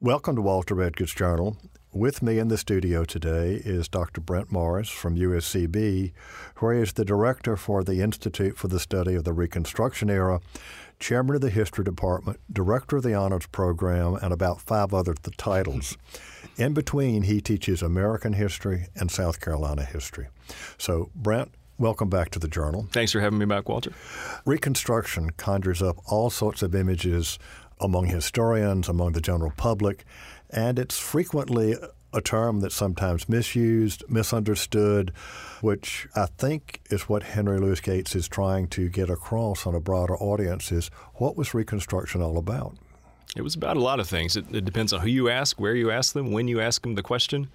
Welcome 0.00 0.36
to 0.36 0.42
Walter 0.42 0.80
Edgar's 0.80 1.12
Journal. 1.12 1.56
With 1.92 2.22
me 2.22 2.38
in 2.38 2.46
the 2.46 2.56
studio 2.56 3.02
today 3.02 3.54
is 3.64 3.88
Dr. 3.88 4.20
Brent 4.20 4.52
Morris 4.52 4.88
from 4.88 5.16
USCB, 5.16 6.12
where 6.58 6.74
he 6.74 6.82
is 6.82 6.92
the 6.92 7.04
director 7.04 7.56
for 7.56 7.82
the 7.82 8.00
Institute 8.00 8.56
for 8.56 8.68
the 8.68 8.78
Study 8.78 9.16
of 9.16 9.24
the 9.24 9.32
Reconstruction 9.32 10.08
Era, 10.08 10.40
chairman 11.00 11.34
of 11.34 11.40
the 11.40 11.50
History 11.50 11.82
Department, 11.82 12.38
director 12.52 12.98
of 12.98 13.02
the 13.02 13.14
Honors 13.14 13.48
Program, 13.48 14.14
and 14.14 14.32
about 14.32 14.60
five 14.60 14.94
other 14.94 15.14
titles. 15.36 15.98
In 16.56 16.74
between, 16.74 17.22
he 17.22 17.40
teaches 17.40 17.82
American 17.82 18.34
history 18.34 18.86
and 18.94 19.10
South 19.10 19.40
Carolina 19.40 19.84
history. 19.84 20.28
So, 20.78 21.10
Brent, 21.16 21.50
Welcome 21.80 22.10
back 22.10 22.30
to 22.30 22.40
the 22.40 22.48
journal. 22.48 22.88
Thanks 22.90 23.12
for 23.12 23.20
having 23.20 23.38
me 23.38 23.46
back, 23.46 23.68
Walter. 23.68 23.92
Reconstruction 24.44 25.30
conjures 25.36 25.80
up 25.80 25.96
all 26.06 26.28
sorts 26.28 26.60
of 26.60 26.74
images 26.74 27.38
among 27.80 28.06
historians, 28.06 28.88
among 28.88 29.12
the 29.12 29.20
general 29.20 29.52
public, 29.56 30.04
and 30.50 30.78
it's 30.78 30.98
frequently 30.98 31.76
a 32.12 32.20
term 32.20 32.60
that's 32.60 32.74
sometimes 32.74 33.28
misused, 33.28 34.02
misunderstood, 34.08 35.12
which 35.60 36.08
I 36.16 36.26
think 36.26 36.80
is 36.90 37.02
what 37.02 37.22
Henry 37.22 37.58
Louis 37.58 37.80
Gates 37.80 38.16
is 38.16 38.28
trying 38.28 38.68
to 38.68 38.88
get 38.88 39.10
across 39.10 39.66
on 39.66 39.74
a 39.74 39.80
broader 39.80 40.16
audience 40.16 40.72
is 40.72 40.90
what 41.14 41.36
was 41.36 41.52
Reconstruction 41.52 42.22
all 42.22 42.38
about? 42.38 42.76
It 43.36 43.42
was 43.42 43.54
about 43.54 43.76
a 43.76 43.80
lot 43.80 44.00
of 44.00 44.08
things. 44.08 44.36
It, 44.36 44.46
it 44.52 44.64
depends 44.64 44.92
on 44.92 45.00
who 45.00 45.08
you 45.08 45.28
ask, 45.28 45.60
where 45.60 45.74
you 45.74 45.90
ask 45.90 46.14
them, 46.14 46.32
when 46.32 46.48
you 46.48 46.60
ask 46.60 46.82
them 46.82 46.94
the 46.94 47.02
question. 47.02 47.48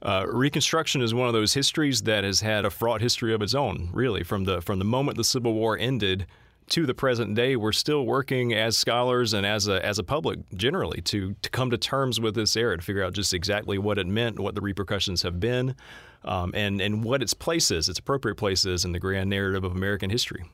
Uh, 0.00 0.26
Reconstruction 0.28 1.02
is 1.02 1.12
one 1.12 1.26
of 1.26 1.34
those 1.34 1.54
histories 1.54 2.02
that 2.02 2.22
has 2.22 2.40
had 2.40 2.64
a 2.64 2.70
fraught 2.70 3.00
history 3.00 3.34
of 3.34 3.42
its 3.42 3.52
own, 3.52 3.90
really, 3.92 4.22
from 4.22 4.44
the 4.44 4.60
from 4.60 4.78
the 4.78 4.84
moment 4.84 5.16
the 5.16 5.24
Civil 5.24 5.54
War 5.54 5.76
ended 5.76 6.24
to 6.70 6.86
the 6.86 6.94
present 6.94 7.34
day, 7.34 7.56
we're 7.56 7.72
still 7.72 8.04
working 8.04 8.52
as 8.52 8.76
scholars 8.76 9.32
and 9.34 9.46
as 9.46 9.68
a 9.68 9.84
as 9.84 9.98
a 9.98 10.04
public 10.04 10.38
generally 10.54 11.00
to 11.02 11.34
to 11.42 11.50
come 11.50 11.70
to 11.70 11.78
terms 11.78 12.20
with 12.20 12.34
this 12.34 12.56
era 12.56 12.76
to 12.76 12.82
figure 12.82 13.04
out 13.04 13.12
just 13.12 13.34
exactly 13.34 13.78
what 13.78 13.98
it 13.98 14.06
meant, 14.06 14.38
what 14.38 14.54
the 14.54 14.60
repercussions 14.60 15.22
have 15.22 15.40
been, 15.40 15.74
um, 16.24 16.52
and 16.54 16.80
and 16.80 17.04
what 17.04 17.22
its 17.22 17.34
place 17.34 17.70
is, 17.70 17.88
its 17.88 17.98
appropriate 17.98 18.36
place 18.36 18.64
is 18.64 18.84
in 18.84 18.92
the 18.92 18.98
grand 18.98 19.30
narrative 19.30 19.64
of 19.64 19.72
American 19.72 20.10
history. 20.10 20.44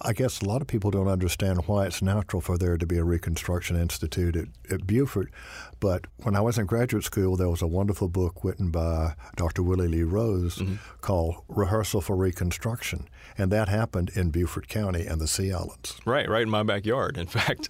I 0.00 0.12
guess 0.12 0.40
a 0.40 0.44
lot 0.44 0.60
of 0.60 0.66
people 0.66 0.90
don't 0.90 1.08
understand 1.08 1.66
why 1.66 1.86
it's 1.86 2.02
natural 2.02 2.42
for 2.42 2.58
there 2.58 2.76
to 2.76 2.86
be 2.86 2.98
a 2.98 3.04
Reconstruction 3.04 3.76
Institute 3.76 4.36
at, 4.36 4.48
at 4.70 4.86
Beaufort. 4.86 5.30
But 5.80 6.06
when 6.18 6.34
I 6.34 6.40
was 6.40 6.58
in 6.58 6.66
graduate 6.66 7.04
school, 7.04 7.36
there 7.36 7.48
was 7.48 7.62
a 7.62 7.66
wonderful 7.66 8.08
book 8.08 8.42
written 8.42 8.70
by 8.70 9.14
Dr. 9.36 9.62
Willie 9.62 9.88
Lee 9.88 10.02
Rose 10.02 10.56
mm-hmm. 10.56 10.76
called 11.00 11.36
Rehearsal 11.48 12.00
for 12.00 12.16
Reconstruction. 12.16 13.08
And 13.38 13.50
that 13.52 13.68
happened 13.68 14.10
in 14.14 14.30
Beaufort 14.30 14.68
County 14.68 15.06
and 15.06 15.20
the 15.20 15.28
Sea 15.28 15.52
Islands. 15.52 16.00
Right, 16.04 16.28
right 16.28 16.42
in 16.42 16.50
my 16.50 16.64
backyard. 16.64 17.16
In 17.16 17.26
fact, 17.28 17.68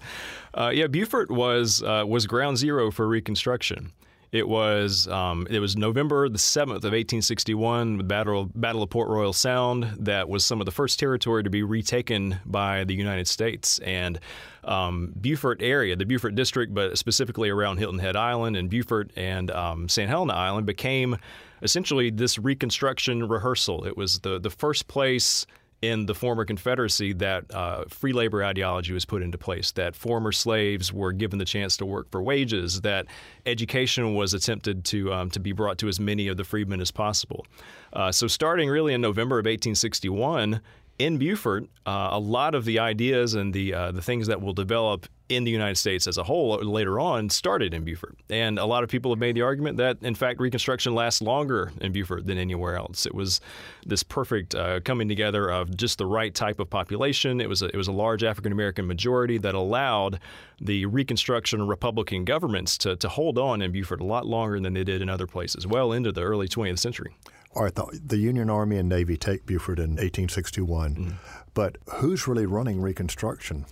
uh, 0.53 0.71
yeah, 0.73 0.87
Beaufort 0.87 1.29
was, 1.29 1.83
uh, 1.83 2.05
was 2.07 2.25
ground 2.25 2.57
zero 2.57 2.91
for 2.91 3.07
Reconstruction. 3.07 3.91
It 4.35 4.49
was 4.49 5.07
um, 5.07 5.47
it 5.49 5.61
was 5.61 5.77
November 5.77 6.27
the 6.27 6.37
seventh 6.37 6.79
of 6.79 6.91
1861, 6.91 7.99
the 7.99 8.03
Battle 8.03 8.51
Battle 8.53 8.83
of 8.83 8.89
Port 8.89 9.07
Royal 9.07 9.31
Sound. 9.31 9.85
That 9.97 10.27
was 10.27 10.43
some 10.43 10.59
of 10.59 10.65
the 10.65 10.73
first 10.73 10.99
territory 10.99 11.41
to 11.41 11.49
be 11.49 11.63
retaken 11.63 12.41
by 12.45 12.83
the 12.83 12.93
United 12.93 13.29
States 13.29 13.79
and 13.79 14.19
um, 14.65 15.13
Beaufort 15.15 15.61
area, 15.61 15.95
the 15.95 16.05
Beaufort 16.05 16.35
district, 16.35 16.73
but 16.73 16.97
specifically 16.97 17.49
around 17.49 17.77
Hilton 17.77 17.99
Head 17.99 18.17
Island 18.17 18.57
and 18.57 18.69
Beaufort 18.69 19.09
and 19.15 19.49
um, 19.51 19.87
St. 19.87 20.09
Helena 20.09 20.33
Island, 20.33 20.67
became 20.67 21.15
essentially 21.61 22.09
this 22.09 22.37
Reconstruction 22.37 23.29
rehearsal. 23.29 23.85
It 23.85 23.95
was 23.95 24.19
the 24.19 24.37
the 24.37 24.49
first 24.49 24.89
place 24.89 25.45
in 25.81 26.05
the 26.05 26.15
former 26.15 26.45
Confederacy 26.45 27.13
that 27.13 27.53
uh, 27.53 27.85
free 27.89 28.13
labor 28.13 28.43
ideology 28.43 28.93
was 28.93 29.05
put 29.05 29.21
into 29.21 29.37
place, 29.37 29.71
that 29.73 29.95
former 29.95 30.31
slaves 30.31 30.91
were 30.91 31.11
given 31.11 31.39
the 31.39 31.45
chance 31.45 31.77
to 31.77 31.85
work 31.85 32.09
for 32.11 32.21
wages, 32.21 32.81
that 32.81 33.05
education 33.45 34.15
was 34.15 34.33
attempted 34.33 34.85
to 34.85 35.13
um, 35.13 35.29
to 35.31 35.39
be 35.39 35.51
brought 35.51 35.77
to 35.79 35.87
as 35.87 35.99
many 35.99 36.27
of 36.27 36.37
the 36.37 36.43
freedmen 36.43 36.81
as 36.81 36.91
possible. 36.91 37.45
Uh, 37.93 38.11
so, 38.11 38.27
starting 38.27 38.69
really 38.69 38.93
in 38.93 39.01
November 39.01 39.35
of 39.35 39.45
1861, 39.45 40.61
in 40.97 41.17
Beaufort, 41.17 41.65
uh, 41.85 42.09
a 42.11 42.19
lot 42.19 42.55
of 42.55 42.65
the 42.65 42.79
ideas 42.79 43.33
and 43.33 43.53
the 43.53 43.73
uh, 43.73 43.91
the 43.91 44.01
things 44.01 44.27
that 44.27 44.41
will 44.41 44.53
develop 44.53 45.07
in 45.27 45.43
the 45.43 45.51
United 45.51 45.75
States 45.75 46.07
as 46.07 46.17
a 46.17 46.23
whole 46.23 46.57
later 46.57 46.99
on 46.99 47.29
started 47.29 47.73
in 47.73 47.83
Beaufort. 47.83 48.17
And 48.29 48.59
a 48.59 48.65
lot 48.65 48.83
of 48.83 48.89
people 48.89 49.11
have 49.11 49.19
made 49.19 49.35
the 49.35 49.41
argument 49.41 49.77
that, 49.77 49.97
in 50.01 50.13
fact, 50.13 50.39
Reconstruction 50.39 50.93
lasts 50.93 51.21
longer 51.21 51.71
in 51.81 51.91
Beaufort 51.91 52.27
than 52.27 52.37
anywhere 52.37 52.75
else. 52.75 53.05
It 53.05 53.15
was 53.15 53.41
this 53.85 54.03
perfect 54.03 54.53
uh, 54.53 54.81
coming 54.81 55.07
together 55.07 55.49
of 55.49 55.75
just 55.75 55.97
the 55.97 56.05
right 56.05 56.33
type 56.33 56.59
of 56.59 56.69
population. 56.69 57.41
It 57.41 57.49
was 57.49 57.61
a, 57.61 57.65
it 57.67 57.75
was 57.75 57.87
a 57.87 57.91
large 57.91 58.23
African 58.23 58.51
American 58.51 58.85
majority 58.85 59.37
that 59.39 59.55
allowed 59.55 60.19
the 60.61 60.85
Reconstruction 60.85 61.67
Republican 61.67 62.23
governments 62.23 62.77
to, 62.79 62.95
to 62.97 63.09
hold 63.09 63.37
on 63.37 63.61
in 63.61 63.71
Beaufort 63.71 64.01
a 64.01 64.05
lot 64.05 64.27
longer 64.27 64.59
than 64.59 64.73
they 64.73 64.83
did 64.83 65.01
in 65.01 65.09
other 65.09 65.27
places, 65.27 65.65
well 65.65 65.91
into 65.91 66.11
the 66.11 66.21
early 66.21 66.47
20th 66.47 66.79
century. 66.79 67.15
All 67.55 67.63
right, 67.63 67.73
the, 67.73 67.99
the 68.05 68.17
Union 68.17 68.49
Army 68.49 68.77
and 68.77 68.89
Navy 68.89 69.15
take 69.15 69.45
Beaufort 69.45 69.79
in 69.79 69.91
1861, 69.91 70.95
mm-hmm. 70.95 71.11
but 71.53 71.77
who's 71.95 72.27
really 72.27 72.45
running 72.45 72.81
Reconstruction? 72.81 73.65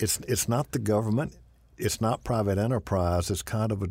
It's 0.00 0.18
it's 0.26 0.48
not 0.48 0.72
the 0.72 0.78
government. 0.78 1.36
It's 1.76 2.00
not 2.00 2.24
private 2.24 2.58
enterprise. 2.58 3.30
It's 3.30 3.42
kind 3.42 3.72
of 3.72 3.82
a 3.82 3.88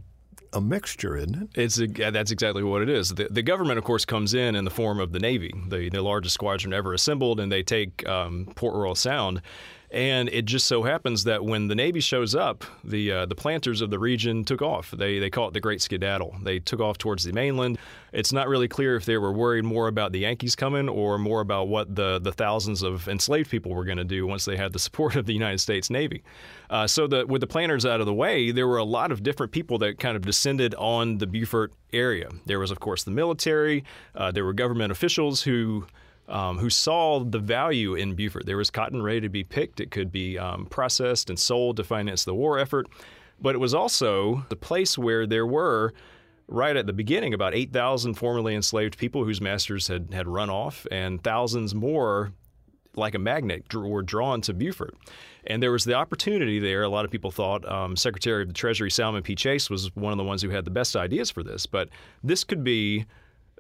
a 0.54 0.62
mixture, 0.62 1.16
isn't 1.16 1.36
it? 1.36 1.50
It's 1.62 1.80
a, 1.80 1.88
that's 1.88 2.32
exactly 2.32 2.64
what 2.64 2.82
it 2.82 2.90
is. 2.90 3.10
The, 3.10 3.28
the, 3.30 3.44
government, 3.44 3.78
of 3.78 3.84
course, 3.84 4.04
comes 4.04 4.34
in 4.34 4.56
in 4.56 4.66
the 4.66 4.72
form 4.72 5.00
of 5.00 5.12
the 5.12 5.20
Navy, 5.20 5.54
the, 5.68 5.90
the 5.90 6.02
largest 6.02 6.34
squadron 6.34 6.74
ever 6.74 6.94
assembled, 6.94 7.40
and 7.40 7.52
they 7.52 7.62
take 7.62 8.08
um, 8.08 8.48
Port 8.56 8.74
Royal 8.76 8.96
Sound. 8.96 9.44
And 9.92 10.30
it 10.30 10.46
just 10.46 10.68
so 10.68 10.84
happens 10.84 11.24
that 11.24 11.44
when 11.44 11.68
the 11.68 11.74
Navy 11.74 12.00
shows 12.00 12.36
up, 12.36 12.64
the 12.84 13.12
uh, 13.12 13.26
the 13.26 13.34
planters 13.34 13.82
of 13.82 13.90
the 13.90 13.98
region 13.98 14.44
took 14.44 14.62
off. 14.62 14.92
They 14.92 15.18
they 15.18 15.32
call 15.32 15.48
it 15.48 15.56
the 15.56 15.60
Great 15.60 15.82
Skedaddle. 15.82 16.36
They 16.44 16.60
took 16.60 16.80
off 16.80 17.00
towards 17.00 17.24
the 17.24 17.34
mainland. 17.34 17.80
It's 18.14 18.32
not 18.32 18.48
really 18.48 18.68
clear 18.68 18.96
if 18.96 19.06
they 19.06 19.18
were 19.18 19.32
worried 19.32 19.66
more 19.66 19.88
about 19.88 20.12
the 20.12 20.20
Yankees 20.20 20.56
coming 20.56 20.90
or 20.90 21.18
more 21.18 21.42
about 21.42 21.70
what 21.70 21.96
the 21.96 22.20
the 22.20 22.32
thousands 22.32 22.84
of 22.84 23.08
enslaved 23.08 23.50
people 23.50 23.74
were 23.74 23.84
going 23.84 23.98
to 23.98 24.04
do 24.04 24.28
once 24.28 24.46
they 24.46 24.58
had 24.58 24.74
the 24.74 24.80
support 24.90 25.16
of 25.16 25.26
the 25.26 25.34
United 25.34 25.60
States 25.60 25.90
Navy. 25.90 26.24
Uh, 26.70 26.86
so 26.86 27.08
that 27.08 27.28
with 27.28 27.42
the 27.42 27.48
planters 27.48 27.84
out 27.84 28.00
of 28.00 28.06
the 28.06 28.14
way, 28.14 28.52
there 28.52 28.68
were 28.68 28.78
a 28.78 28.84
lot 28.84 29.12
of 29.12 29.24
different 29.24 29.52
people 29.52 29.80
that 29.80 29.98
kind 29.98 30.16
of 30.16 30.22
descended 30.22 30.76
on 30.76 31.18
the 31.18 31.26
Beaufort 31.26 31.74
area. 31.92 32.30
There 32.46 32.60
was, 32.60 32.70
of 32.70 32.80
course, 32.80 33.04
the 33.04 33.12
military. 33.12 33.84
Uh, 34.14 34.32
there 34.32 34.46
were 34.46 34.54
government 34.54 34.92
officials 34.92 35.42
who 35.42 35.88
um, 36.30 36.58
who 36.60 36.70
saw 36.70 37.20
the 37.20 37.40
value 37.40 37.96
in 37.96 38.16
Beaufort. 38.16 38.46
There 38.46 38.58
was 38.58 38.70
cotton 38.70 39.02
ready 39.02 39.22
to 39.22 39.30
be 39.30 39.44
picked. 39.44 39.80
It 39.80 39.92
could 39.92 40.12
be 40.12 40.38
um, 40.38 40.68
processed 40.68 41.30
and 41.30 41.40
sold 41.40 41.78
to 41.78 41.84
finance 41.84 42.24
the 42.24 42.36
war 42.36 42.60
effort. 42.60 42.88
But 43.42 43.56
it 43.56 43.60
was 43.60 43.74
also 43.74 44.46
the 44.50 44.56
place 44.56 44.98
where 44.98 45.26
there 45.26 45.48
were, 45.48 45.94
right 46.48 46.76
at 46.76 46.86
the 46.86 46.94
beginning, 46.94 47.34
about 47.34 47.56
8,000 47.56 48.14
formerly 48.14 48.54
enslaved 48.54 48.98
people 48.98 49.24
whose 49.24 49.42
masters 49.42 49.88
had, 49.88 50.14
had 50.14 50.28
run 50.28 50.50
off, 50.50 50.86
and 50.92 51.24
thousands 51.24 51.74
more, 51.74 52.32
like 52.96 53.16
a 53.16 53.20
magnet, 53.20 53.74
were 53.74 54.04
drawn 54.04 54.42
to 54.42 54.54
Beaufort. 54.54 54.96
And 55.48 55.64
there 55.64 55.72
was 55.72 55.86
the 55.86 55.94
opportunity 55.94 56.60
there. 56.60 56.84
A 56.84 56.90
lot 56.90 57.06
of 57.06 57.12
people 57.12 57.32
thought 57.32 57.68
um, 57.68 57.96
Secretary 57.96 58.42
of 58.42 58.50
the 58.50 58.54
Treasury 58.54 58.92
Salmon 58.92 59.24
P. 59.24 59.36
Chase 59.36 59.70
was 59.70 59.96
one 59.96 60.12
of 60.12 60.18
the 60.18 60.24
ones 60.24 60.42
who 60.42 60.50
had 60.50 60.66
the 60.66 60.72
best 60.72 60.96
ideas 60.96 61.32
for 61.32 61.44
this. 61.44 61.66
But 61.66 61.90
this 62.24 62.44
could 62.44 62.64
be 62.64 63.06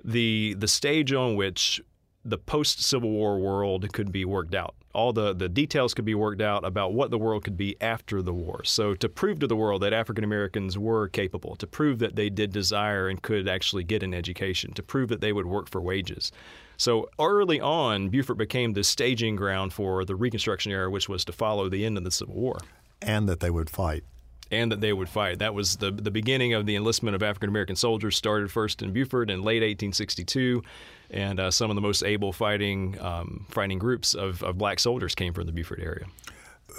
the 0.03 0.55
the 0.57 0.67
stage 0.67 1.11
on 1.11 1.35
which 1.35 1.81
the 2.25 2.37
post 2.37 2.83
Civil 2.83 3.09
War 3.09 3.39
world 3.39 3.91
could 3.93 4.11
be 4.11 4.25
worked 4.25 4.53
out. 4.53 4.75
All 4.93 5.13
the, 5.13 5.33
the 5.33 5.47
details 5.47 5.93
could 5.93 6.05
be 6.05 6.15
worked 6.15 6.41
out 6.41 6.65
about 6.65 6.93
what 6.93 7.11
the 7.11 7.17
world 7.17 7.43
could 7.43 7.55
be 7.55 7.75
after 7.79 8.21
the 8.21 8.33
war. 8.33 8.63
So, 8.63 8.95
to 8.95 9.07
prove 9.07 9.39
to 9.39 9.47
the 9.47 9.55
world 9.55 9.83
that 9.83 9.93
African 9.93 10.23
Americans 10.23 10.77
were 10.77 11.07
capable, 11.07 11.55
to 11.57 11.67
prove 11.67 11.99
that 11.99 12.15
they 12.15 12.29
did 12.29 12.51
desire 12.51 13.07
and 13.07 13.21
could 13.21 13.47
actually 13.47 13.83
get 13.83 14.03
an 14.03 14.13
education, 14.13 14.73
to 14.73 14.83
prove 14.83 15.09
that 15.09 15.21
they 15.21 15.31
would 15.31 15.45
work 15.45 15.69
for 15.69 15.79
wages. 15.79 16.31
So, 16.77 17.09
early 17.19 17.61
on, 17.61 18.09
Beaufort 18.09 18.37
became 18.37 18.73
the 18.73 18.83
staging 18.83 19.35
ground 19.35 19.73
for 19.73 20.03
the 20.05 20.15
Reconstruction 20.15 20.71
era, 20.71 20.89
which 20.89 21.07
was 21.07 21.23
to 21.25 21.31
follow 21.31 21.69
the 21.69 21.85
end 21.85 21.97
of 21.97 22.03
the 22.03 22.11
Civil 22.11 22.35
War. 22.35 22.57
And 23.01 23.29
that 23.29 23.39
they 23.39 23.51
would 23.51 23.69
fight 23.69 24.03
and 24.51 24.71
that 24.71 24.81
they 24.81 24.93
would 24.93 25.09
fight. 25.09 25.39
That 25.39 25.53
was 25.53 25.77
the 25.77 25.91
the 25.91 26.11
beginning 26.11 26.53
of 26.53 26.65
the 26.65 26.75
enlistment 26.75 27.15
of 27.15 27.23
African 27.23 27.49
American 27.49 27.75
soldiers. 27.75 28.15
Started 28.15 28.51
first 28.51 28.81
in 28.81 28.91
Beaufort 28.91 29.29
in 29.29 29.41
late 29.43 29.61
1862, 29.61 30.63
and 31.09 31.39
uh, 31.39 31.51
some 31.51 31.69
of 31.69 31.75
the 31.75 31.81
most 31.81 32.03
able 32.03 32.31
fighting 32.31 32.99
um, 32.99 33.45
fighting 33.49 33.79
groups 33.79 34.13
of, 34.13 34.43
of 34.43 34.57
black 34.57 34.79
soldiers 34.79 35.15
came 35.15 35.33
from 35.33 35.45
the 35.45 35.51
Beaufort 35.51 35.79
area. 35.79 36.05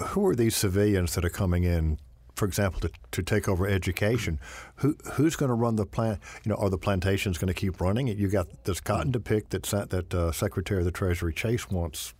Who 0.07 0.25
are 0.25 0.35
these 0.35 0.55
civilians 0.55 1.15
that 1.15 1.25
are 1.25 1.29
coming 1.29 1.63
in? 1.63 1.97
For 2.35 2.47
example, 2.47 2.79
to, 2.79 2.89
to 3.11 3.21
take 3.21 3.47
over 3.47 3.67
education, 3.67 4.39
who 4.75 4.95
who's 5.13 5.35
going 5.35 5.49
to 5.49 5.55
run 5.55 5.75
the 5.75 5.85
plant? 5.85 6.19
You 6.43 6.49
know, 6.49 6.55
are 6.55 6.69
the 6.69 6.77
plantations 6.77 7.37
going 7.37 7.49
to 7.49 7.53
keep 7.53 7.81
running? 7.81 8.07
You 8.07 8.29
got 8.29 8.63
this 8.63 8.79
cotton 8.79 9.11
to 9.11 9.19
pick 9.19 9.49
that 9.49 9.63
that 9.89 10.13
uh, 10.13 10.31
Secretary 10.31 10.79
of 10.79 10.85
the 10.85 10.91
Treasury 10.91 11.33
Chase 11.33 11.69
wants 11.69 12.13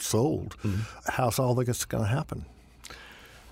sold. 0.00 0.56
Mm-hmm. 0.58 0.82
How's 1.12 1.38
all 1.38 1.54
this 1.54 1.84
going 1.84 2.04
to 2.04 2.10
happen? 2.10 2.44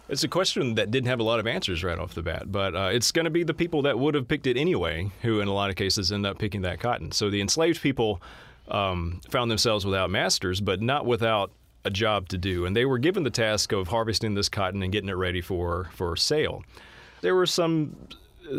It's 0.09 0.25
a 0.25 0.29
question 0.29 0.75
that 0.75 0.91
didn't 0.91 1.09
have 1.09 1.21
a 1.21 1.23
lot 1.23 1.41
of 1.41 1.47
answers 1.47 1.83
right 1.83 1.99
off 1.99 2.15
the 2.15 2.23
bat, 2.23 2.51
but 2.51 2.75
uh, 2.75 2.91
it's 2.93 3.13
going 3.13 3.25
to 3.25 3.31
be 3.31 3.45
the 3.45 3.55
people 3.55 3.83
that 3.83 3.99
would 3.99 4.15
have 4.15 4.29
picked 4.29 4.47
it 4.47 4.57
anyway 4.57 5.11
who, 5.23 5.41
in 5.41 5.49
a 5.49 5.55
lot 5.55 5.71
of 5.71 5.77
cases, 5.77 6.13
end 6.13 6.27
up 6.27 6.39
picking 6.39 6.63
that 6.63 6.81
cotton. 6.81 7.13
So 7.13 7.31
the 7.31 7.41
enslaved 7.41 7.81
people 7.81 8.21
um, 8.69 9.21
found 9.31 9.51
themselves 9.51 9.87
without 9.87 10.11
masters, 10.11 10.61
but 10.61 10.83
not 10.83 11.07
without 11.07 11.53
a 11.85 11.91
job 11.91 12.29
to 12.29 12.39
do, 12.39 12.65
and 12.67 12.77
they 12.77 12.85
were 12.85 12.99
given 12.99 13.23
the 13.23 13.31
task 13.31 13.73
of 13.73 13.89
harvesting 13.89 14.35
this 14.35 14.49
cotton 14.49 14.83
and 14.83 14.93
getting 14.93 15.09
it 15.09 15.17
ready 15.17 15.41
for 15.41 15.91
for 15.93 16.17
sale. 16.17 16.63
there 17.23 17.35
were 17.35 17.47
some 17.47 17.97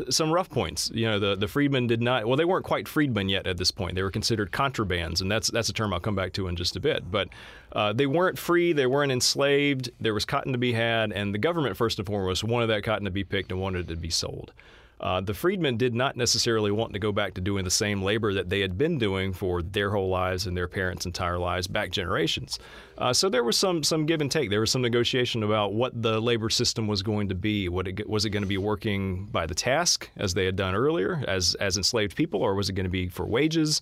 some 0.10 0.32
rough 0.32 0.50
points. 0.50 0.92
You 0.94 1.06
know, 1.06 1.20
the 1.20 1.36
the 1.36 1.48
freedmen 1.48 1.88
did 1.88 2.02
not. 2.02 2.26
Well, 2.26 2.38
they 2.38 2.46
weren't 2.46 2.66
quite 2.66 2.88
freedmen 2.88 3.30
yet 3.30 3.48
at 3.48 3.58
this 3.58 3.72
point. 3.72 3.96
They 3.96 4.04
were 4.04 4.12
considered 4.12 4.52
contrabands, 4.52 5.22
and 5.22 5.32
that's 5.32 5.50
that's 5.52 5.70
a 5.70 5.74
term 5.74 5.94
I'll 5.94 6.00
come 6.00 6.16
back 6.16 6.34
to 6.34 6.48
in 6.48 6.56
just 6.56 6.76
a 6.76 6.80
bit. 6.80 7.10
But 7.10 7.30
uh, 7.72 7.94
they 7.94 8.06
weren't 8.06 8.38
free. 8.38 8.74
They 8.74 8.86
weren't 8.86 9.12
enslaved. 9.12 9.90
There 10.00 10.14
was 10.14 10.26
cotton 10.26 10.52
to 10.54 10.58
be 10.58 10.74
had, 10.74 11.12
and 11.12 11.34
the 11.34 11.40
government 11.40 11.78
first 11.78 12.00
and 12.00 12.06
foremost 12.06 12.44
wanted 12.44 12.68
that 12.68 12.84
cotton 12.84 13.06
to 13.06 13.12
be 13.12 13.24
picked 13.24 13.52
and 13.52 13.60
wanted 13.60 13.90
it 13.90 13.94
to 13.94 14.00
be 14.00 14.10
sold. 14.10 14.54
Uh, 15.00 15.20
the 15.20 15.34
freedmen 15.34 15.76
did 15.76 15.94
not 15.94 16.16
necessarily 16.16 16.72
want 16.72 16.94
to 16.94 17.00
go 17.00 17.12
back 17.12 17.34
to 17.34 17.42
doing 17.42 17.66
the 17.66 17.72
same 17.72 18.02
labor 18.02 18.34
that 18.34 18.50
they 18.50 18.62
had 18.62 18.78
been 18.78 18.98
doing 18.98 19.34
for 19.34 19.62
their 19.62 19.90
whole 19.90 20.10
lives 20.10 20.48
and 20.48 20.56
their 20.56 20.68
parents' 20.68 21.06
entire 21.06 21.38
lives 21.38 21.68
back 21.68 21.92
generations. 21.92 22.58
Uh, 22.98 23.12
so 23.12 23.28
there 23.30 23.44
was 23.44 23.58
some 23.58 23.84
some 23.84 24.06
give 24.06 24.22
and 24.22 24.32
take. 24.32 24.50
There 24.50 24.62
was 24.62 24.72
some 24.72 24.82
negotiation 24.82 25.44
about 25.44 25.74
what 25.74 26.02
the 26.02 26.22
labor 26.22 26.50
system 26.50 26.88
was 26.88 27.02
going 27.02 27.30
to 27.30 27.36
be. 27.36 27.66
It, 27.66 28.10
was 28.10 28.26
it 28.26 28.30
going 28.30 28.44
to 28.44 28.48
be 28.48 28.58
working 28.58 29.26
by 29.26 29.46
the 29.46 29.56
task 29.56 30.10
as 30.16 30.34
they 30.34 30.46
had 30.46 30.56
done 30.56 30.76
earlier 30.76 31.24
as 31.28 31.56
as 31.56 31.76
enslaved 31.78 32.16
people, 32.16 32.42
or 32.42 32.56
was 32.56 32.70
it 32.70 32.74
going 32.74 32.86
to 32.86 32.90
be 32.90 33.10
for 33.10 33.26
wages? 33.26 33.82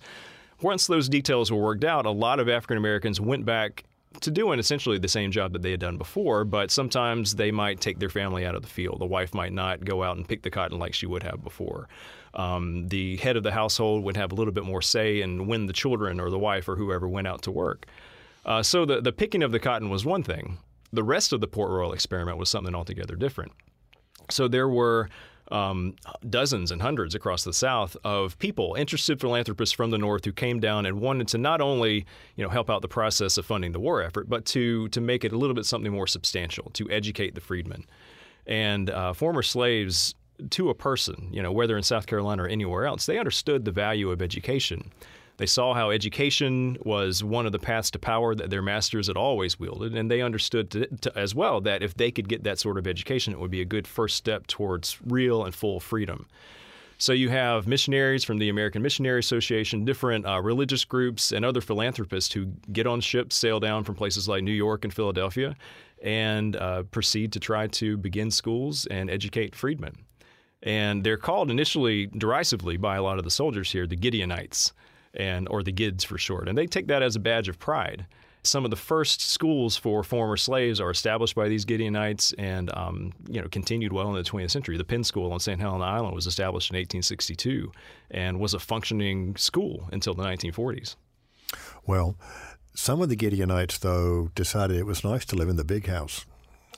Once 0.60 0.86
those 0.86 1.08
details 1.08 1.50
were 1.50 1.60
worked 1.60 1.84
out, 1.84 2.06
a 2.06 2.10
lot 2.10 2.38
of 2.38 2.48
African 2.48 2.76
Americans 2.76 3.20
went 3.20 3.44
back 3.44 3.84
to 4.20 4.30
doing 4.30 4.58
essentially 4.58 4.98
the 4.98 5.08
same 5.08 5.30
job 5.30 5.52
that 5.52 5.62
they 5.62 5.70
had 5.70 5.80
done 5.80 5.96
before, 5.96 6.44
but 6.44 6.70
sometimes 6.70 7.34
they 7.34 7.50
might 7.50 7.80
take 7.80 7.98
their 7.98 8.08
family 8.08 8.44
out 8.46 8.54
of 8.54 8.62
the 8.62 8.68
field. 8.68 9.00
The 9.00 9.06
wife 9.06 9.34
might 9.34 9.52
not 9.52 9.84
go 9.84 10.02
out 10.02 10.16
and 10.16 10.28
pick 10.28 10.42
the 10.42 10.50
cotton 10.50 10.78
like 10.78 10.94
she 10.94 11.06
would 11.06 11.22
have 11.22 11.42
before. 11.42 11.88
Um, 12.34 12.88
the 12.88 13.16
head 13.16 13.36
of 13.36 13.42
the 13.42 13.52
household 13.52 14.04
would 14.04 14.16
have 14.16 14.32
a 14.32 14.34
little 14.34 14.52
bit 14.52 14.64
more 14.64 14.82
say 14.82 15.20
in 15.20 15.46
when 15.46 15.66
the 15.66 15.72
children 15.72 16.20
or 16.20 16.30
the 16.30 16.38
wife 16.38 16.68
or 16.68 16.76
whoever 16.76 17.08
went 17.08 17.26
out 17.26 17.42
to 17.42 17.50
work. 17.50 17.86
Uh, 18.44 18.62
so 18.62 18.84
the, 18.84 19.00
the 19.00 19.12
picking 19.12 19.42
of 19.42 19.52
the 19.52 19.60
cotton 19.60 19.90
was 19.90 20.04
one 20.04 20.22
thing. 20.22 20.58
The 20.92 21.04
rest 21.04 21.32
of 21.32 21.40
the 21.40 21.46
Port 21.46 21.70
Royal 21.70 21.92
experiment 21.92 22.38
was 22.38 22.50
something 22.50 22.74
altogether 22.74 23.16
different. 23.16 23.52
So 24.30 24.48
there 24.48 24.68
were 24.68 25.08
um, 25.50 25.96
dozens 26.28 26.70
and 26.70 26.80
hundreds 26.80 27.14
across 27.14 27.44
the 27.44 27.52
South 27.52 27.96
of 28.04 28.38
people, 28.38 28.74
interested 28.74 29.20
philanthropists 29.20 29.74
from 29.74 29.90
the 29.90 29.98
North, 29.98 30.24
who 30.24 30.32
came 30.32 30.60
down 30.60 30.86
and 30.86 31.00
wanted 31.00 31.28
to 31.28 31.38
not 31.38 31.60
only 31.60 32.06
you 32.36 32.44
know 32.44 32.48
help 32.48 32.70
out 32.70 32.82
the 32.82 32.88
process 32.88 33.36
of 33.36 33.44
funding 33.44 33.72
the 33.72 33.80
war 33.80 34.02
effort, 34.02 34.28
but 34.28 34.44
to 34.46 34.88
to 34.88 35.00
make 35.00 35.24
it 35.24 35.32
a 35.32 35.38
little 35.38 35.54
bit 35.54 35.66
something 35.66 35.92
more 35.92 36.06
substantial, 36.06 36.70
to 36.74 36.90
educate 36.90 37.34
the 37.34 37.40
freedmen 37.40 37.84
and 38.46 38.90
uh, 38.90 39.12
former 39.12 39.42
slaves 39.42 40.14
to 40.50 40.70
a 40.70 40.74
person, 40.74 41.28
you 41.30 41.42
know, 41.42 41.52
whether 41.52 41.76
in 41.76 41.82
South 41.82 42.06
Carolina 42.06 42.44
or 42.44 42.48
anywhere 42.48 42.86
else, 42.86 43.06
they 43.06 43.18
understood 43.18 43.64
the 43.64 43.70
value 43.70 44.10
of 44.10 44.20
education. 44.20 44.90
They 45.38 45.46
saw 45.46 45.74
how 45.74 45.90
education 45.90 46.76
was 46.82 47.24
one 47.24 47.46
of 47.46 47.52
the 47.52 47.58
paths 47.58 47.90
to 47.92 47.98
power 47.98 48.34
that 48.34 48.50
their 48.50 48.62
masters 48.62 49.06
had 49.06 49.16
always 49.16 49.58
wielded, 49.58 49.94
and 49.96 50.10
they 50.10 50.20
understood 50.20 50.70
to, 50.72 50.86
to, 50.98 51.18
as 51.18 51.34
well 51.34 51.60
that 51.62 51.82
if 51.82 51.94
they 51.94 52.10
could 52.10 52.28
get 52.28 52.44
that 52.44 52.58
sort 52.58 52.78
of 52.78 52.86
education, 52.86 53.32
it 53.32 53.40
would 53.40 53.50
be 53.50 53.60
a 53.60 53.66
good 53.66 53.86
first 53.86 54.16
step 54.16 54.46
towards 54.46 54.98
real 55.04 55.44
and 55.44 55.54
full 55.54 55.80
freedom. 55.80 56.26
So 56.98 57.12
you 57.12 57.30
have 57.30 57.66
missionaries 57.66 58.22
from 58.22 58.38
the 58.38 58.48
American 58.48 58.80
Missionary 58.80 59.18
Association, 59.18 59.84
different 59.84 60.24
uh, 60.24 60.40
religious 60.40 60.84
groups, 60.84 61.32
and 61.32 61.44
other 61.44 61.60
philanthropists 61.60 62.32
who 62.32 62.46
get 62.70 62.86
on 62.86 63.00
ships, 63.00 63.34
sail 63.34 63.58
down 63.58 63.82
from 63.82 63.96
places 63.96 64.28
like 64.28 64.44
New 64.44 64.52
York 64.52 64.84
and 64.84 64.94
Philadelphia, 64.94 65.56
and 66.02 66.54
uh, 66.54 66.84
proceed 66.84 67.32
to 67.32 67.40
try 67.40 67.66
to 67.66 67.96
begin 67.96 68.30
schools 68.30 68.86
and 68.86 69.10
educate 69.10 69.56
freedmen. 69.56 69.96
And 70.62 71.02
they're 71.02 71.16
called 71.16 71.50
initially 71.50 72.06
derisively 72.06 72.76
by 72.76 72.94
a 72.94 73.02
lot 73.02 73.18
of 73.18 73.24
the 73.24 73.30
soldiers 73.30 73.72
here 73.72 73.86
the 73.86 73.96
Gideonites 73.96 74.70
and 75.14 75.48
or 75.50 75.62
the 75.62 75.72
Gids 75.72 76.04
for 76.04 76.18
short, 76.18 76.48
and 76.48 76.56
they 76.56 76.66
take 76.66 76.86
that 76.88 77.02
as 77.02 77.16
a 77.16 77.20
badge 77.20 77.48
of 77.48 77.58
pride. 77.58 78.06
Some 78.44 78.64
of 78.64 78.70
the 78.72 78.76
first 78.76 79.20
schools 79.20 79.76
for 79.76 80.02
former 80.02 80.36
slaves 80.36 80.80
are 80.80 80.90
established 80.90 81.36
by 81.36 81.48
these 81.48 81.64
Gideonites, 81.64 82.34
and 82.38 82.74
um, 82.76 83.12
you 83.28 83.40
know 83.40 83.48
continued 83.48 83.92
well 83.92 84.08
in 84.08 84.14
the 84.14 84.28
20th 84.28 84.50
century. 84.50 84.76
The 84.76 84.84
Penn 84.84 85.04
School 85.04 85.32
on 85.32 85.38
St. 85.40 85.60
Helena 85.60 85.84
Island 85.84 86.14
was 86.14 86.26
established 86.26 86.70
in 86.70 86.74
1862 86.74 87.70
and 88.10 88.40
was 88.40 88.54
a 88.54 88.58
functioning 88.58 89.36
school 89.36 89.88
until 89.92 90.14
the 90.14 90.24
1940s. 90.24 90.96
Well, 91.86 92.16
some 92.74 93.02
of 93.02 93.08
the 93.08 93.16
Gideonites, 93.16 93.78
though, 93.78 94.30
decided 94.34 94.76
it 94.76 94.86
was 94.86 95.04
nice 95.04 95.24
to 95.26 95.36
live 95.36 95.48
in 95.48 95.56
the 95.56 95.64
big 95.64 95.86
house. 95.86 96.24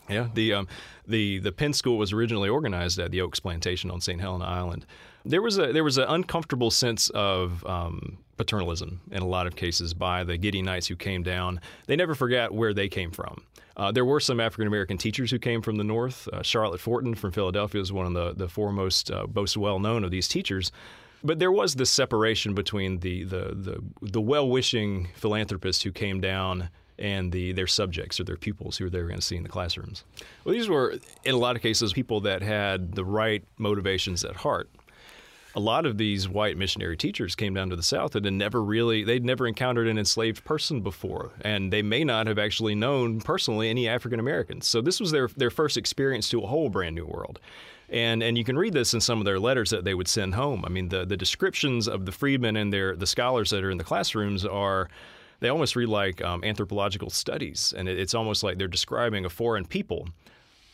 Yeah, 0.08 0.28
the 0.34 0.52
um, 0.52 0.68
the 1.06 1.38
the 1.38 1.52
Penn 1.52 1.72
School 1.72 1.96
was 1.96 2.12
originally 2.12 2.48
organized 2.48 2.98
at 2.98 3.10
the 3.10 3.20
Oaks 3.20 3.40
Plantation 3.40 3.90
on 3.90 4.00
St. 4.00 4.20
Helena 4.20 4.44
Island. 4.44 4.84
There 5.24 5.42
was 5.42 5.58
a 5.58 5.72
there 5.72 5.84
was 5.84 5.98
an 5.98 6.04
uncomfortable 6.08 6.70
sense 6.70 7.08
of 7.10 7.64
um, 7.66 8.18
paternalism 8.36 9.00
in 9.10 9.22
a 9.22 9.26
lot 9.26 9.46
of 9.46 9.56
cases 9.56 9.94
by 9.94 10.24
the 10.24 10.38
Gideonites 10.38 10.86
who 10.86 10.96
came 10.96 11.22
down. 11.22 11.60
They 11.86 11.96
never 11.96 12.14
forgot 12.14 12.52
where 12.52 12.74
they 12.74 12.88
came 12.88 13.10
from. 13.10 13.42
Uh, 13.76 13.90
there 13.90 14.04
were 14.04 14.20
some 14.20 14.38
African 14.38 14.66
American 14.66 14.98
teachers 14.98 15.30
who 15.30 15.38
came 15.38 15.62
from 15.62 15.76
the 15.76 15.84
North. 15.84 16.28
Uh, 16.32 16.42
Charlotte 16.42 16.80
Forten 16.80 17.14
from 17.16 17.32
Philadelphia 17.32 17.80
is 17.80 17.92
one 17.92 18.06
of 18.06 18.12
the, 18.12 18.44
the 18.44 18.48
foremost, 18.48 19.10
uh, 19.10 19.26
most 19.34 19.56
well 19.56 19.78
known 19.78 20.04
of 20.04 20.10
these 20.10 20.28
teachers. 20.28 20.70
But 21.24 21.38
there 21.38 21.50
was 21.50 21.74
this 21.74 21.90
separation 21.90 22.54
between 22.54 23.00
the, 23.00 23.24
the, 23.24 23.54
the, 23.54 23.84
the 24.02 24.20
well 24.20 24.48
wishing 24.48 25.08
philanthropists 25.16 25.82
who 25.82 25.90
came 25.90 26.20
down 26.20 26.68
and 26.96 27.32
the 27.32 27.50
their 27.50 27.66
subjects 27.66 28.20
or 28.20 28.24
their 28.24 28.36
pupils 28.36 28.76
who 28.76 28.88
they 28.88 29.00
were 29.00 29.08
going 29.08 29.18
to 29.18 29.26
see 29.26 29.36
in 29.36 29.42
the 29.42 29.48
classrooms. 29.48 30.04
Well, 30.44 30.54
these 30.54 30.68
were, 30.68 30.94
in 31.24 31.34
a 31.34 31.38
lot 31.38 31.56
of 31.56 31.62
cases, 31.62 31.92
people 31.92 32.20
that 32.20 32.42
had 32.42 32.94
the 32.94 33.04
right 33.04 33.42
motivations 33.58 34.24
at 34.24 34.36
heart 34.36 34.70
a 35.56 35.60
lot 35.60 35.86
of 35.86 35.98
these 35.98 36.28
white 36.28 36.56
missionary 36.56 36.96
teachers 36.96 37.34
came 37.34 37.54
down 37.54 37.70
to 37.70 37.76
the 37.76 37.82
South 37.82 38.16
and 38.16 38.24
had 38.24 38.34
never 38.34 38.62
really, 38.62 39.04
they'd 39.04 39.24
never 39.24 39.46
encountered 39.46 39.86
an 39.86 39.98
enslaved 39.98 40.44
person 40.44 40.80
before. 40.80 41.32
And 41.42 41.72
they 41.72 41.82
may 41.82 42.02
not 42.02 42.26
have 42.26 42.38
actually 42.38 42.74
known 42.74 43.20
personally 43.20 43.70
any 43.70 43.88
African 43.88 44.18
Americans. 44.18 44.66
So 44.66 44.80
this 44.80 44.98
was 44.98 45.12
their, 45.12 45.28
their 45.28 45.50
first 45.50 45.76
experience 45.76 46.28
to 46.30 46.42
a 46.42 46.46
whole 46.46 46.70
brand 46.70 46.96
new 46.96 47.06
world. 47.06 47.38
And, 47.88 48.22
and 48.22 48.36
you 48.36 48.44
can 48.44 48.58
read 48.58 48.72
this 48.72 48.94
in 48.94 49.00
some 49.00 49.18
of 49.20 49.24
their 49.24 49.38
letters 49.38 49.70
that 49.70 49.84
they 49.84 49.94
would 49.94 50.08
send 50.08 50.34
home. 50.34 50.64
I 50.66 50.70
mean, 50.70 50.88
the, 50.88 51.04
the 51.04 51.16
descriptions 51.16 51.86
of 51.86 52.06
the 52.06 52.12
freedmen 52.12 52.56
and 52.56 52.72
their, 52.72 52.96
the 52.96 53.06
scholars 53.06 53.50
that 53.50 53.62
are 53.62 53.70
in 53.70 53.78
the 53.78 53.84
classrooms 53.84 54.44
are 54.44 54.88
they 55.40 55.50
almost 55.50 55.76
read 55.76 55.88
like 55.88 56.24
um, 56.24 56.42
anthropological 56.42 57.10
studies, 57.10 57.74
and 57.76 57.88
it, 57.88 57.98
it's 57.98 58.14
almost 58.14 58.42
like 58.42 58.56
they're 58.56 58.66
describing 58.66 59.24
a 59.26 59.30
foreign 59.30 59.66
people 59.66 60.08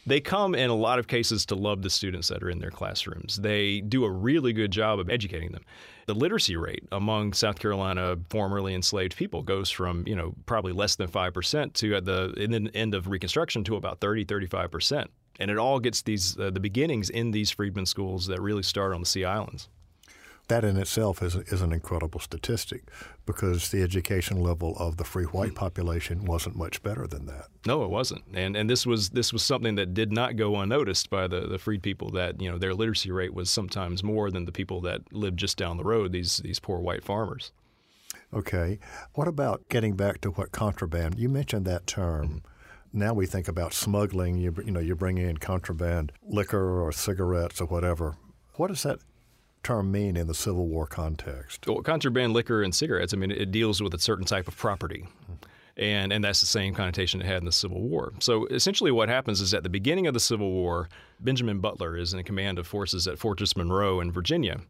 they 0.06 0.20
come 0.20 0.54
in 0.54 0.70
a 0.70 0.74
lot 0.74 0.98
of 0.98 1.06
cases 1.06 1.44
to 1.46 1.54
love 1.54 1.82
the 1.82 1.90
students 1.90 2.28
that 2.28 2.42
are 2.42 2.50
in 2.50 2.58
their 2.58 2.70
classrooms. 2.70 3.36
They 3.36 3.80
do 3.80 4.04
a 4.04 4.10
really 4.10 4.52
good 4.52 4.70
job 4.70 4.98
of 4.98 5.10
educating 5.10 5.52
them. 5.52 5.62
The 6.06 6.14
literacy 6.14 6.56
rate 6.56 6.84
among 6.90 7.34
South 7.34 7.58
Carolina 7.58 8.16
formerly 8.30 8.74
enslaved 8.74 9.16
people 9.16 9.42
goes 9.42 9.70
from, 9.70 10.06
you 10.06 10.16
know, 10.16 10.34
probably 10.46 10.72
less 10.72 10.96
than 10.96 11.08
5% 11.08 11.72
to 11.74 11.94
at 11.94 12.04
the, 12.04 12.34
the 12.36 12.70
end 12.74 12.94
of 12.94 13.08
Reconstruction 13.08 13.62
to 13.64 13.76
about 13.76 14.00
30, 14.00 14.24
35%. 14.24 15.06
And 15.38 15.50
it 15.50 15.58
all 15.58 15.80
gets 15.80 16.02
these 16.02 16.38
uh, 16.38 16.50
the 16.50 16.60
beginnings 16.60 17.08
in 17.08 17.30
these 17.30 17.50
freedmen 17.50 17.86
schools 17.86 18.26
that 18.26 18.40
really 18.42 18.62
start 18.62 18.92
on 18.92 19.00
the 19.00 19.06
Sea 19.06 19.24
Islands 19.24 19.68
that 20.50 20.64
in 20.64 20.76
itself 20.76 21.22
is, 21.22 21.34
is 21.34 21.62
an 21.62 21.72
incredible 21.72 22.20
statistic 22.20 22.82
because 23.24 23.70
the 23.70 23.82
education 23.82 24.38
level 24.38 24.76
of 24.78 24.98
the 24.98 25.04
free 25.04 25.24
white 25.24 25.54
population 25.54 26.26
wasn't 26.26 26.54
much 26.54 26.82
better 26.82 27.06
than 27.06 27.24
that. 27.26 27.46
No, 27.66 27.82
it 27.84 27.90
wasn't. 27.90 28.22
And 28.34 28.56
and 28.56 28.68
this 28.68 28.84
was 28.84 29.10
this 29.10 29.32
was 29.32 29.42
something 29.42 29.76
that 29.76 29.94
did 29.94 30.12
not 30.12 30.36
go 30.36 30.56
unnoticed 30.56 31.08
by 31.08 31.26
the, 31.26 31.46
the 31.46 31.58
freed 31.58 31.82
people 31.82 32.10
that, 32.10 32.40
you 32.40 32.50
know, 32.50 32.58
their 32.58 32.74
literacy 32.74 33.10
rate 33.10 33.32
was 33.32 33.48
sometimes 33.48 34.02
more 34.02 34.30
than 34.30 34.44
the 34.44 34.52
people 34.52 34.82
that 34.82 35.12
lived 35.12 35.38
just 35.38 35.56
down 35.56 35.78
the 35.78 35.84
road, 35.84 36.12
these 36.12 36.38
these 36.38 36.58
poor 36.58 36.80
white 36.80 37.04
farmers. 37.04 37.52
Okay. 38.34 38.78
What 39.14 39.28
about 39.28 39.68
getting 39.68 39.96
back 39.96 40.20
to 40.20 40.30
what 40.30 40.52
contraband? 40.52 41.18
You 41.18 41.28
mentioned 41.28 41.64
that 41.64 41.86
term. 41.86 42.26
Mm-hmm 42.26 42.38
now 42.92 43.14
we 43.14 43.24
think 43.24 43.46
about 43.46 43.72
smuggling. 43.72 44.36
You, 44.36 44.52
you 44.64 44.72
know, 44.72 44.80
you're 44.80 44.96
bringing 44.96 45.28
in 45.28 45.36
contraband 45.36 46.10
liquor 46.24 46.82
or 46.82 46.90
cigarettes 46.90 47.60
or 47.60 47.66
whatever. 47.66 48.16
What 48.54 48.66
does 48.66 48.82
that 48.82 48.98
term 49.62 49.92
mean 49.92 50.16
in 50.16 50.26
the 50.26 50.34
Civil 50.34 50.66
War 50.66 50.86
context? 50.86 51.66
Well, 51.66 51.82
contraband 51.82 52.32
liquor 52.32 52.62
and 52.62 52.74
cigarettes, 52.74 53.14
I 53.14 53.16
mean, 53.16 53.30
it 53.30 53.50
deals 53.50 53.82
with 53.82 53.94
a 53.94 53.98
certain 53.98 54.24
type 54.24 54.48
of 54.48 54.56
property. 54.56 55.06
And, 55.76 56.12
and 56.12 56.22
that's 56.22 56.40
the 56.40 56.46
same 56.46 56.74
connotation 56.74 57.20
it 57.20 57.26
had 57.26 57.38
in 57.38 57.46
the 57.46 57.52
Civil 57.52 57.80
War. 57.80 58.12
So 58.20 58.46
essentially, 58.46 58.90
what 58.90 59.08
happens 59.08 59.40
is 59.40 59.54
at 59.54 59.62
the 59.62 59.70
beginning 59.70 60.06
of 60.06 60.14
the 60.14 60.20
Civil 60.20 60.50
War, 60.50 60.88
Benjamin 61.20 61.60
Butler 61.60 61.96
is 61.96 62.12
in 62.12 62.22
command 62.24 62.58
of 62.58 62.66
forces 62.66 63.06
at 63.06 63.18
Fortress 63.18 63.56
Monroe 63.56 64.00
in 64.00 64.12
Virginia. 64.12 64.60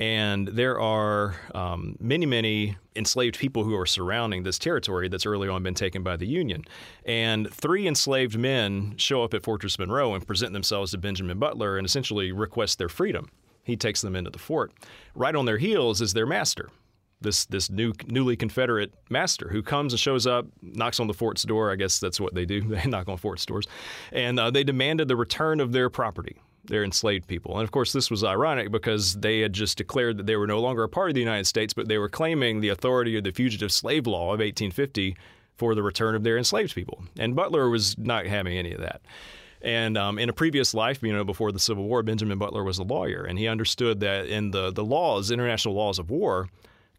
And 0.00 0.48
there 0.48 0.80
are 0.80 1.36
um, 1.54 1.94
many, 2.00 2.24
many 2.24 2.78
enslaved 2.96 3.38
people 3.38 3.64
who 3.64 3.76
are 3.76 3.84
surrounding 3.84 4.42
this 4.42 4.58
territory 4.58 5.08
that's 5.08 5.26
early 5.26 5.46
on 5.46 5.62
been 5.62 5.74
taken 5.74 6.02
by 6.02 6.16
the 6.16 6.26
Union. 6.26 6.64
And 7.04 7.52
three 7.52 7.86
enslaved 7.86 8.38
men 8.38 8.94
show 8.96 9.22
up 9.22 9.34
at 9.34 9.42
Fortress 9.42 9.78
Monroe 9.78 10.14
and 10.14 10.26
present 10.26 10.54
themselves 10.54 10.92
to 10.92 10.98
Benjamin 10.98 11.38
Butler 11.38 11.76
and 11.76 11.84
essentially 11.84 12.32
request 12.32 12.78
their 12.78 12.88
freedom. 12.88 13.28
He 13.62 13.76
takes 13.76 14.00
them 14.00 14.16
into 14.16 14.30
the 14.30 14.38
fort. 14.38 14.72
Right 15.14 15.34
on 15.34 15.44
their 15.44 15.58
heels 15.58 16.00
is 16.00 16.12
their 16.12 16.26
master, 16.26 16.70
this 17.20 17.44
this 17.46 17.70
new 17.70 17.92
newly 18.06 18.36
Confederate 18.36 18.92
master 19.08 19.48
who 19.48 19.62
comes 19.62 19.92
and 19.92 20.00
shows 20.00 20.26
up, 20.26 20.46
knocks 20.62 21.00
on 21.00 21.06
the 21.06 21.14
fort's 21.14 21.42
door. 21.42 21.70
I 21.70 21.76
guess 21.76 21.98
that's 21.98 22.20
what 22.20 22.34
they 22.34 22.44
do. 22.44 22.62
They 22.68 22.88
knock 22.88 23.08
on 23.08 23.16
fort's 23.16 23.46
doors, 23.46 23.66
and 24.12 24.38
uh, 24.40 24.50
they 24.50 24.64
demanded 24.64 25.08
the 25.08 25.16
return 25.16 25.60
of 25.60 25.72
their 25.72 25.90
property, 25.90 26.36
their 26.64 26.84
enslaved 26.84 27.26
people. 27.26 27.54
And 27.58 27.64
of 27.64 27.70
course, 27.70 27.92
this 27.92 28.10
was 28.10 28.24
ironic 28.24 28.70
because 28.70 29.14
they 29.14 29.40
had 29.40 29.52
just 29.52 29.76
declared 29.78 30.16
that 30.18 30.26
they 30.26 30.36
were 30.36 30.46
no 30.46 30.60
longer 30.60 30.82
a 30.82 30.88
part 30.88 31.10
of 31.10 31.14
the 31.14 31.20
United 31.20 31.46
States, 31.46 31.74
but 31.74 31.88
they 31.88 31.98
were 31.98 32.08
claiming 32.08 32.60
the 32.60 32.70
authority 32.70 33.16
of 33.16 33.24
the 33.24 33.32
Fugitive 33.32 33.72
Slave 33.72 34.06
Law 34.06 34.32
of 34.32 34.40
1850 34.40 35.16
for 35.56 35.74
the 35.74 35.82
return 35.82 36.14
of 36.14 36.22
their 36.22 36.38
enslaved 36.38 36.74
people. 36.74 37.04
And 37.18 37.36
Butler 37.36 37.68
was 37.68 37.98
not 37.98 38.26
having 38.26 38.56
any 38.56 38.72
of 38.72 38.80
that. 38.80 39.02
And 39.62 39.98
um, 39.98 40.18
in 40.18 40.28
a 40.28 40.32
previous 40.32 40.72
life, 40.72 41.02
you 41.02 41.12
know, 41.12 41.24
before 41.24 41.52
the 41.52 41.58
Civil 41.58 41.84
War, 41.84 42.02
Benjamin 42.02 42.38
Butler 42.38 42.64
was 42.64 42.78
a 42.78 42.82
lawyer, 42.82 43.24
and 43.24 43.38
he 43.38 43.46
understood 43.46 44.00
that 44.00 44.26
in 44.26 44.52
the, 44.52 44.70
the 44.70 44.84
laws, 44.84 45.30
international 45.30 45.74
laws 45.74 45.98
of 45.98 46.10
war, 46.10 46.48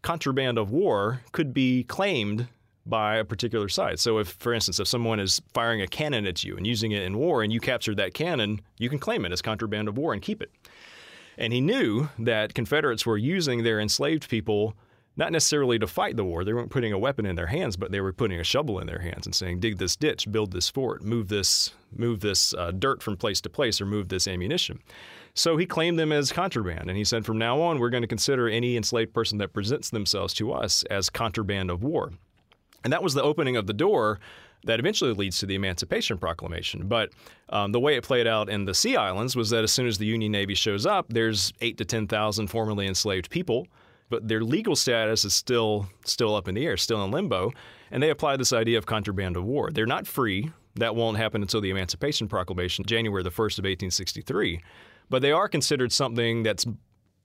contraband 0.02 0.58
of 0.58 0.70
war 0.70 1.22
could 1.32 1.52
be 1.52 1.84
claimed 1.84 2.48
by 2.86 3.16
a 3.16 3.24
particular 3.24 3.68
side. 3.68 3.98
So, 4.00 4.18
if, 4.18 4.28
for 4.28 4.52
instance, 4.52 4.78
if 4.80 4.88
someone 4.88 5.20
is 5.20 5.40
firing 5.52 5.80
a 5.82 5.86
cannon 5.86 6.26
at 6.26 6.44
you 6.44 6.56
and 6.56 6.66
using 6.66 6.92
it 6.92 7.02
in 7.02 7.18
war, 7.18 7.42
and 7.42 7.52
you 7.52 7.60
captured 7.60 7.96
that 7.96 8.14
cannon, 8.14 8.60
you 8.78 8.88
can 8.88 8.98
claim 8.98 9.24
it 9.24 9.32
as 9.32 9.42
contraband 9.42 9.88
of 9.88 9.96
war 9.96 10.12
and 10.12 10.22
keep 10.22 10.42
it. 10.42 10.50
And 11.38 11.52
he 11.52 11.60
knew 11.60 12.08
that 12.18 12.54
Confederates 12.54 13.06
were 13.06 13.16
using 13.16 13.62
their 13.62 13.80
enslaved 13.80 14.28
people 14.28 14.74
not 15.16 15.32
necessarily 15.32 15.78
to 15.78 15.86
fight 15.86 16.16
the 16.16 16.24
war. 16.24 16.44
They 16.44 16.52
weren't 16.52 16.70
putting 16.70 16.92
a 16.92 16.98
weapon 16.98 17.26
in 17.26 17.36
their 17.36 17.46
hands, 17.46 17.76
but 17.76 17.92
they 17.92 18.00
were 18.00 18.12
putting 18.12 18.40
a 18.40 18.44
shovel 18.44 18.78
in 18.78 18.86
their 18.86 19.00
hands 19.00 19.26
and 19.26 19.34
saying, 19.34 19.60
"Dig 19.60 19.78
this 19.78 19.96
ditch, 19.96 20.30
build 20.30 20.52
this 20.52 20.70
fort, 20.70 21.02
move 21.02 21.28
this 21.28 21.74
move 21.94 22.20
this 22.20 22.54
uh, 22.54 22.70
dirt 22.70 23.02
from 23.02 23.16
place 23.16 23.40
to 23.42 23.50
place, 23.50 23.80
or 23.80 23.86
move 23.86 24.08
this 24.08 24.26
ammunition." 24.26 24.80
So 25.34 25.56
he 25.56 25.66
claimed 25.66 25.98
them 25.98 26.12
as 26.12 26.32
contraband, 26.32 26.88
and 26.88 26.96
he 26.96 27.04
said, 27.04 27.26
"From 27.26 27.38
now 27.38 27.60
on, 27.60 27.78
we're 27.78 27.90
going 27.90 28.02
to 28.02 28.08
consider 28.08 28.48
any 28.48 28.76
enslaved 28.76 29.12
person 29.12 29.38
that 29.38 29.52
presents 29.52 29.90
themselves 29.90 30.32
to 30.34 30.52
us 30.52 30.82
as 30.84 31.10
contraband 31.10 31.70
of 31.70 31.82
war." 31.82 32.12
And 32.84 32.92
that 32.92 33.02
was 33.02 33.14
the 33.14 33.22
opening 33.22 33.56
of 33.56 33.66
the 33.66 33.74
door 33.74 34.18
that 34.64 34.78
eventually 34.78 35.12
leads 35.12 35.38
to 35.40 35.46
the 35.46 35.54
Emancipation 35.54 36.18
Proclamation. 36.18 36.86
But 36.86 37.10
um, 37.48 37.72
the 37.72 37.80
way 37.80 37.96
it 37.96 38.04
played 38.04 38.26
out 38.26 38.48
in 38.48 38.64
the 38.64 38.74
Sea 38.74 38.96
Islands 38.96 39.34
was 39.34 39.50
that 39.50 39.64
as 39.64 39.72
soon 39.72 39.86
as 39.86 39.98
the 39.98 40.06
Union 40.06 40.32
Navy 40.32 40.54
shows 40.54 40.86
up, 40.86 41.06
there's 41.08 41.52
eight 41.60 41.78
to 41.78 41.84
ten 41.84 42.06
thousand 42.06 42.46
formerly 42.46 42.86
enslaved 42.86 43.28
people 43.30 43.66
but 44.12 44.28
their 44.28 44.44
legal 44.44 44.76
status 44.76 45.24
is 45.24 45.32
still 45.32 45.88
still 46.04 46.36
up 46.36 46.46
in 46.46 46.54
the 46.54 46.66
air, 46.66 46.76
still 46.76 47.02
in 47.02 47.10
limbo, 47.10 47.50
and 47.90 48.02
they 48.02 48.10
apply 48.10 48.36
this 48.36 48.52
idea 48.52 48.76
of 48.76 48.84
contraband 48.84 49.38
of 49.38 49.44
war. 49.44 49.70
They're 49.72 49.86
not 49.86 50.06
free. 50.06 50.52
That 50.74 50.94
won't 50.94 51.16
happen 51.16 51.40
until 51.40 51.62
the 51.62 51.70
Emancipation 51.70 52.28
Proclamation, 52.28 52.84
January 52.84 53.22
the 53.22 53.30
1st 53.30 53.58
of 53.58 53.64
1863. 53.64 54.60
But 55.08 55.22
they 55.22 55.32
are 55.32 55.48
considered 55.48 55.92
something 55.92 56.42
that's 56.42 56.66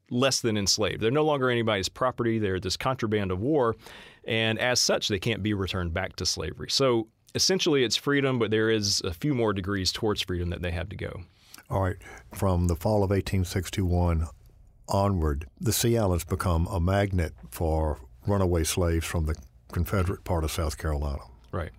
less 0.10 0.39
than 0.39 0.58
enslaved. 0.58 1.01
They're 1.01 1.12
no 1.12 1.25
longer 1.25 1.50
anybody's 1.50 1.89
property. 1.89 2.39
They're 2.39 2.60
this 2.60 2.77
contraband 2.77 3.32
of 3.32 3.41
war, 3.41 3.75
and 4.24 4.58
as 4.58 4.79
such, 4.79 5.10
they 5.10 5.20
can't 5.20 5.44
be 5.44 5.53
returned 5.53 5.94
back 5.94 6.15
to 6.15 6.25
slavery. 6.25 6.70
So 6.70 7.10
essentially, 7.36 7.84
it's 7.84 7.98
freedom, 7.98 8.39
but 8.39 8.50
there 8.50 8.70
is 8.70 9.01
a 9.01 9.13
few 9.13 9.34
more 9.34 9.51
degrees 9.51 9.91
towards 9.91 10.22
freedom 10.22 10.51
that 10.51 10.62
they 10.62 10.72
have 10.72 10.88
to 10.88 10.96
go. 10.96 11.22
All 11.70 11.82
right. 11.82 11.98
From 12.34 12.67
the 12.67 12.77
fall 12.77 13.03
of 13.03 13.10
1861 13.10 14.27
onward, 14.89 15.48
the 15.60 15.74
Sea 15.74 15.98
Islands 15.98 16.24
become 16.24 16.67
a 16.67 16.79
magnet 16.79 17.34
for 17.50 18.00
runaway 18.25 18.63
slaves 18.63 19.06
from 19.06 19.25
the 19.25 19.36
Confederate 19.72 20.24
part 20.24 20.44
of 20.44 20.51
South 20.51 20.77
Carolina. 20.77 21.22
Right. 21.51 21.72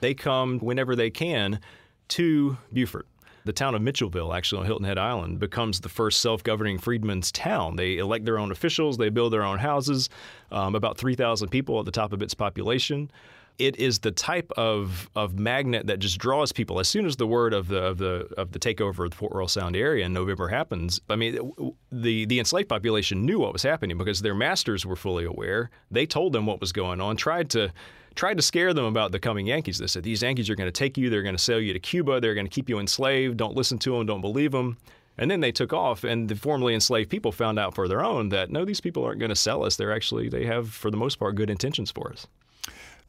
They 0.00 0.14
come 0.14 0.58
whenever 0.58 0.94
they 0.94 1.10
can 1.10 1.60
to 2.08 2.58
Beaufort. 2.72 3.06
The 3.46 3.52
town 3.52 3.74
of 3.74 3.82
Mitchellville, 3.82 4.34
actually 4.34 4.60
on 4.60 4.66
Hilton 4.66 4.86
Head 4.86 4.96
Island, 4.96 5.38
becomes 5.38 5.80
the 5.80 5.90
first 5.90 6.20
self 6.20 6.42
governing 6.42 6.78
freedmen's 6.78 7.30
town. 7.30 7.76
They 7.76 7.98
elect 7.98 8.24
their 8.24 8.38
own 8.38 8.50
officials, 8.50 8.96
they 8.96 9.10
build 9.10 9.34
their 9.34 9.44
own 9.44 9.58
houses, 9.58 10.08
um, 10.50 10.74
about 10.74 10.96
3,000 10.96 11.48
people 11.50 11.78
at 11.78 11.84
the 11.84 11.90
top 11.90 12.12
of 12.14 12.22
its 12.22 12.32
population 12.32 13.10
it 13.58 13.76
is 13.76 14.00
the 14.00 14.10
type 14.10 14.50
of, 14.56 15.08
of 15.14 15.38
magnet 15.38 15.86
that 15.86 15.98
just 15.98 16.18
draws 16.18 16.52
people. 16.52 16.80
As 16.80 16.88
soon 16.88 17.06
as 17.06 17.16
the 17.16 17.26
word 17.26 17.52
of 17.54 17.68
the 17.68 17.78
of 17.78 17.98
the 17.98 18.28
of 18.36 18.52
the 18.52 18.58
takeover 18.58 19.04
of 19.04 19.10
the 19.10 19.16
Port 19.16 19.32
Royal 19.32 19.48
Sound 19.48 19.76
area 19.76 20.04
in 20.04 20.12
November 20.12 20.48
happens, 20.48 21.00
I 21.08 21.16
mean, 21.16 21.52
the 21.92 22.26
the 22.26 22.38
enslaved 22.38 22.68
population 22.68 23.24
knew 23.24 23.38
what 23.38 23.52
was 23.52 23.62
happening 23.62 23.96
because 23.96 24.22
their 24.22 24.34
masters 24.34 24.84
were 24.84 24.96
fully 24.96 25.24
aware. 25.24 25.70
They 25.90 26.06
told 26.06 26.32
them 26.32 26.46
what 26.46 26.60
was 26.60 26.72
going 26.72 27.00
on, 27.00 27.16
tried 27.16 27.50
to 27.50 27.72
tried 28.14 28.36
to 28.36 28.42
scare 28.42 28.72
them 28.72 28.84
about 28.84 29.12
the 29.12 29.18
coming 29.20 29.46
Yankees. 29.46 29.78
They 29.78 29.86
said 29.86 30.02
these 30.02 30.22
Yankees 30.22 30.50
are 30.50 30.54
going 30.54 30.68
to 30.68 30.72
take 30.72 30.96
you, 30.96 31.10
they're 31.10 31.22
going 31.22 31.36
to 31.36 31.42
sell 31.42 31.60
you 31.60 31.72
to 31.72 31.80
Cuba, 31.80 32.20
they're 32.20 32.34
going 32.34 32.46
to 32.46 32.50
keep 32.50 32.68
you 32.68 32.78
enslaved. 32.78 33.36
Don't 33.36 33.56
listen 33.56 33.78
to 33.78 33.96
them, 33.96 34.06
don't 34.06 34.20
believe 34.20 34.52
them. 34.52 34.78
And 35.16 35.30
then 35.30 35.38
they 35.38 35.52
took 35.52 35.72
off, 35.72 36.02
and 36.02 36.28
the 36.28 36.34
formerly 36.34 36.74
enslaved 36.74 37.08
people 37.08 37.30
found 37.30 37.56
out 37.56 37.72
for 37.72 37.86
their 37.86 38.04
own 38.04 38.30
that 38.30 38.50
no, 38.50 38.64
these 38.64 38.80
people 38.80 39.04
aren't 39.04 39.20
going 39.20 39.28
to 39.28 39.36
sell 39.36 39.64
us. 39.64 39.76
They're 39.76 39.94
actually 39.94 40.28
they 40.28 40.44
have, 40.44 40.70
for 40.70 40.90
the 40.90 40.96
most 40.96 41.20
part, 41.20 41.36
good 41.36 41.50
intentions 41.50 41.92
for 41.92 42.10
us 42.10 42.26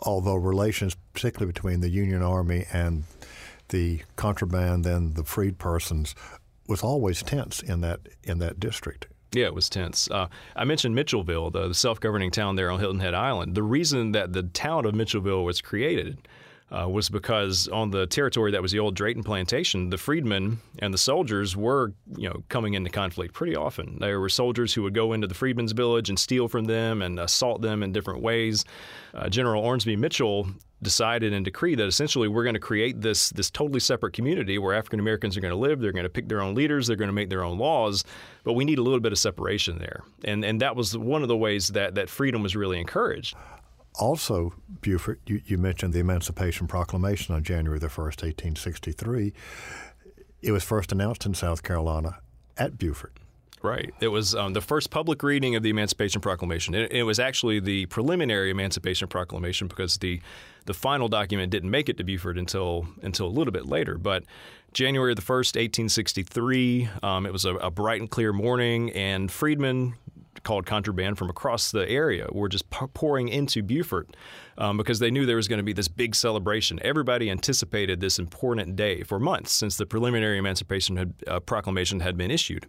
although 0.02 0.36
relations, 0.36 0.96
particularly 1.14 1.52
between 1.52 1.82
the 1.82 1.90
Union 1.90 2.22
Army 2.22 2.66
and 2.72 3.04
the 3.70 4.02
contraband 4.16 4.86
and 4.86 5.16
the 5.16 5.24
freed 5.24 5.58
persons, 5.58 6.16
was 6.68 6.84
always 6.84 7.24
tense 7.24 7.62
in 7.62 7.82
that 7.82 8.00
in 8.24 8.40
that 8.40 8.60
district. 8.60 9.08
Yeah, 9.32 9.46
it 9.46 9.54
was 9.54 9.70
tense. 9.70 10.10
Uh, 10.10 10.28
I 10.56 10.64
mentioned 10.64 10.96
Mitchellville, 10.96 11.52
the, 11.52 11.68
the 11.68 11.74
self-governing 11.74 12.32
town 12.32 12.56
there 12.56 12.72
on 12.72 12.80
Hilton 12.80 13.02
Head 13.02 13.14
Island. 13.14 13.54
The 13.54 13.64
reason 13.64 14.14
that 14.14 14.32
the 14.32 14.44
town 14.44 14.86
of 14.86 14.94
Mitchellville 14.94 15.44
was 15.44 15.62
created 15.62 16.25
uh, 16.72 16.88
was 16.90 17.10
because 17.10 17.68
on 17.68 17.92
the 17.92 18.08
territory 18.08 18.52
that 18.52 18.62
was 18.62 18.72
the 18.72 18.80
old 18.80 18.96
Drayton 18.96 19.24
plantation, 19.24 19.90
the 19.90 19.98
freedmen 19.98 20.60
and 20.80 20.94
the 20.94 20.98
soldiers 20.98 21.56
were, 21.56 21.94
you 22.18 22.28
know, 22.28 22.44
coming 22.50 22.74
into 22.74 22.90
conflict 22.90 23.34
pretty 23.34 23.56
often. 23.56 23.98
There 24.00 24.20
were 24.20 24.30
soldiers 24.30 24.74
who 24.74 24.82
would 24.84 24.96
go 24.96 25.14
into 25.14 25.28
the 25.28 25.36
freedmen's 25.36 25.74
village 25.74 26.10
and 26.10 26.18
steal 26.18 26.48
from 26.48 26.66
them 26.66 27.02
and 27.02 27.20
assault 27.20 27.62
them 27.62 27.84
in 27.84 27.92
different 27.92 28.22
ways. 28.22 28.66
Uh, 29.14 29.30
General 29.30 29.64
Ormsby 29.64 29.96
Mitchell 29.96 30.48
decided 30.82 31.34
and 31.34 31.46
decreed 31.46 31.80
that 31.80 31.88
essentially 31.88 32.28
we're 32.28 32.44
going 32.44 32.54
to 32.56 32.60
create 32.60 33.00
this 33.00 33.30
this 33.30 33.50
totally 33.50 33.80
separate 33.80 34.14
community 34.14 34.58
where 34.58 34.74
African 34.74 35.00
Americans 35.00 35.38
are 35.38 35.42
going 35.42 35.54
to 35.54 35.58
live. 35.58 35.80
They're 35.80 35.92
going 35.92 36.04
to 36.04 36.10
pick 36.10 36.28
their 36.28 36.42
own 36.42 36.56
leaders. 36.56 36.88
They're 36.88 36.98
going 36.98 37.10
to 37.10 37.14
make 37.14 37.30
their 37.30 37.44
own 37.44 37.58
laws, 37.58 38.04
but 38.44 38.54
we 38.54 38.66
need 38.66 38.80
a 38.80 38.84
little 38.84 39.00
bit 39.00 39.12
of 39.12 39.20
separation 39.20 39.78
there. 39.78 40.04
And 40.24 40.44
and 40.44 40.62
that 40.62 40.76
was 40.76 40.98
one 40.98 41.22
of 41.22 41.28
the 41.28 41.38
ways 41.38 41.70
that 41.70 41.96
that 41.96 42.10
freedom 42.10 42.44
was 42.44 42.56
really 42.56 42.80
encouraged 42.80 43.36
also, 44.00 44.54
Beaufort, 44.82 45.20
you, 45.25 45.42
you, 45.46 45.58
mentioned 45.58 45.94
the 45.94 46.00
Emancipation 46.00 46.68
Proclamation 46.68 47.34
on 47.34 47.44
January 47.44 47.80
the 47.80 47.88
1st, 47.88 48.24
1863. 48.24 49.34
It 50.42 50.52
was 50.52 50.64
first 50.64 50.92
announced 50.92 51.25
in 51.25 51.34
South 51.34 51.64
Carolina 51.64 52.20
at 52.58 52.78
Beaufort. 52.78 53.14
Right. 53.62 53.94
It 54.00 54.10
was 54.10 54.36
um, 54.36 54.54
the 54.54 54.62
first 54.62 54.92
public 54.92 55.24
reading 55.24 55.56
of 55.56 55.64
the 55.64 55.72
Emancipation 55.72 56.22
Proclamation. 56.22 56.75
It, 56.75 56.92
it, 56.92 57.04
was 57.04 57.20
actually 57.20 57.60
the 57.60 57.88
preliminary 57.88 58.52
Emancipation 58.52 59.08
Proclamation 59.08 59.68
because 59.68 59.98
the 59.98 60.22
the 60.66 60.74
final 60.74 61.08
document 61.08 61.52
didn't 61.52 61.72
make 61.72 61.90
it 61.90 61.98
to 61.98 62.04
Beaufort 62.04 62.38
until 62.38 62.88
until 63.02 63.25
a 63.25 63.34
little 63.34 63.52
bit 63.52 63.66
later. 63.66 63.98
But 63.98 64.24
January 64.74 65.16
the 65.16 65.22
first, 65.22 65.56
1863, 65.56 66.90
um, 67.02 67.25
it 67.25 67.34
was 67.34 67.46
a, 67.46 67.56
a 67.56 67.72
bright 67.72 68.02
and 68.02 68.10
clear 68.10 68.32
morning, 68.34 68.92
and 68.92 69.32
freedmen 69.32 69.96
called 70.46 70.66
contraband 70.66 71.18
from 71.18 71.30
across 71.30 71.72
the 71.72 71.88
area 71.90 72.28
were 72.32 72.48
just 72.48 72.70
pouring 72.70 73.28
into 73.28 73.62
Beaufort 73.62 74.16
um, 74.58 74.78
because 74.78 75.00
they 75.00 75.12
knew 75.12 75.25
there 75.25 75.36
was 75.36 75.50
going 75.50 75.58
to 75.58 75.64
be 75.64 75.74
this 75.74 75.90
big 75.90 76.16
celebration. 76.16 76.80
Everybody 76.84 77.30
anticipated 77.30 78.00
this 78.00 78.18
important 78.18 78.78
day 78.78 79.04
for 79.04 79.20
months 79.20 79.52
since 79.52 79.75
the 79.75 79.86
preliminary 79.86 80.38
Emancipation 80.38 80.96
had, 80.96 81.14
uh, 81.28 81.40
Proclamation 81.42 82.00
had 82.00 82.16
been 82.16 82.32
issued 82.32 82.66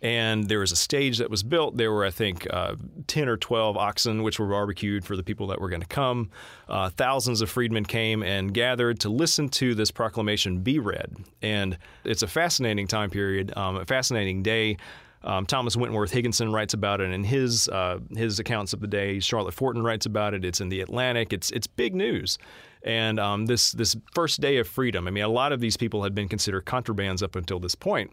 and 0.00 0.48
there 0.48 0.60
was 0.60 0.70
a 0.70 0.76
stage 0.76 1.18
that 1.18 1.30
was 1.30 1.42
built. 1.42 1.76
There 1.76 1.92
were, 1.92 2.04
I 2.04 2.10
think, 2.10 2.46
uh, 2.50 2.76
10 3.08 3.28
or 3.28 3.36
12 3.36 3.76
oxen 3.76 4.22
which 4.22 4.38
were 4.38 4.46
barbecued 4.46 5.04
for 5.04 5.16
the 5.16 5.24
people 5.24 5.48
that 5.48 5.60
were 5.60 5.68
going 5.68 5.80
to 5.80 5.88
come. 5.88 6.30
Uh, 6.68 6.90
thousands 6.90 7.40
of 7.40 7.50
freedmen 7.50 7.84
came 7.84 8.22
and 8.22 8.54
gathered 8.54 9.00
to 9.00 9.08
listen 9.08 9.48
to 9.50 9.74
this 9.74 9.90
proclamation 9.90 10.60
be 10.60 10.78
read. 10.78 11.16
And 11.42 11.78
it's 12.04 12.22
a 12.22 12.28
fascinating 12.28 12.86
time 12.86 13.10
period, 13.10 13.56
um, 13.56 13.76
a 13.76 13.84
fascinating 13.84 14.42
day. 14.42 14.76
Um, 15.24 15.46
Thomas 15.46 15.76
Wentworth 15.76 16.12
Higginson 16.12 16.52
writes 16.52 16.74
about 16.74 17.00
it 17.00 17.10
in 17.10 17.24
his 17.24 17.68
uh, 17.68 17.98
his 18.14 18.38
accounts 18.38 18.72
of 18.72 18.80
the 18.80 18.86
day. 18.86 19.18
Charlotte 19.18 19.54
Forten 19.54 19.82
writes 19.82 20.06
about 20.06 20.34
it. 20.34 20.44
It's 20.44 20.60
in 20.60 20.68
the 20.68 20.80
Atlantic. 20.80 21.32
It's 21.32 21.50
it's 21.50 21.66
big 21.66 21.94
news. 21.94 22.38
And 22.82 23.18
um, 23.18 23.46
this 23.46 23.72
this 23.72 23.96
first 24.14 24.40
day 24.40 24.58
of 24.58 24.68
freedom. 24.68 25.08
I 25.08 25.10
mean, 25.10 25.24
a 25.24 25.28
lot 25.28 25.52
of 25.52 25.60
these 25.60 25.76
people 25.76 26.04
had 26.04 26.14
been 26.14 26.28
considered 26.28 26.64
contrabands 26.66 27.22
up 27.22 27.34
until 27.34 27.58
this 27.58 27.74
point, 27.74 28.12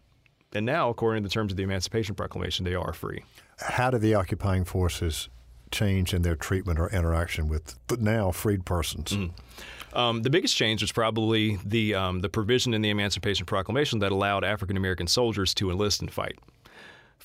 and 0.54 0.66
now, 0.66 0.90
according 0.90 1.22
to 1.22 1.30
the 1.30 1.34
terms 1.34 1.52
of 1.52 1.58
the 1.58 1.64
Emancipation 1.64 2.16
Proclamation, 2.16 2.66
they 2.66 2.76
are 2.76 2.94
free. 2.94 3.24
How 3.60 3.92
did 3.92 4.02
the 4.02 4.16
occupying 4.16 4.66
forces 4.66 5.30
change 5.72 6.14
in 6.14 6.24
their 6.24 6.36
treatment 6.36 6.80
or 6.80 6.90
interaction 6.90 7.48
with 7.48 7.78
now 8.00 8.32
freed 8.32 8.66
persons? 8.66 9.12
Mm. 9.12 9.32
Um, 9.94 10.22
the 10.24 10.30
biggest 10.30 10.56
change 10.56 10.82
was 10.82 10.92
probably 10.92 11.60
the 11.64 11.94
um, 11.94 12.22
the 12.22 12.30
provision 12.30 12.74
in 12.74 12.82
the 12.82 12.90
Emancipation 12.90 13.46
Proclamation 13.46 14.00
that 14.00 14.12
allowed 14.12 14.44
African 14.44 14.76
American 14.76 15.06
soldiers 15.06 15.54
to 15.54 15.70
enlist 15.70 16.02
and 16.02 16.12
fight 16.12 16.40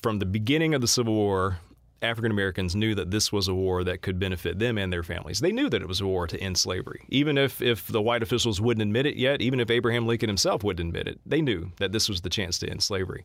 from 0.01 0.19
the 0.19 0.25
beginning 0.25 0.73
of 0.73 0.81
the 0.81 0.87
Civil 0.87 1.13
War, 1.13 1.59
African 2.01 2.31
Americans 2.31 2.75
knew 2.75 2.95
that 2.95 3.11
this 3.11 3.31
was 3.31 3.47
a 3.47 3.53
war 3.53 3.83
that 3.83 4.01
could 4.01 4.19
benefit 4.19 4.57
them 4.57 4.77
and 4.77 4.91
their 4.91 5.03
families. 5.03 5.39
They 5.39 5.51
knew 5.51 5.69
that 5.69 5.81
it 5.81 5.87
was 5.87 6.01
a 6.01 6.07
war 6.07 6.25
to 6.25 6.39
end 6.39 6.57
slavery. 6.57 7.05
Even 7.09 7.37
if, 7.37 7.61
if 7.61 7.87
the 7.87 8.01
white 8.01 8.23
officials 8.23 8.59
wouldn't 8.59 8.81
admit 8.81 9.05
it 9.05 9.17
yet, 9.17 9.41
even 9.41 9.59
if 9.59 9.69
Abraham 9.69 10.07
Lincoln 10.07 10.29
himself 10.29 10.63
wouldn't 10.63 10.89
admit 10.89 11.07
it, 11.07 11.19
they 11.25 11.41
knew 11.41 11.71
that 11.77 11.91
this 11.91 12.09
was 12.09 12.21
the 12.21 12.29
chance 12.29 12.57
to 12.59 12.69
end 12.69 12.81
slavery. 12.81 13.23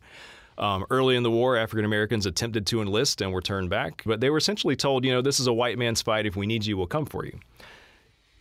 Um, 0.59 0.85
early 0.89 1.15
in 1.15 1.23
the 1.23 1.31
war, 1.31 1.57
African 1.57 1.85
Americans 1.85 2.25
attempted 2.25 2.67
to 2.67 2.81
enlist 2.81 3.21
and 3.21 3.31
were 3.31 3.41
turned 3.41 3.69
back, 3.69 4.03
but 4.05 4.21
they 4.21 4.29
were 4.29 4.37
essentially 4.37 4.75
told, 4.75 5.05
you 5.05 5.11
know, 5.11 5.21
this 5.21 5.39
is 5.39 5.47
a 5.47 5.53
white 5.53 5.77
man's 5.77 6.01
fight. 6.01 6.25
If 6.25 6.35
we 6.35 6.45
need 6.45 6.65
you, 6.65 6.77
we'll 6.77 6.87
come 6.87 7.05
for 7.05 7.25
you 7.25 7.39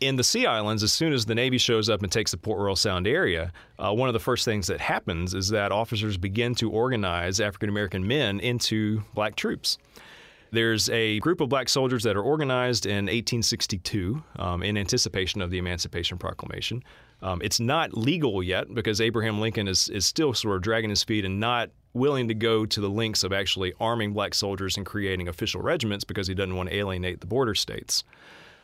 in 0.01 0.17
the 0.17 0.25
Sea 0.25 0.47
Islands, 0.47 0.83
as 0.83 0.93
soon 0.93 1.13
as 1.13 1.25
the 1.25 1.35
Navy 1.35 1.59
shows 1.59 1.89
up 1.89 2.03
and 2.03 2.13
takes 2.13 2.31
the 2.31 2.37
Port 2.37 2.61
Royal 2.61 2.77
Sound 2.77 3.07
area, 3.07 3.53
uh, 3.79 3.93
one 3.93 4.09
of 4.09 4.13
the 4.13 4.21
first 4.21 4.45
things 4.45 4.67
that 4.67 4.81
happens 4.81 5.33
is 5.35 5.49
that 5.49 5.73
officers 5.73 6.17
begin 6.17 6.55
to 6.57 6.71
organize 6.71 7.41
African 7.41 7.69
American 7.69 8.07
men 8.07 8.41
into 8.41 9.03
black 9.15 9.37
troops. 9.37 9.79
There's 10.51 10.89
a 10.91 11.19
group 11.21 11.41
of 11.41 11.49
black 11.49 11.69
soldiers 11.69 12.03
that 12.05 12.17
are 12.17 12.23
organized 12.23 12.87
in 12.87 13.07
1862 13.07 14.23
um, 14.39 14.63
in 14.63 14.77
anticipation 14.77 15.41
of 15.41 15.51
the 15.51 15.59
Emancipation 15.59 16.19
Proclamation. 16.19 16.83
Um, 17.23 17.41
it's 17.43 17.59
not 17.59 17.97
legal 17.97 18.43
yet 18.43 18.73
because 18.73 19.01
Abraham 19.01 19.41
Lincoln 19.41 19.67
is, 19.67 19.89
is 19.89 20.07
still 20.07 20.35
sort 20.35 20.57
of 20.57 20.63
dragging 20.63 20.91
his 20.91 21.03
feet 21.03 21.25
and 21.25 21.41
not 21.41 21.71
willing 21.95 22.29
to 22.29 22.35
go 22.35 22.67
to 22.67 22.81
the 22.81 22.91
lengths 22.91 23.25
of 23.25 23.33
actually 23.33 23.73
arming 23.81 24.13
black 24.13 24.35
soldiers 24.35 24.77
and 24.77 24.85
creating 24.85 25.29
official 25.29 25.63
regiments 25.63 26.05
because 26.05 26.27
he 26.27 26.35
doesn't 26.35 26.55
want 26.55 26.69
to 26.69 26.77
alienate 26.77 27.21
the 27.21 27.27
border 27.27 27.55
states. 27.55 28.05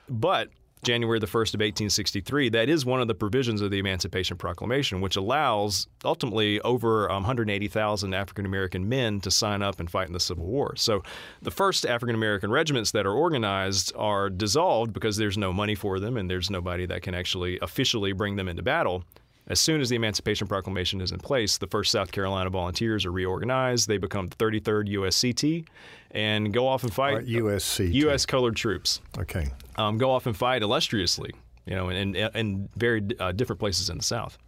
But 0.08 0.50
January 0.84 1.20
the 1.20 1.26
1st 1.26 1.54
of 1.54 1.60
1863, 1.60 2.48
that 2.48 2.68
is 2.68 2.84
one 2.84 3.00
of 3.00 3.06
the 3.06 3.14
provisions 3.14 3.60
of 3.60 3.70
the 3.70 3.78
Emancipation 3.78 4.36
Proclamation, 4.36 5.00
which 5.00 5.14
allows 5.14 5.86
ultimately 6.04 6.60
over 6.62 7.08
um, 7.08 7.22
180,000 7.22 8.12
African 8.12 8.44
American 8.44 8.88
men 8.88 9.20
to 9.20 9.30
sign 9.30 9.62
up 9.62 9.78
and 9.78 9.88
fight 9.88 10.08
in 10.08 10.12
the 10.12 10.18
Civil 10.18 10.44
War. 10.44 10.74
So 10.74 11.04
the 11.40 11.52
first 11.52 11.86
African 11.86 12.16
American 12.16 12.50
regiments 12.50 12.90
that 12.92 13.06
are 13.06 13.12
organized 13.12 13.92
are 13.94 14.28
dissolved 14.28 14.92
because 14.92 15.16
there's 15.16 15.38
no 15.38 15.52
money 15.52 15.76
for 15.76 16.00
them 16.00 16.16
and 16.16 16.28
there's 16.28 16.50
nobody 16.50 16.84
that 16.86 17.02
can 17.02 17.14
actually 17.14 17.60
officially 17.62 18.12
bring 18.12 18.34
them 18.34 18.48
into 18.48 18.64
battle. 18.64 19.04
As 19.48 19.60
soon 19.60 19.80
as 19.80 19.88
the 19.88 19.96
Emancipation 19.96 20.46
Proclamation 20.46 21.00
is 21.00 21.10
in 21.10 21.18
place, 21.18 21.58
the 21.58 21.66
1st 21.66 21.86
South 21.88 22.12
Carolina 22.12 22.48
Volunteers 22.48 23.04
are 23.04 23.10
reorganized. 23.10 23.88
They 23.88 23.98
become 23.98 24.28
the 24.28 24.36
33rd 24.36 24.94
USCT 24.94 25.66
and 26.12 26.52
go 26.52 26.68
off 26.68 26.84
and 26.84 26.94
fight. 26.94 27.16
Right, 27.16 27.26
USCT. 27.26 27.92
U.S. 27.94 28.24
colored 28.24 28.54
troops. 28.54 29.00
Okay. 29.18 29.48
Um, 29.76 29.98
go 29.98 30.10
off 30.10 30.26
and 30.26 30.36
fight 30.36 30.62
illustriously, 30.62 31.32
you 31.66 31.74
know, 31.74 31.88
in, 31.88 32.14
in, 32.14 32.30
in 32.34 32.68
very 32.76 33.02
uh, 33.18 33.32
different 33.32 33.58
places 33.58 33.90
in 33.90 33.96
the 33.96 34.04
South. 34.04 34.38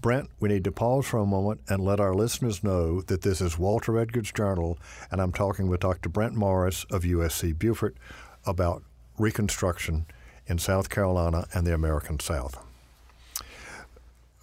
Brent, 0.00 0.30
we 0.40 0.48
need 0.48 0.64
to 0.64 0.72
pause 0.72 1.06
for 1.06 1.18
a 1.18 1.26
moment 1.26 1.60
and 1.68 1.84
let 1.84 2.00
our 2.00 2.14
listeners 2.14 2.64
know 2.64 3.02
that 3.02 3.20
this 3.20 3.42
is 3.42 3.58
Walter 3.58 3.98
Edgar's 3.98 4.32
Journal, 4.32 4.78
and 5.10 5.20
I'm 5.20 5.32
talking 5.32 5.68
with 5.68 5.80
Dr. 5.80 6.08
Brent 6.08 6.34
Morris 6.34 6.84
of 6.90 7.02
USC 7.02 7.58
Beaufort 7.58 7.98
about 8.46 8.82
Reconstruction 9.18 10.06
in 10.46 10.56
South 10.56 10.88
Carolina 10.88 11.46
and 11.52 11.66
the 11.66 11.74
American 11.74 12.18
South 12.18 12.58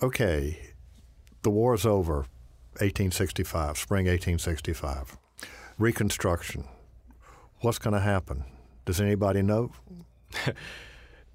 okay, 0.02 0.60
the 1.42 1.50
war 1.50 1.74
is 1.74 1.86
over, 1.86 2.26
1865, 2.80 3.78
spring 3.78 4.06
1865. 4.06 5.18
Reconstruction. 5.78 6.66
What's 7.62 7.80
going 7.80 7.94
to 7.94 8.00
happen? 8.00 8.44
Does 8.86 9.02
anybody 9.02 9.42
know? 9.42 9.72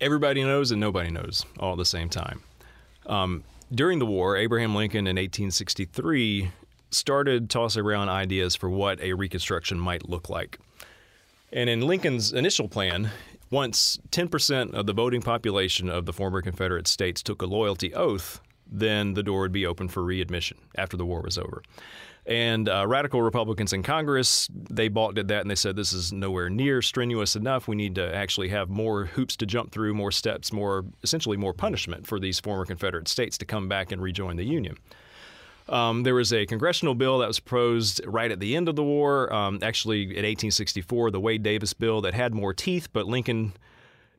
Everybody 0.01 0.43
knows 0.43 0.71
and 0.71 0.81
nobody 0.81 1.11
knows 1.11 1.45
all 1.59 1.73
at 1.73 1.79
the 1.79 1.85
same 1.85 2.09
time. 2.09 2.43
Um, 3.07 3.45
during 3.73 3.99
the 3.99 4.07
war, 4.07 4.37
Abraham 4.37 4.75
Lincoln 4.75 5.07
in 5.07 5.17
1863 5.17 6.51
started 6.91 7.49
tossing 7.49 7.83
around 7.83 8.09
ideas 8.09 8.55
for 8.55 8.69
what 8.69 9.01
a 9.01 9.15
reconstruction 9.15 9.79
might 9.79 10.09
look 10.09 10.29
like. 10.29 10.59
And 11.53 11.69
in 11.69 11.81
Lincoln's 11.81 12.33
initial 12.33 12.69
plan, 12.69 13.11
once 13.51 13.99
10% 14.11 14.73
of 14.73 14.87
the 14.87 14.93
voting 14.93 15.23
population 15.23 15.89
of 15.89 16.07
the 16.07 16.13
former 16.13 16.41
Confederate 16.43 16.87
states 16.89 17.23
took 17.23 17.43
a 17.43 17.47
loyalty 17.47 17.95
oath, 17.95 18.41
then 18.73 19.15
the 19.15 19.23
door 19.23 19.41
would 19.41 19.53
be 19.53 19.67
open 19.67 19.89
for 19.89 20.03
readmission 20.03 20.59
after 20.77 20.97
the 20.97 21.07
war 21.07 21.21
was 21.21 21.39
over. 21.39 21.63
And 22.25 22.69
uh, 22.69 22.87
radical 22.87 23.21
Republicans 23.21 23.73
in 23.73 23.83
Congress, 23.83 24.49
they 24.53 24.87
balked 24.89 25.19
at 25.19 25.27
that 25.29 25.41
and 25.41 25.51
they 25.51 25.57
said 25.57 25.75
this 25.75 25.93
is 25.93 26.13
nowhere 26.13 26.49
near 26.49 26.81
strenuous 26.81 27.35
enough. 27.35 27.67
We 27.67 27.75
need 27.75 27.97
to 27.97 28.15
actually 28.15 28.49
have 28.51 28.71
more 28.71 29.07
hoops 29.07 29.35
to 29.37 29.47
jump 29.47 29.73
through, 29.73 29.95
more 29.95 30.13
steps, 30.13 30.53
more 30.53 30.85
essentially 31.03 31.37
more 31.37 31.53
punishment 31.53 32.07
for 32.07 32.21
these 32.21 32.39
former 32.39 32.65
Confederate 32.65 33.09
states 33.09 33.37
to 33.39 33.45
come 33.45 33.69
back 33.69 33.91
and 33.91 34.01
rejoin 34.01 34.37
the 34.37 34.45
Union. 34.45 34.77
Um, 35.69 36.03
there 36.03 36.15
was 36.15 36.33
a 36.33 36.47
congressional 36.47 36.95
bill 36.95 37.19
that 37.19 37.29
was 37.29 37.41
proposed 37.41 38.01
right 38.07 38.31
at 38.31 38.41
the 38.41 38.57
end 38.57 38.69
of 38.69 38.77
the 38.77 38.83
war, 38.85 39.33
um, 39.33 39.59
actually 39.63 40.03
in 40.03 40.25
1864, 40.25 41.11
the 41.11 41.21
Wade 41.21 41.43
Davis 41.43 41.73
bill 41.73 42.01
that 42.03 42.15
had 42.15 42.35
more 42.35 42.53
teeth, 42.53 42.89
but 42.93 43.07
Lincoln 43.07 43.53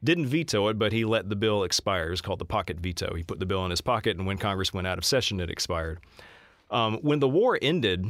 didn't 0.04 0.28
veto 0.28 0.68
it, 0.68 0.78
but 0.78 0.92
he 0.92 1.06
let 1.06 1.30
the 1.30 1.36
bill 1.36 1.64
expire. 1.64 2.08
It 2.08 2.12
was 2.12 2.22
called 2.22 2.40
the 2.40 2.46
pocket 2.46 2.80
veto. 2.80 3.14
He 3.16 3.24
put 3.24 3.40
the 3.40 3.46
bill 3.46 3.64
in 3.66 3.72
his 3.72 3.82
pocket, 3.82 4.18
and 4.18 4.26
when 4.28 4.38
Congress 4.38 4.74
went 4.74 4.88
out 4.88 4.98
of 4.98 5.06
session, 5.06 5.40
it 5.40 5.50
expired. 5.50 6.00
Um, 6.70 6.98
when 7.02 7.20
the 7.20 7.30
war 7.30 7.58
ended, 7.62 8.06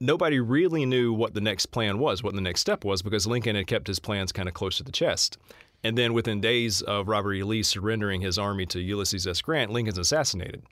nobody 0.00 0.40
really 0.40 0.86
knew 0.86 1.12
what 1.12 1.34
the 1.34 1.40
next 1.40 1.66
plan 1.66 1.98
was, 1.98 2.22
what 2.22 2.34
the 2.34 2.40
next 2.40 2.60
step 2.60 2.84
was, 2.84 3.02
because 3.02 3.26
Lincoln 3.26 3.56
had 3.56 3.66
kept 3.66 3.86
his 3.86 3.98
plans 3.98 4.32
kind 4.32 4.48
of 4.48 4.54
close 4.54 4.78
to 4.78 4.82
the 4.82 4.92
chest. 4.92 5.38
And 5.84 5.96
then 5.96 6.12
within 6.12 6.40
days 6.40 6.82
of 6.82 7.08
Robert 7.08 7.34
E. 7.34 7.42
Lee 7.42 7.62
surrendering 7.62 8.20
his 8.20 8.38
army 8.38 8.66
to 8.66 8.80
Ulysses 8.80 9.26
S. 9.26 9.40
Grant, 9.40 9.70
Lincoln's 9.70 9.98
assassinated. 9.98 10.62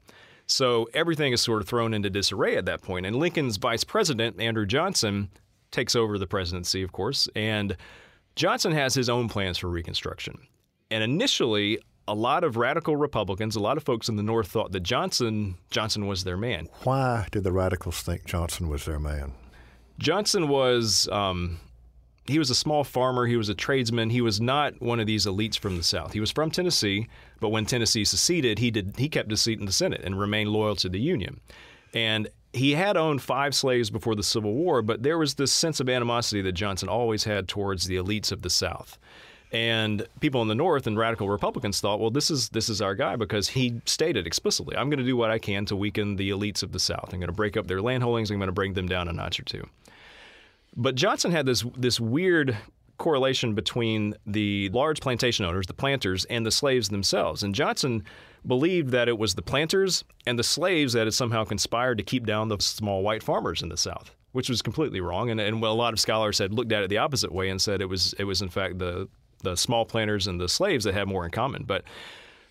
So 0.46 0.88
everything 0.94 1.32
is 1.32 1.42
sort 1.42 1.60
of 1.60 1.68
thrown 1.68 1.92
into 1.92 2.10
disarray 2.10 2.56
at 2.56 2.64
that 2.66 2.82
point. 2.82 3.06
And 3.06 3.16
Lincoln's 3.16 3.58
vice 3.58 3.84
president, 3.84 4.40
Andrew 4.40 4.66
Johnson, 4.66 5.28
takes 5.70 5.94
over 5.94 6.18
the 6.18 6.26
presidency, 6.26 6.82
of 6.82 6.92
course, 6.92 7.28
and 7.36 7.76
Johnson 8.38 8.70
has 8.70 8.94
his 8.94 9.08
own 9.08 9.28
plans 9.28 9.58
for 9.58 9.68
Reconstruction. 9.68 10.38
And 10.92 11.02
initially, 11.02 11.80
a 12.06 12.14
lot 12.14 12.44
of 12.44 12.56
radical 12.56 12.94
Republicans, 12.94 13.56
a 13.56 13.60
lot 13.60 13.76
of 13.76 13.82
folks 13.82 14.08
in 14.08 14.14
the 14.14 14.22
North 14.22 14.46
thought 14.46 14.70
that 14.70 14.84
Johnson 14.84 15.56
Johnson 15.70 16.06
was 16.06 16.22
their 16.22 16.36
man. 16.36 16.68
Why 16.84 17.26
did 17.32 17.42
the 17.42 17.50
radicals 17.50 18.00
think 18.00 18.24
Johnson 18.26 18.68
was 18.68 18.84
their 18.84 19.00
man? 19.00 19.32
Johnson 19.98 20.46
was 20.46 21.08
um, 21.08 21.58
he 22.26 22.38
was 22.38 22.48
a 22.48 22.54
small 22.54 22.84
farmer. 22.84 23.26
He 23.26 23.36
was 23.36 23.48
a 23.48 23.56
tradesman. 23.56 24.08
He 24.08 24.20
was 24.20 24.40
not 24.40 24.80
one 24.80 25.00
of 25.00 25.08
these 25.08 25.26
elites 25.26 25.58
from 25.58 25.76
the 25.76 25.82
South. 25.82 26.12
He 26.12 26.20
was 26.20 26.30
from 26.30 26.52
Tennessee, 26.52 27.08
but 27.40 27.48
when 27.48 27.66
Tennessee 27.66 28.04
seceded, 28.04 28.60
he 28.60 28.70
did 28.70 28.94
he 28.96 29.08
kept 29.08 29.32
his 29.32 29.42
seat 29.42 29.58
in 29.58 29.66
the 29.66 29.72
Senate 29.72 30.02
and 30.04 30.16
remained 30.16 30.50
loyal 30.50 30.76
to 30.76 30.88
the 30.88 31.00
Union. 31.00 31.40
And 31.92 32.28
he 32.52 32.72
had 32.72 32.96
owned 32.96 33.22
five 33.22 33.54
slaves 33.54 33.90
before 33.90 34.14
the 34.14 34.22
Civil 34.22 34.54
War, 34.54 34.82
but 34.82 35.02
there 35.02 35.18
was 35.18 35.34
this 35.34 35.52
sense 35.52 35.80
of 35.80 35.88
animosity 35.88 36.40
that 36.42 36.52
Johnson 36.52 36.88
always 36.88 37.24
had 37.24 37.48
towards 37.48 37.86
the 37.86 37.96
elites 37.96 38.32
of 38.32 38.42
the 38.42 38.50
South. 38.50 38.98
And 39.50 40.06
people 40.20 40.42
in 40.42 40.48
the 40.48 40.54
North 40.54 40.86
and 40.86 40.98
radical 40.98 41.28
Republicans 41.28 41.80
thought, 41.80 42.00
well, 42.00 42.10
this 42.10 42.30
is 42.30 42.50
this 42.50 42.68
is 42.68 42.82
our 42.82 42.94
guy 42.94 43.16
because 43.16 43.48
he 43.48 43.80
stated 43.86 44.26
explicitly, 44.26 44.76
I'm 44.76 44.90
going 44.90 44.98
to 44.98 45.06
do 45.06 45.16
what 45.16 45.30
I 45.30 45.38
can 45.38 45.64
to 45.66 45.76
weaken 45.76 46.16
the 46.16 46.30
elites 46.30 46.62
of 46.62 46.72
the 46.72 46.78
South. 46.78 47.12
I'm 47.12 47.18
going 47.18 47.28
to 47.28 47.32
break 47.32 47.56
up 47.56 47.66
their 47.66 47.80
land 47.80 48.02
holdings. 48.02 48.30
I'm 48.30 48.38
going 48.38 48.48
to 48.48 48.52
bring 48.52 48.74
them 48.74 48.88
down 48.88 49.08
a 49.08 49.12
notch 49.12 49.40
or 49.40 49.44
two. 49.44 49.66
But 50.76 50.96
Johnson 50.96 51.30
had 51.30 51.46
this 51.46 51.64
this 51.76 51.98
weird 51.98 52.56
correlation 52.98 53.54
between 53.54 54.14
the 54.26 54.68
large 54.70 55.00
plantation 55.00 55.44
owners, 55.44 55.66
the 55.66 55.74
planters, 55.74 56.24
and 56.26 56.44
the 56.44 56.50
slaves 56.50 56.88
themselves. 56.88 57.42
And 57.42 57.54
Johnson 57.54 58.04
believed 58.46 58.90
that 58.90 59.08
it 59.08 59.18
was 59.18 59.34
the 59.34 59.42
planters 59.42 60.04
and 60.26 60.38
the 60.38 60.44
slaves 60.44 60.92
that 60.92 61.06
had 61.06 61.14
somehow 61.14 61.44
conspired 61.44 61.98
to 61.98 62.04
keep 62.04 62.26
down 62.26 62.48
the 62.48 62.58
small 62.60 63.02
white 63.02 63.22
farmers 63.22 63.62
in 63.62 63.68
the 63.68 63.76
South, 63.76 64.14
which 64.32 64.48
was 64.48 64.62
completely 64.62 65.00
wrong. 65.00 65.30
And, 65.30 65.40
and 65.40 65.62
a 65.62 65.70
lot 65.70 65.92
of 65.92 66.00
scholars 66.00 66.38
had 66.38 66.52
looked 66.52 66.72
at 66.72 66.82
it 66.82 66.90
the 66.90 66.98
opposite 66.98 67.32
way 67.32 67.48
and 67.48 67.60
said 67.60 67.80
it 67.80 67.88
was 67.88 68.14
it 68.18 68.24
was 68.24 68.42
in 68.42 68.48
fact 68.48 68.78
the 68.78 69.08
the 69.42 69.56
small 69.56 69.84
planters 69.84 70.26
and 70.26 70.40
the 70.40 70.48
slaves 70.48 70.84
that 70.84 70.94
had 70.94 71.06
more 71.08 71.24
in 71.24 71.30
common. 71.30 71.62
But 71.62 71.84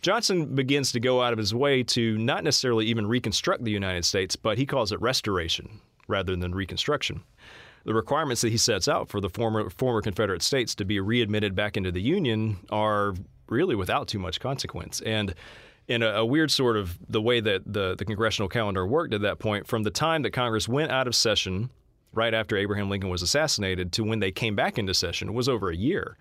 Johnson 0.01 0.55
begins 0.55 0.91
to 0.93 0.99
go 0.99 1.21
out 1.21 1.33
of 1.33 1.39
his 1.39 1.53
way 1.53 1.83
to 1.83 2.17
not 2.17 2.43
necessarily 2.43 2.85
even 2.85 3.07
reconstruct 3.07 3.63
the 3.63 3.71
United 3.71 4.05
States, 4.05 4.35
but 4.35 4.57
he 4.57 4.65
calls 4.65 4.91
it 4.91 5.01
restoration 5.01 5.81
rather 6.07 6.35
than 6.35 6.55
reconstruction. 6.55 7.23
The 7.87 7.93
requirements 7.93 8.41
that 8.41 8.49
he 8.49 8.57
sets 8.57 8.89
out 8.89 9.07
for 9.07 9.21
the 9.21 9.29
former 9.29 9.69
former 9.69 10.01
Confederate 10.01 10.41
states 10.41 10.75
to 10.75 10.83
be 10.83 10.99
readmitted 10.99 11.55
back 11.55 11.77
into 11.77 11.89
the 11.89 12.01
Union 12.01 12.57
are 12.69 13.13
really 13.47 13.75
without 13.75 14.09
too 14.09 14.19
much 14.19 14.41
consequence. 14.41 14.99
And 14.99 15.33
in 15.87 16.03
a, 16.03 16.07
a, 16.07 16.25
weird 16.25 16.51
sort 16.51 16.75
of 16.75 16.99
the 17.07 17.21
way 17.21 17.39
that 17.39 17.61
the, 17.65 17.95
the 17.95 18.03
congressional 18.03 18.49
calendar 18.49 18.85
worked 18.85 19.13
at 19.13 19.21
that 19.21 19.39
point, 19.39 19.67
from 19.67 19.83
the 19.83 19.89
time 19.89 20.23
that 20.23 20.31
Congress 20.31 20.67
went 20.67 20.91
out 20.91 21.07
of 21.07 21.15
session 21.15 21.69
right 22.11 22.33
after 22.33 22.57
Abraham 22.57 22.89
Lincoln 22.89 23.09
was 23.09 23.21
assassinated 23.21 23.93
to 23.93 24.03
when 24.03 24.19
they 24.19 24.31
came 24.31 24.53
back 24.53 24.77
into 24.77 24.93
session 24.93 25.33
was 25.33 25.47
over 25.47 25.69
a 25.69 25.75
year. 25.75 26.17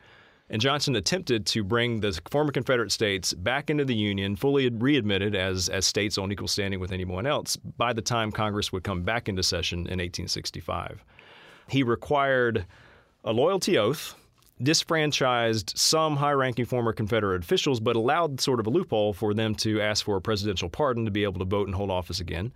And 0.48 0.62
Johnson 0.62 0.94
attempted 0.94 1.46
to 1.46 1.64
bring 1.64 1.98
the 1.98 2.16
former 2.30 2.52
Confederate 2.52 2.92
states 2.92 3.34
back 3.34 3.70
into 3.70 3.84
the 3.84 3.96
Union, 3.96 4.36
fully 4.36 4.70
readmitted 4.70 5.34
as, 5.34 5.68
as 5.68 5.84
states 5.84 6.16
on 6.16 6.30
equal 6.30 6.46
standing 6.46 6.78
with 6.78 6.92
anyone 6.92 7.26
else, 7.26 7.56
by 7.56 7.92
the 7.92 8.02
time 8.02 8.30
Congress 8.30 8.70
would 8.70 8.84
come 8.84 9.02
back 9.02 9.28
into 9.28 9.42
session 9.42 9.80
in 9.80 9.98
1865. 9.98 11.04
He 11.68 11.82
required 11.82 12.66
a 13.24 13.32
loyalty 13.32 13.76
oath 13.76 14.14
disfranchised 14.62 15.76
some 15.76 16.16
high 16.16 16.32
ranking 16.32 16.64
former 16.64 16.92
Confederate 16.92 17.42
officials, 17.42 17.78
but 17.78 17.96
allowed 17.96 18.40
sort 18.40 18.60
of 18.60 18.66
a 18.66 18.70
loophole 18.70 19.12
for 19.12 19.34
them 19.34 19.54
to 19.56 19.80
ask 19.80 20.04
for 20.04 20.16
a 20.16 20.20
presidential 20.20 20.70
pardon 20.70 21.04
to 21.04 21.10
be 21.10 21.24
able 21.24 21.38
to 21.40 21.44
vote 21.44 21.66
and 21.66 21.74
hold 21.74 21.90
office 21.90 22.20
again. 22.20 22.52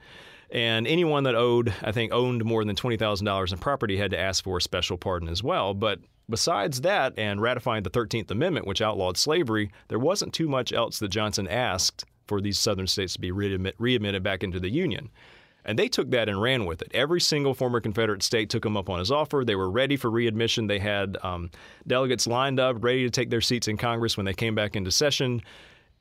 And 0.51 0.87
anyone 0.87 1.25
that 1.25 1.35
owed, 1.35 1.75
I 1.83 1.93
think, 1.93 2.13
owned 2.13 2.45
more 2.45 2.65
than 2.65 2.75
$20,000 2.75 3.53
in 3.53 3.59
property 3.59 3.99
had 3.99 4.11
to 4.13 4.19
ask 4.19 4.43
for 4.43 4.57
a 4.57 4.63
special 4.63 4.97
pardon 4.97 5.29
as 5.29 5.43
well. 5.43 5.75
But 5.75 6.01
besides 6.29 6.81
that, 6.81 7.13
and 7.19 7.43
ratifying 7.43 7.83
the 7.83 7.91
13th 7.91 8.31
Amendment, 8.31 8.67
which 8.67 8.81
outlawed 8.81 9.17
slavery, 9.17 9.71
there 9.89 9.99
wasn't 9.99 10.33
too 10.33 10.49
much 10.49 10.73
else 10.73 10.99
that 11.01 11.09
Johnson 11.09 11.47
asked 11.47 12.05
for 12.27 12.41
these 12.41 12.59
southern 12.59 12.87
states 12.87 13.13
to 13.13 13.21
be 13.21 13.31
readmitted 13.31 14.23
back 14.23 14.43
into 14.43 14.59
the 14.59 14.71
Union. 14.71 15.11
And 15.71 15.79
they 15.79 15.87
took 15.87 16.11
that 16.11 16.29
and 16.29 16.43
ran 16.43 16.65
with 16.67 16.83
it. 16.83 16.91
Every 16.93 17.21
single 17.21 17.55
former 17.55 17.81
Confederate 17.81 18.25
state 18.25 18.51
took 18.51 18.67
him 18.67 18.77
up 18.77 18.91
on 18.91 18.99
his 18.99 19.13
offer. 19.13 19.45
They 19.47 19.55
were 19.55 19.71
ready 19.71 19.97
for 19.97 20.11
readmission. 20.11 20.67
They 20.67 20.81
had 20.81 21.17
um, 21.23 21.49
delegates 21.87 22.27
lined 22.27 22.59
up, 22.59 22.83
ready 22.83 23.05
to 23.05 23.11
take 23.11 23.31
their 23.31 23.41
seats 23.41 23.69
in 23.69 23.77
Congress 23.77 24.17
when 24.17 24.27
they 24.27 24.35
came 24.35 24.57
back 24.57 24.75
into 24.75 24.91
session, 24.91 25.43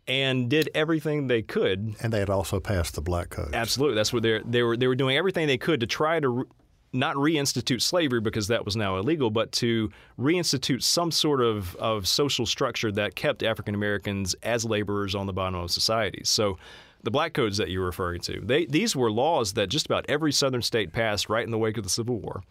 and 0.07 0.49
did 0.49 0.71
everything 0.73 1.27
they 1.27 1.43
could. 1.43 1.93
And 2.01 2.11
they 2.11 2.17
had 2.17 2.31
also 2.31 2.59
passed 2.59 2.95
the 2.95 3.01
Black 3.01 3.29
Code. 3.29 3.53
Absolutely, 3.53 3.93
that's 3.93 4.11
what 4.11 4.23
they 4.23 4.41
they 4.43 4.63
were 4.63 4.75
they 4.75 4.87
were 4.87 4.95
doing 4.95 5.15
everything 5.15 5.45
they 5.45 5.59
could 5.59 5.81
to 5.81 5.85
try 5.85 6.19
to 6.19 6.47
not 6.91 7.15
reinstitute 7.15 7.83
slavery 7.83 8.21
because 8.21 8.47
that 8.47 8.65
was 8.65 8.75
now 8.75 8.97
illegal, 8.97 9.29
but 9.29 9.51
to 9.51 9.91
reinstitute 10.17 10.81
some 10.81 11.11
sort 11.11 11.41
of, 11.41 11.75
of 11.75 12.07
social 12.07 12.47
structure 12.47 12.91
that 12.91 13.13
kept 13.13 13.43
African 13.43 13.75
Americans 13.75 14.33
as 14.41 14.65
laborers 14.65 15.13
on 15.13 15.27
the 15.27 15.33
bottom 15.33 15.59
of 15.59 15.69
society. 15.69 16.21
So 16.23 16.57
the 17.03 17.11
black 17.11 17.33
codes 17.33 17.57
that 17.57 17.69
you're 17.69 17.85
referring 17.85 18.21
to, 18.21 18.41
they, 18.41 18.65
these 18.65 18.95
were 18.95 19.11
laws 19.11 19.53
that 19.53 19.67
just 19.67 19.85
about 19.85 20.05
every 20.09 20.31
southern 20.31 20.61
state 20.61 20.91
passed 20.91 21.29
right 21.29 21.45
in 21.45 21.51
the 21.51 21.57
wake 21.57 21.77
of 21.77 21.83
the 21.83 21.89
Civil 21.89 22.19
War. 22.19 22.43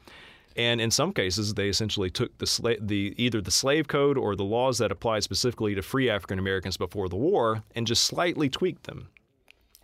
And 0.56 0.80
in 0.80 0.90
some 0.90 1.12
cases, 1.12 1.54
they 1.54 1.68
essentially 1.68 2.10
took 2.10 2.36
the, 2.38 2.46
sla- 2.46 2.84
the 2.84 3.14
either 3.16 3.40
the 3.40 3.50
slave 3.50 3.86
code 3.86 4.18
or 4.18 4.34
the 4.34 4.44
laws 4.44 4.78
that 4.78 4.90
applied 4.90 5.22
specifically 5.22 5.74
to 5.74 5.82
free 5.82 6.10
African 6.10 6.38
Americans 6.38 6.76
before 6.76 7.08
the 7.08 7.16
war 7.16 7.62
and 7.74 7.86
just 7.86 8.04
slightly 8.04 8.48
tweaked 8.48 8.84
them. 8.84 9.08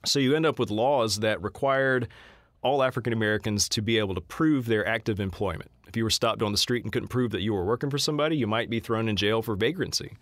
So 0.05 0.19
you 0.19 0.35
end 0.35 0.47
up 0.47 0.59
with 0.59 0.71
laws 0.71 1.21
that 1.21 1.43
required 1.43 2.09
all 2.63 2.83
African 2.83 3.13
Americans 3.13 3.69
to 3.69 3.83
be 3.83 3.99
able 3.99 4.15
to 4.15 4.21
prove 4.21 4.67
their 4.67 4.87
active 4.87 5.21
employment. 5.21 5.71
If 5.87 5.97
you 5.97 6.03
were 6.03 6.11
stopped 6.11 6.43
on 6.43 6.51
the 6.51 6.59
street 6.59 6.83
and 6.83 6.93
couldn't 6.93 7.09
prove 7.09 7.31
that 7.33 7.43
you 7.43 7.53
were 7.53 7.65
working 7.65 7.91
for 7.91 7.99
somebody, 7.99 8.37
you 8.37 8.47
might 8.47 8.69
be 8.69 8.81
thrown 8.81 9.09
in 9.09 9.17
jail 9.17 9.43
for 9.43 9.55
vagrancy. 9.55 10.17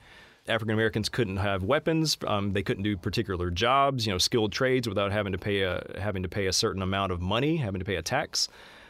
African 0.49 0.75
Americans 0.75 1.09
couldn't 1.09 1.37
have 1.37 1.63
weapons. 1.63 2.17
Um, 2.27 2.53
they 2.53 2.63
couldn't 2.63 2.83
do 2.83 2.97
particular 2.97 3.51
jobs, 3.51 4.07
you 4.07 4.13
know, 4.13 4.19
skilled 4.19 4.53
trades 4.53 4.89
without 4.89 5.13
having 5.13 5.33
to 5.33 5.39
pay 5.39 5.63
a 5.63 5.85
having 6.01 6.23
to 6.23 6.29
pay 6.29 6.47
a 6.47 6.53
certain 6.53 6.83
amount 6.83 7.13
of 7.13 7.21
money, 7.21 7.57
having 7.57 7.79
to 7.79 7.85
pay 7.85 7.97
a 7.97 8.03
tax. 8.03 8.49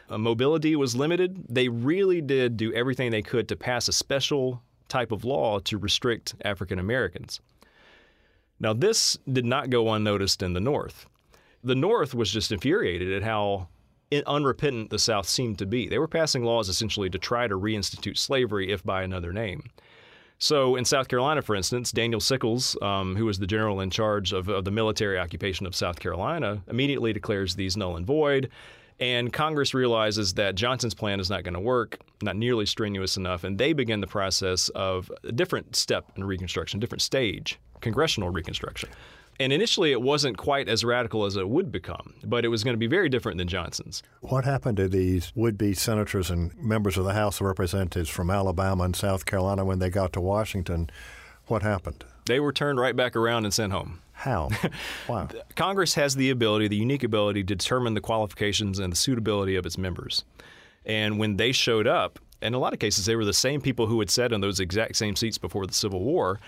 Uh, 0.09 0.17
mobility 0.17 0.75
was 0.75 0.95
limited. 0.95 1.45
They 1.49 1.69
really 1.69 2.21
did 2.21 2.57
do 2.57 2.73
everything 2.73 3.11
they 3.11 3.21
could 3.21 3.47
to 3.49 3.55
pass 3.55 3.87
a 3.87 3.93
special 3.93 4.61
type 4.89 5.11
of 5.11 5.23
law 5.23 5.59
to 5.59 5.77
restrict 5.77 6.35
African 6.43 6.79
Americans. 6.79 7.39
Now, 8.59 8.73
this 8.73 9.17
did 9.31 9.45
not 9.45 9.69
go 9.69 9.91
unnoticed 9.93 10.43
in 10.43 10.53
the 10.53 10.59
North 10.59 11.07
the 11.63 11.75
North 11.75 12.13
was 12.13 12.31
just 12.31 12.51
infuriated 12.51 13.13
at 13.13 13.23
how 13.23 13.67
unrepentant 14.27 14.89
the 14.89 14.99
South 14.99 15.27
seemed 15.27 15.57
to 15.57 15.65
be. 15.65 15.87
They 15.87 15.97
were 15.97 16.07
passing 16.07 16.43
laws 16.43 16.69
essentially 16.69 17.09
to 17.09 17.17
try 17.17 17.47
to 17.47 17.57
reinstitute 17.57 18.17
slavery, 18.17 18.71
if 18.71 18.83
by 18.83 19.01
another 19.01 19.33
name. 19.33 19.63
So, 20.43 20.75
in 20.75 20.83
South 20.83 21.07
Carolina, 21.07 21.41
for 21.41 21.55
instance, 21.55 21.93
Daniel 21.93 22.19
Sickles, 22.19 22.75
um, 22.81 23.15
who 23.15 23.23
was 23.23 23.39
the 23.39 23.47
general 23.47 23.79
in 23.79 23.89
charge 23.89 24.33
of, 24.33 24.49
of 24.49 24.65
the 24.65 24.71
military 24.71 25.17
occupation 25.17 25.65
of 25.65 25.73
South 25.73 26.01
Carolina, 26.01 26.61
immediately 26.67 27.13
declares 27.13 27.55
these 27.55 27.77
null 27.77 27.95
and 27.95 28.05
void. 28.05 28.49
And 28.99 29.31
Congress 29.31 29.73
realizes 29.73 30.33
that 30.33 30.55
Johnson's 30.55 30.93
plan 30.93 31.21
is 31.21 31.29
not 31.29 31.45
going 31.45 31.53
to 31.53 31.61
work, 31.61 31.97
not 32.21 32.35
nearly 32.35 32.65
strenuous 32.65 33.15
enough, 33.15 33.45
and 33.45 33.57
they 33.57 33.71
begin 33.71 34.01
the 34.01 34.07
process 34.07 34.67
of 34.75 35.09
a 35.23 35.31
different 35.31 35.77
step 35.77 36.11
in 36.17 36.25
Reconstruction, 36.25 36.77
different 36.77 37.03
stage, 37.03 37.57
congressional 37.79 38.29
Reconstruction. 38.29 38.89
And 39.39 39.51
initially, 39.51 39.91
it 39.91 40.01
wasn't 40.01 40.37
quite 40.37 40.69
as 40.69 40.83
radical 40.83 41.25
as 41.25 41.35
it 41.35 41.49
would 41.49 41.71
become, 41.71 42.13
but 42.23 42.45
it 42.45 42.49
was 42.49 42.63
going 42.63 42.75
to 42.75 42.79
be 42.79 42.87
very 42.87 43.09
different 43.09 43.37
than 43.37 43.47
Johnson's. 43.47 44.03
What 44.21 44.45
happened 44.45 44.77
to 44.77 44.87
these 44.87 45.31
would 45.35 45.57
be 45.57 45.73
senators 45.73 46.29
and 46.29 46.55
members 46.57 46.97
of 46.97 47.05
the 47.05 47.13
House 47.13 47.41
of 47.41 47.47
Representatives 47.47 48.09
from 48.09 48.29
Alabama 48.29 48.83
and 48.83 48.95
South 48.95 49.25
Carolina 49.25 49.65
when 49.65 49.79
they 49.79 49.89
got 49.89 50.13
to 50.13 50.21
Washington? 50.21 50.89
What 51.47 51.63
happened? 51.63 52.03
They 52.25 52.39
were 52.39 52.53
turned 52.53 52.79
right 52.79 52.95
back 52.95 53.15
around 53.15 53.45
and 53.45 53.53
sent 53.53 53.73
home. 53.73 53.99
How? 54.13 54.49
Wow. 55.09 55.27
Congress 55.55 55.95
has 55.95 56.15
the 56.15 56.29
ability, 56.29 56.69
the 56.69 56.77
unique 56.77 57.03
ability, 57.03 57.43
to 57.43 57.55
determine 57.55 57.93
the 57.93 58.01
qualifications 58.01 58.79
and 58.79 58.93
the 58.93 58.97
suitability 58.97 59.55
of 59.55 59.65
its 59.65 59.77
members. 59.77 60.23
And 60.85 61.19
when 61.19 61.35
they 61.37 61.51
showed 61.51 61.87
up, 61.87 62.19
in 62.41 62.53
a 62.53 62.59
lot 62.59 62.73
of 62.73 62.79
cases, 62.79 63.05
they 63.05 63.15
were 63.15 63.25
the 63.25 63.33
same 63.33 63.61
people 63.61 63.87
who 63.87 63.99
had 63.99 64.09
sat 64.09 64.31
in 64.31 64.41
those 64.41 64.59
exact 64.59 64.95
same 64.95 65.15
seats 65.15 65.37
before 65.37 65.65
the 65.65 65.73
Civil 65.73 66.01
War. 66.01 66.39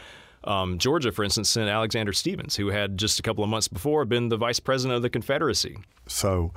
Um, 0.45 0.77
Georgia, 0.77 1.11
for 1.11 1.23
instance, 1.23 1.49
sent 1.49 1.69
Alexander 1.69 2.13
Stephens, 2.13 2.55
who 2.55 2.67
had 2.67 2.97
just 2.97 3.19
a 3.19 3.23
couple 3.23 3.43
of 3.43 3.49
months 3.49 3.67
before 3.67 4.05
been 4.05 4.29
the 4.29 4.37
vice 4.37 4.59
president 4.59 4.95
of 4.95 5.01
the 5.01 5.09
Confederacy. 5.09 5.77
So, 6.07 6.53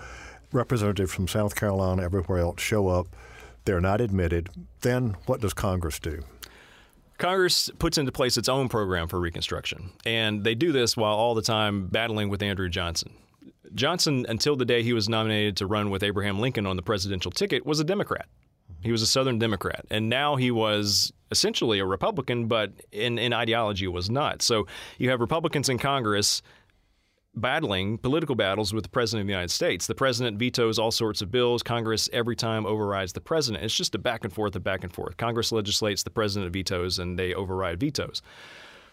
representatives 0.52 1.12
from 1.12 1.26
South 1.26 1.56
Carolina, 1.56 2.02
everywhere 2.02 2.38
else, 2.38 2.60
show 2.60 2.88
up. 2.88 3.08
They're 3.64 3.80
not 3.80 4.00
admitted. 4.00 4.50
Then 4.80 5.16
what 5.26 5.40
does 5.40 5.54
Congress 5.54 5.98
do? 5.98 6.22
Congress 7.18 7.68
puts 7.78 7.98
into 7.98 8.12
place 8.12 8.36
its 8.36 8.48
own 8.48 8.68
program 8.68 9.08
for 9.08 9.18
Reconstruction, 9.18 9.90
and 10.06 10.44
they 10.44 10.54
do 10.54 10.70
this 10.70 10.96
while 10.96 11.16
all 11.16 11.34
the 11.34 11.42
time 11.42 11.88
battling 11.88 12.28
with 12.28 12.42
Andrew 12.42 12.68
Johnson. 12.68 13.12
Johnson, 13.74 14.24
until 14.28 14.56
the 14.56 14.64
day 14.64 14.82
he 14.82 14.92
was 14.92 15.08
nominated 15.08 15.56
to 15.58 15.66
run 15.66 15.90
with 15.90 16.02
Abraham 16.02 16.38
Lincoln 16.38 16.64
on 16.64 16.76
the 16.76 16.82
presidential 16.82 17.30
ticket, 17.30 17.66
was 17.66 17.80
a 17.80 17.84
Democrat. 17.84 18.26
He 18.82 18.92
was 18.92 19.02
a 19.02 19.06
Southern 19.06 19.38
Democrat, 19.38 19.84
and 19.90 20.08
now 20.08 20.36
he 20.36 20.50
was 20.50 21.12
essentially 21.30 21.78
a 21.78 21.84
Republican, 21.84 22.46
but 22.46 22.72
in, 22.92 23.18
in 23.18 23.32
ideology 23.32 23.86
was 23.86 24.10
not. 24.10 24.42
So 24.42 24.66
you 24.98 25.10
have 25.10 25.20
Republicans 25.20 25.68
in 25.68 25.78
Congress 25.78 26.42
battling 27.34 27.98
political 27.98 28.34
battles 28.34 28.72
with 28.72 28.82
the 28.84 28.90
president 28.90 29.22
of 29.22 29.26
the 29.26 29.32
United 29.32 29.50
States. 29.50 29.86
The 29.86 29.94
president 29.94 30.38
vetoes 30.38 30.78
all 30.78 30.90
sorts 30.90 31.22
of 31.22 31.30
bills. 31.30 31.62
Congress 31.62 32.08
every 32.12 32.36
time 32.36 32.66
overrides 32.66 33.12
the 33.12 33.20
president. 33.20 33.64
It's 33.64 33.74
just 33.74 33.94
a 33.94 33.98
back 33.98 34.24
and 34.24 34.32
forth, 34.32 34.56
a 34.56 34.60
back 34.60 34.84
and 34.84 34.92
forth. 34.92 35.16
Congress 35.16 35.52
legislates, 35.52 36.02
the 36.02 36.10
president 36.10 36.52
vetoes, 36.52 36.98
and 36.98 37.18
they 37.18 37.34
override 37.34 37.78
vetoes. 37.80 38.22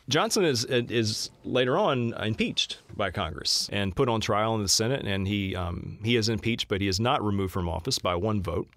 Johnson 0.08 0.46
is 0.46 0.66
is 0.66 1.32
later 1.44 1.78
on 1.78 2.14
impeached 2.22 2.78
by 2.96 3.10
Congress 3.10 3.68
and 3.72 3.96
put 3.96 4.08
on 4.08 4.22
trial 4.22 4.54
in 4.54 4.62
the 4.62 4.70
Senate, 4.70 5.04
and 5.06 5.28
he 5.28 5.56
um, 5.56 5.98
he 6.04 6.16
is 6.16 6.30
impeached, 6.30 6.68
but 6.68 6.80
he 6.80 6.88
is 6.88 7.00
not 7.00 7.24
removed 7.24 7.52
from 7.52 7.68
office 7.68 7.98
by 7.98 8.14
one 8.14 8.42
vote. 8.44 8.68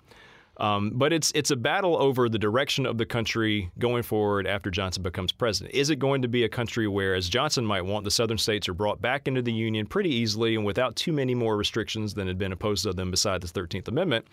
Um, 0.59 0.90
but 0.94 1.12
it's 1.12 1.31
it's 1.37 1.53
a 1.53 1.57
battle 1.57 1.97
over 1.97 2.29
the 2.29 2.38
direction 2.38 2.85
of 2.85 2.99
the 2.99 3.07
country 3.07 3.71
going 3.79 4.03
forward 4.03 4.47
after 4.47 4.71
Johnson 4.71 5.05
becomes 5.05 5.31
president. 5.31 5.75
Is 5.75 5.90
it 5.90 5.97
going 6.01 6.23
to 6.23 6.29
be 6.29 6.42
a 6.42 6.49
country 6.49 6.88
where, 6.88 7.14
as 7.14 7.29
Johnson 7.29 7.64
might 7.64 7.83
want, 7.83 8.05
the 8.05 8.11
southern 8.11 8.38
states 8.38 8.68
are 8.68 8.75
brought 8.75 9.01
back 9.01 9.29
into 9.29 9.40
the 9.40 9.53
Union 9.53 9.87
pretty 9.87 10.11
easily 10.11 10.57
and 10.57 10.64
without 10.64 10.97
too 10.97 11.12
many 11.12 11.35
more 11.35 11.57
restrictions 11.57 12.14
than 12.14 12.27
had 12.27 12.38
been 12.38 12.51
imposed 12.51 12.87
on 12.87 12.97
them 12.97 13.11
beside 13.11 13.40
the 13.40 13.47
13th 13.47 13.87
Amendment? 13.87 14.27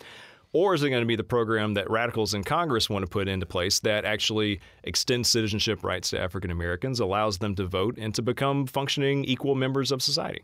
Or 0.51 0.73
is 0.73 0.83
it 0.83 0.89
going 0.89 1.01
to 1.01 1.07
be 1.07 1.17
the 1.17 1.23
program 1.23 1.73
that 1.73 1.89
radicals 1.89 2.33
in 2.33 2.43
Congress 2.43 2.89
want 2.89 3.03
to 3.03 3.09
put 3.09 3.27
into 3.27 3.45
place 3.45 3.79
that 3.81 4.05
actually 4.05 4.61
extends 4.85 5.29
citizenship 5.29 5.83
rights 5.83 6.11
to 6.11 6.19
African 6.19 6.49
Americans, 6.49 7.01
allows 7.01 7.39
them 7.39 7.55
to 7.55 7.65
vote, 7.65 7.97
and 7.97 8.15
to 8.15 8.21
become 8.21 8.65
functioning 8.65 9.25
equal 9.25 9.53
members 9.53 9.91
of 9.91 10.01
society? 10.01 10.43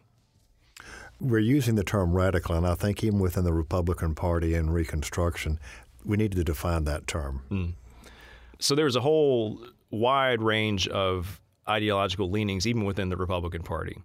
We're 1.21 1.39
using 1.39 1.75
the 1.75 1.83
term 1.83 2.13
radical, 2.13 2.55
and 2.55 2.65
I 2.65 2.73
think 2.73 3.03
even 3.03 3.19
within 3.19 3.43
the 3.43 3.53
Republican 3.53 4.15
Party 4.15 4.55
in 4.55 4.71
Reconstruction, 4.71 5.59
we 6.03 6.17
need 6.17 6.31
to 6.31 6.43
define 6.43 6.85
that 6.85 7.05
term. 7.05 7.43
Mm. 7.51 7.73
So 8.59 8.73
there's 8.73 8.95
a 8.95 9.01
whole 9.01 9.63
wide 9.91 10.41
range 10.41 10.87
of 10.87 11.39
ideological 11.69 12.29
leanings, 12.29 12.65
even 12.65 12.85
within 12.85 13.09
the 13.09 13.17
Republican 13.17 13.61
Party. 13.61 13.97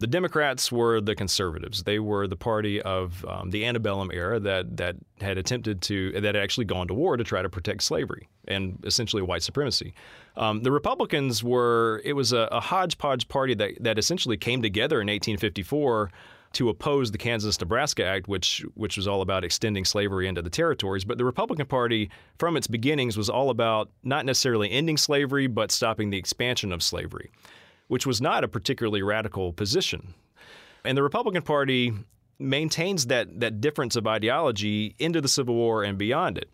The 0.00 0.08
Democrats 0.08 0.72
were 0.72 1.00
the 1.00 1.14
conservatives. 1.14 1.84
They 1.84 1.98
were 1.98 2.26
the 2.26 2.36
party 2.36 2.82
of 2.82 3.24
um, 3.26 3.50
the 3.50 3.64
antebellum 3.64 4.10
era 4.12 4.40
that 4.40 4.76
that 4.76 4.96
had 5.20 5.38
attempted 5.38 5.80
to 5.82 6.12
that 6.12 6.24
had 6.24 6.36
actually 6.36 6.64
gone 6.64 6.88
to 6.88 6.94
war 6.94 7.16
to 7.16 7.24
try 7.24 7.42
to 7.42 7.48
protect 7.48 7.84
slavery 7.84 8.28
and 8.48 8.78
essentially 8.84 9.22
white 9.22 9.42
supremacy. 9.42 9.94
Um, 10.36 10.62
the 10.62 10.72
Republicans 10.72 11.44
were 11.44 12.02
it 12.04 12.14
was 12.14 12.32
a, 12.32 12.48
a 12.50 12.60
hodgepodge 12.60 13.28
party 13.28 13.54
that 13.54 13.82
that 13.82 13.98
essentially 13.98 14.36
came 14.36 14.62
together 14.62 14.96
in 14.96 15.06
1854 15.06 16.10
to 16.54 16.68
oppose 16.68 17.10
the 17.10 17.18
Kansas-Nebraska 17.18 18.04
Act, 18.04 18.28
which 18.28 18.64
which 18.74 18.96
was 18.96 19.06
all 19.06 19.20
about 19.20 19.44
extending 19.44 19.84
slavery 19.84 20.26
into 20.26 20.42
the 20.42 20.50
territories. 20.50 21.04
But 21.04 21.18
the 21.18 21.24
Republican 21.24 21.66
Party, 21.66 22.10
from 22.38 22.56
its 22.56 22.66
beginnings, 22.66 23.16
was 23.16 23.28
all 23.28 23.50
about 23.50 23.90
not 24.02 24.24
necessarily 24.24 24.70
ending 24.70 24.96
slavery, 24.96 25.46
but 25.46 25.70
stopping 25.70 26.10
the 26.10 26.18
expansion 26.18 26.72
of 26.72 26.82
slavery, 26.82 27.30
which 27.88 28.06
was 28.06 28.20
not 28.20 28.44
a 28.44 28.48
particularly 28.48 29.02
radical 29.02 29.52
position. 29.52 30.14
And 30.84 30.96
the 30.96 31.02
Republican 31.02 31.42
Party 31.42 31.92
maintains 32.38 33.06
that 33.06 33.40
that 33.40 33.60
difference 33.60 33.96
of 33.96 34.06
ideology 34.06 34.94
into 34.98 35.20
the 35.20 35.28
Civil 35.28 35.54
War 35.54 35.84
and 35.84 35.96
beyond 35.98 36.38
it. 36.38 36.48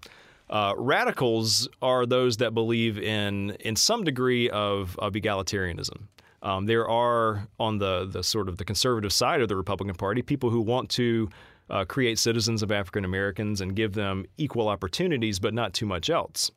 Uh, 0.48 0.74
radicals 0.76 1.68
are 1.80 2.06
those 2.06 2.38
that 2.38 2.52
believe 2.54 2.98
in 2.98 3.50
in 3.60 3.76
some 3.76 4.04
degree 4.04 4.50
of, 4.50 4.98
of 4.98 5.12
egalitarianism. 5.12 6.08
Um, 6.42 6.66
there 6.66 6.88
are 6.88 7.46
on 7.58 7.78
the 7.78 8.06
the 8.06 8.22
sort 8.22 8.48
of 8.48 8.56
the 8.56 8.64
conservative 8.64 9.12
side 9.12 9.40
of 9.40 9.48
the 9.48 9.56
Republican 9.56 9.94
Party 9.96 10.22
people 10.22 10.50
who 10.50 10.60
want 10.60 10.88
to 10.90 11.28
uh, 11.68 11.84
create 11.84 12.18
citizens 12.18 12.62
of 12.62 12.72
African 12.72 13.04
Americans 13.04 13.60
and 13.60 13.76
give 13.76 13.92
them 13.94 14.26
equal 14.38 14.68
opportunities, 14.68 15.38
but 15.38 15.54
not 15.54 15.72
too 15.72 15.86
much 15.86 16.10
else. 16.10 16.50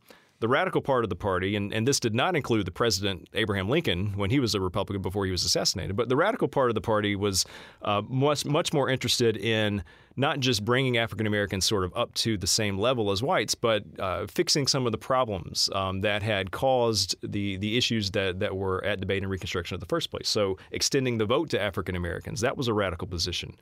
The 0.43 0.49
radical 0.49 0.81
part 0.81 1.05
of 1.05 1.09
the 1.09 1.15
party, 1.15 1.55
and, 1.55 1.71
and 1.73 1.87
this 1.87 2.01
did 2.01 2.13
not 2.13 2.35
include 2.35 2.65
the 2.65 2.71
president 2.71 3.29
Abraham 3.33 3.69
Lincoln 3.69 4.17
when 4.17 4.29
he 4.29 4.41
was 4.41 4.53
a 4.53 4.59
Republican 4.59 5.01
before 5.01 5.23
he 5.23 5.31
was 5.31 5.45
assassinated, 5.45 5.95
but 5.95 6.09
the 6.09 6.17
radical 6.17 6.49
part 6.49 6.69
of 6.69 6.75
the 6.75 6.81
party 6.81 7.15
was 7.15 7.45
uh, 7.81 8.01
much 8.09 8.43
much 8.43 8.73
more 8.73 8.89
interested 8.89 9.37
in 9.37 9.85
not 10.17 10.41
just 10.41 10.65
bringing 10.65 10.97
African 10.97 11.27
Americans 11.27 11.63
sort 11.63 11.85
of 11.85 11.95
up 11.95 12.13
to 12.15 12.35
the 12.35 12.45
same 12.45 12.77
level 12.77 13.09
as 13.11 13.23
whites, 13.23 13.55
but 13.55 13.85
uh, 13.99 14.27
fixing 14.27 14.67
some 14.67 14.85
of 14.85 14.91
the 14.91 14.97
problems 14.97 15.69
um, 15.73 16.01
that 16.01 16.21
had 16.21 16.51
caused 16.51 17.15
the 17.23 17.55
the 17.55 17.77
issues 17.77 18.11
that 18.11 18.41
that 18.41 18.53
were 18.53 18.83
at 18.83 18.99
debate 18.99 19.23
in 19.23 19.29
Reconstruction 19.29 19.75
in 19.75 19.79
the 19.79 19.85
first 19.85 20.11
place. 20.11 20.27
So 20.27 20.57
extending 20.73 21.19
the 21.19 21.25
vote 21.25 21.51
to 21.51 21.61
African 21.61 21.95
Americans 21.95 22.41
that 22.41 22.57
was 22.57 22.67
a 22.67 22.73
radical 22.73 23.07
position. 23.07 23.55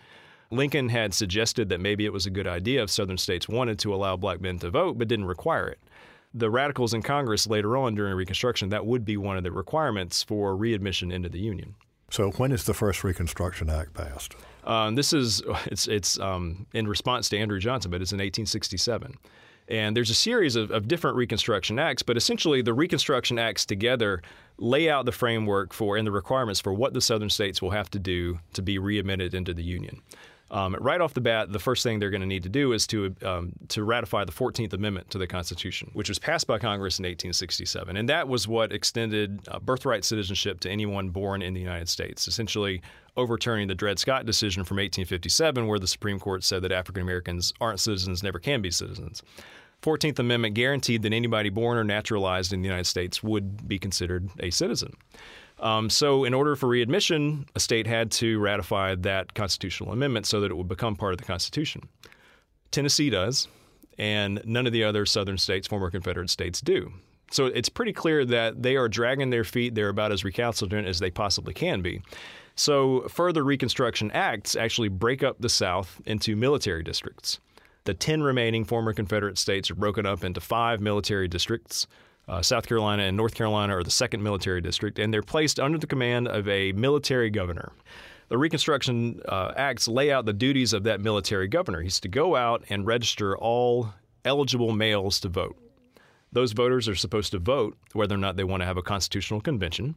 Lincoln 0.49 0.89
had 0.89 1.13
suggested 1.13 1.69
that 1.69 1.79
maybe 1.79 2.05
it 2.05 2.11
was 2.11 2.25
a 2.25 2.31
good 2.31 2.47
idea 2.47 2.81
if 2.81 2.89
Southern 2.89 3.19
states 3.19 3.47
wanted 3.47 3.77
to 3.77 3.93
allow 3.93 4.17
black 4.17 4.41
men 4.41 4.57
to 4.59 4.71
vote, 4.71 4.97
but 4.97 5.07
didn't 5.07 5.25
require 5.25 5.67
it. 5.67 5.79
The 6.33 6.49
radicals 6.49 6.93
in 6.93 7.01
Congress 7.01 7.47
later 7.47 7.75
on 7.75 7.95
during 7.95 8.15
Reconstruction, 8.15 8.69
that 8.69 8.85
would 8.85 9.03
be 9.03 9.17
one 9.17 9.37
of 9.37 9.43
the 9.43 9.51
requirements 9.51 10.23
for 10.23 10.55
readmission 10.55 11.11
into 11.11 11.29
the 11.29 11.39
Union. 11.39 11.75
So 12.09 12.31
when 12.31 12.51
is 12.51 12.65
the 12.65 12.73
first 12.73 13.03
Reconstruction 13.03 13.69
Act 13.69 13.93
passed? 13.93 14.35
Um, 14.65 14.95
this 14.95 15.13
is 15.13 15.41
it's 15.65 15.87
it's 15.87 16.19
um, 16.19 16.67
in 16.73 16.87
response 16.87 17.29
to 17.29 17.37
Andrew 17.37 17.59
Johnson, 17.59 17.91
but 17.91 18.01
it's 18.01 18.11
in 18.11 18.17
1867. 18.17 19.17
And 19.67 19.95
there's 19.95 20.09
a 20.09 20.15
series 20.15 20.57
of, 20.57 20.69
of, 20.71 20.89
different 20.89 21.15
Reconstruction 21.15 21.79
Acts, 21.79 22.03
but 22.03 22.17
essentially 22.17 22.61
the 22.61 22.73
Reconstruction 22.73 23.39
Acts 23.39 23.65
together 23.65 24.21
lay 24.57 24.89
out 24.89 25.05
the 25.05 25.13
framework 25.13 25.71
for 25.71 25.95
and 25.95 26.05
the 26.05 26.11
requirements 26.11 26.59
for 26.59 26.73
what 26.73 26.93
the 26.93 26.99
Southern 26.99 27.29
states 27.29 27.61
will 27.61 27.69
have 27.69 27.89
to 27.91 27.99
do 27.99 28.39
to 28.51 28.61
be 28.61 28.79
readmitted 28.79 29.33
into 29.33 29.53
the 29.53 29.63
Union. 29.63 30.01
Um, 30.51 30.75
right 30.81 30.99
off 30.99 31.13
the 31.13 31.21
bat, 31.21 31.53
the 31.53 31.59
first 31.59 31.81
thing 31.81 31.99
they're 31.99 32.09
going 32.09 32.21
to 32.21 32.27
need 32.27 32.43
to 32.43 32.49
do 32.49 32.73
is 32.73 32.85
to 32.87 33.15
um, 33.23 33.53
to 33.69 33.85
ratify 33.85 34.25
the 34.25 34.33
14th 34.33 34.73
Amendment 34.73 35.09
to 35.11 35.17
the 35.17 35.25
Constitution, 35.25 35.89
which 35.93 36.09
was 36.09 36.19
passed 36.19 36.45
by 36.45 36.59
Congress 36.59 36.99
in 36.99 37.03
1867, 37.03 37.95
and 37.95 38.09
that 38.09 38.27
was 38.27 38.49
what 38.49 38.73
extended 38.73 39.39
uh, 39.47 39.59
birthright 39.59 40.03
citizenship 40.03 40.59
to 40.59 40.69
anyone 40.69 41.09
born 41.09 41.41
in 41.41 41.53
the 41.53 41.61
United 41.61 41.87
States, 41.87 42.27
essentially 42.27 42.81
overturning 43.15 43.69
the 43.69 43.75
Dred 43.75 43.97
Scott 43.97 44.25
decision 44.25 44.65
from 44.65 44.75
1857, 44.75 45.67
where 45.67 45.79
the 45.79 45.87
Supreme 45.87 46.19
Court 46.19 46.43
said 46.43 46.61
that 46.63 46.73
African 46.73 47.01
Americans 47.01 47.53
aren't 47.61 47.79
citizens, 47.79 48.21
never 48.21 48.39
can 48.39 48.61
be 48.61 48.71
citizens. 48.71 49.23
14th 49.81 50.19
Amendment 50.19 50.53
guaranteed 50.53 51.01
that 51.01 51.13
anybody 51.13 51.49
born 51.49 51.77
or 51.77 51.83
naturalized 51.83 52.51
in 52.51 52.61
the 52.61 52.67
United 52.67 52.85
States 52.85 53.23
would 53.23 53.67
be 53.67 53.79
considered 53.79 54.29
a 54.39 54.49
citizen. 54.49 54.93
Um, 55.61 55.91
so, 55.91 56.23
in 56.23 56.33
order 56.33 56.55
for 56.55 56.67
readmission, 56.67 57.45
a 57.55 57.59
state 57.59 57.85
had 57.85 58.11
to 58.13 58.39
ratify 58.39 58.95
that 58.95 59.35
constitutional 59.35 59.91
amendment 59.91 60.25
so 60.25 60.41
that 60.41 60.49
it 60.49 60.57
would 60.57 60.67
become 60.67 60.95
part 60.95 61.13
of 61.13 61.19
the 61.19 61.25
Constitution. 61.25 61.83
Tennessee 62.71 63.11
does, 63.11 63.47
and 63.97 64.41
none 64.43 64.65
of 64.65 64.73
the 64.73 64.83
other 64.83 65.05
southern 65.05 65.37
states, 65.37 65.67
former 65.67 65.91
Confederate 65.91 66.31
states, 66.31 66.61
do. 66.61 66.91
So, 67.31 67.45
it's 67.45 67.69
pretty 67.69 67.93
clear 67.93 68.25
that 68.25 68.63
they 68.63 68.75
are 68.75 68.89
dragging 68.89 69.29
their 69.29 69.43
feet. 69.43 69.75
They're 69.75 69.89
about 69.89 70.11
as 70.11 70.23
recalcitrant 70.23 70.87
as 70.87 70.97
they 70.97 71.11
possibly 71.11 71.53
can 71.53 71.81
be. 71.81 72.01
So, 72.55 73.07
further 73.07 73.43
Reconstruction 73.43 74.09
Acts 74.11 74.55
actually 74.55 74.89
break 74.89 75.21
up 75.21 75.37
the 75.39 75.49
South 75.49 76.01
into 76.07 76.35
military 76.35 76.81
districts. 76.81 77.39
The 77.83 77.93
10 77.93 78.23
remaining 78.23 78.65
former 78.65 78.93
Confederate 78.93 79.37
states 79.37 79.69
are 79.69 79.75
broken 79.75 80.07
up 80.07 80.23
into 80.23 80.41
five 80.41 80.81
military 80.81 81.27
districts 81.27 81.87
uh, 82.31 82.41
South 82.41 82.65
Carolina 82.65 83.03
and 83.03 83.17
North 83.17 83.35
Carolina 83.35 83.75
are 83.75 83.83
the 83.83 83.91
second 83.91 84.23
military 84.23 84.61
district, 84.61 84.99
and 84.99 85.13
they're 85.13 85.21
placed 85.21 85.59
under 85.59 85.77
the 85.77 85.85
command 85.85 86.29
of 86.29 86.47
a 86.47 86.71
military 86.71 87.29
governor. 87.29 87.73
The 88.29 88.37
Reconstruction 88.37 89.19
uh, 89.27 89.51
Acts 89.57 89.85
lay 89.85 90.13
out 90.13 90.25
the 90.25 90.31
duties 90.31 90.71
of 90.71 90.83
that 90.83 91.01
military 91.01 91.49
governor. 91.49 91.81
He's 91.81 91.99
to 91.99 92.07
go 92.07 92.37
out 92.37 92.63
and 92.69 92.87
register 92.87 93.37
all 93.37 93.93
eligible 94.23 94.71
males 94.71 95.19
to 95.19 95.27
vote. 95.27 95.57
Those 96.31 96.53
voters 96.53 96.87
are 96.87 96.95
supposed 96.95 97.31
to 97.33 97.39
vote 97.39 97.77
whether 97.91 98.15
or 98.15 98.19
not 98.19 98.37
they 98.37 98.45
want 98.45 98.61
to 98.61 98.65
have 98.65 98.77
a 98.77 98.81
constitutional 98.81 99.41
convention. 99.41 99.95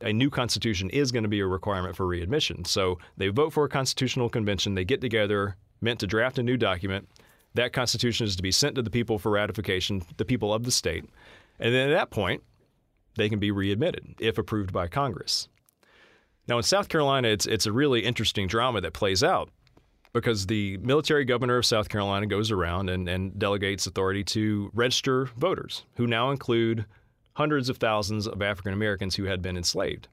A 0.00 0.12
new 0.12 0.28
constitution 0.28 0.90
is 0.90 1.12
going 1.12 1.22
to 1.22 1.28
be 1.28 1.38
a 1.38 1.46
requirement 1.46 1.94
for 1.94 2.04
readmission. 2.04 2.64
So 2.64 2.98
they 3.16 3.28
vote 3.28 3.52
for 3.52 3.64
a 3.64 3.68
constitutional 3.68 4.28
convention, 4.28 4.74
they 4.74 4.84
get 4.84 5.00
together, 5.00 5.54
meant 5.80 6.00
to 6.00 6.08
draft 6.08 6.40
a 6.40 6.42
new 6.42 6.56
document. 6.56 7.08
That 7.54 7.72
constitution 7.72 8.26
is 8.26 8.34
to 8.34 8.42
be 8.42 8.50
sent 8.50 8.74
to 8.74 8.82
the 8.82 8.90
people 8.90 9.20
for 9.20 9.30
ratification, 9.30 10.02
the 10.16 10.24
people 10.24 10.52
of 10.52 10.64
the 10.64 10.72
state. 10.72 11.04
And 11.58 11.74
then 11.74 11.90
at 11.90 11.94
that 11.94 12.10
point, 12.10 12.42
they 13.16 13.28
can 13.28 13.38
be 13.38 13.50
readmitted 13.50 14.14
if 14.18 14.38
approved 14.38 14.72
by 14.72 14.88
Congress. 14.88 15.48
Now, 16.48 16.58
in 16.58 16.62
South 16.62 16.88
Carolina, 16.88 17.28
it's, 17.28 17.46
it's 17.46 17.66
a 17.66 17.72
really 17.72 18.00
interesting 18.00 18.46
drama 18.46 18.80
that 18.80 18.92
plays 18.92 19.24
out 19.24 19.50
because 20.12 20.46
the 20.46 20.76
military 20.78 21.24
governor 21.24 21.58
of 21.58 21.66
South 21.66 21.88
Carolina 21.88 22.26
goes 22.26 22.50
around 22.50 22.88
and, 22.88 23.08
and 23.08 23.38
delegates 23.38 23.86
authority 23.86 24.24
to 24.24 24.70
register 24.72 25.26
voters, 25.36 25.84
who 25.96 26.06
now 26.06 26.30
include 26.30 26.86
hundreds 27.34 27.68
of 27.68 27.76
thousands 27.76 28.26
of 28.26 28.40
African 28.40 28.72
Americans 28.72 29.14
who 29.16 29.24
had 29.24 29.42
been 29.42 29.56
enslaved. 29.56 30.08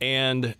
And 0.00 0.54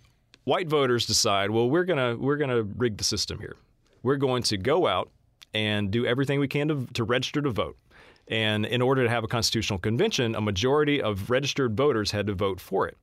white 0.45 0.67
voters 0.67 1.05
decide, 1.05 1.51
well, 1.51 1.69
we're 1.69 1.83
gonna 1.83 2.15
we're 2.15 2.37
gonna 2.37 2.63
rig 2.63 2.97
the 2.97 3.03
system 3.03 3.39
here. 3.39 3.55
We're 4.01 4.15
going 4.15 4.43
to 4.43 4.57
go 4.57 4.87
out 4.87 5.11
and 5.53 5.91
do 5.91 6.05
everything 6.05 6.39
we 6.39 6.47
can 6.47 6.67
to, 6.69 6.87
to 6.93 7.03
register 7.03 7.41
to 7.41 7.49
vote. 7.49 7.77
And 8.27 8.65
in 8.65 8.81
order 8.81 9.03
to 9.03 9.09
have 9.09 9.23
a 9.23 9.27
constitutional 9.27 9.79
convention, 9.79 10.35
a 10.35 10.41
majority 10.41 11.01
of 11.01 11.29
registered 11.29 11.77
voters 11.77 12.11
had 12.11 12.27
to 12.27 12.33
vote 12.33 12.59
for 12.59 12.87
it. 12.87 12.97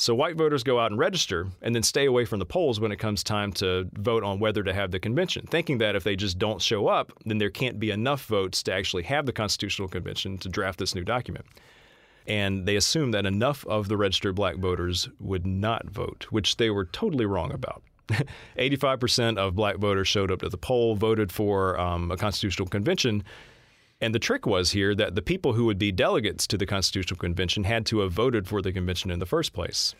So 0.00 0.14
white 0.14 0.36
voters 0.36 0.62
go 0.62 0.78
out 0.78 0.92
and 0.92 0.98
register 0.98 1.48
and 1.60 1.74
then 1.74 1.82
stay 1.82 2.06
away 2.06 2.24
from 2.24 2.38
the 2.38 2.46
polls 2.46 2.78
when 2.78 2.92
it 2.92 3.00
comes 3.00 3.24
time 3.24 3.52
to 3.54 3.88
vote 3.94 4.22
on 4.22 4.38
whether 4.38 4.62
to 4.62 4.72
have 4.72 4.92
the 4.92 5.00
convention, 5.00 5.44
thinking 5.46 5.78
that 5.78 5.96
if 5.96 6.04
they 6.04 6.14
just 6.14 6.38
don't 6.38 6.62
show 6.62 6.86
up, 6.86 7.12
then 7.24 7.38
there 7.38 7.50
can't 7.50 7.80
be 7.80 7.90
enough 7.90 8.24
votes 8.26 8.62
to 8.62 8.72
actually 8.72 9.02
have 9.02 9.26
the 9.26 9.32
constitutional 9.32 9.88
convention 9.88 10.38
to 10.38 10.48
draft 10.48 10.78
this 10.78 10.94
new 10.94 11.02
document. 11.02 11.46
And 12.28 12.64
they 12.64 12.76
assumed 12.76 13.12
that 13.14 13.26
enough 13.26 13.66
of 13.66 13.88
the 13.88 13.96
registered 13.96 14.36
black 14.36 14.56
voters 14.56 15.08
would 15.18 15.44
not 15.44 15.86
vote, 15.86 16.26
which 16.30 16.58
they 16.58 16.70
were 16.70 16.84
totally 16.84 17.26
wrong 17.26 17.52
about. 17.52 17.82
85% 18.56 19.36
of 19.36 19.56
black 19.56 19.78
voters 19.78 20.06
showed 20.06 20.30
up 20.30 20.40
to 20.40 20.48
the 20.48 20.56
poll, 20.56 20.94
voted 20.94 21.32
for 21.32 21.78
um, 21.80 22.12
a 22.12 22.16
constitutional 22.16 22.68
convention, 22.68 23.24
and 24.00 24.14
the 24.14 24.18
trick 24.18 24.46
was 24.46 24.70
here 24.72 24.94
that 24.94 25.14
the 25.14 25.22
people 25.22 25.54
who 25.54 25.64
would 25.64 25.78
be 25.78 25.90
delegates 25.90 26.46
to 26.46 26.58
the 26.58 26.66
Constitutional 26.66 27.18
Convention 27.18 27.64
had 27.64 27.84
to 27.86 28.00
have 28.00 28.12
voted 28.12 28.46
for 28.46 28.62
the 28.62 28.72
convention 28.72 29.10
in 29.10 29.18
the 29.18 29.26
first 29.26 29.52
place. 29.52 29.94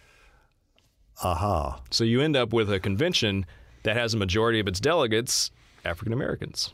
Aha. 1.23 1.81
So 1.91 2.05
you 2.05 2.21
end 2.21 2.37
up 2.37 2.53
with 2.53 2.73
a 2.73 2.79
convention 2.79 3.45
that 3.83 3.97
has 3.97 4.15
a 4.15 4.19
majority 4.19 4.61
of 4.61 4.69
its 4.69 4.79
delegates 4.79 5.51
African 5.85 6.13
Americans, 6.13 6.73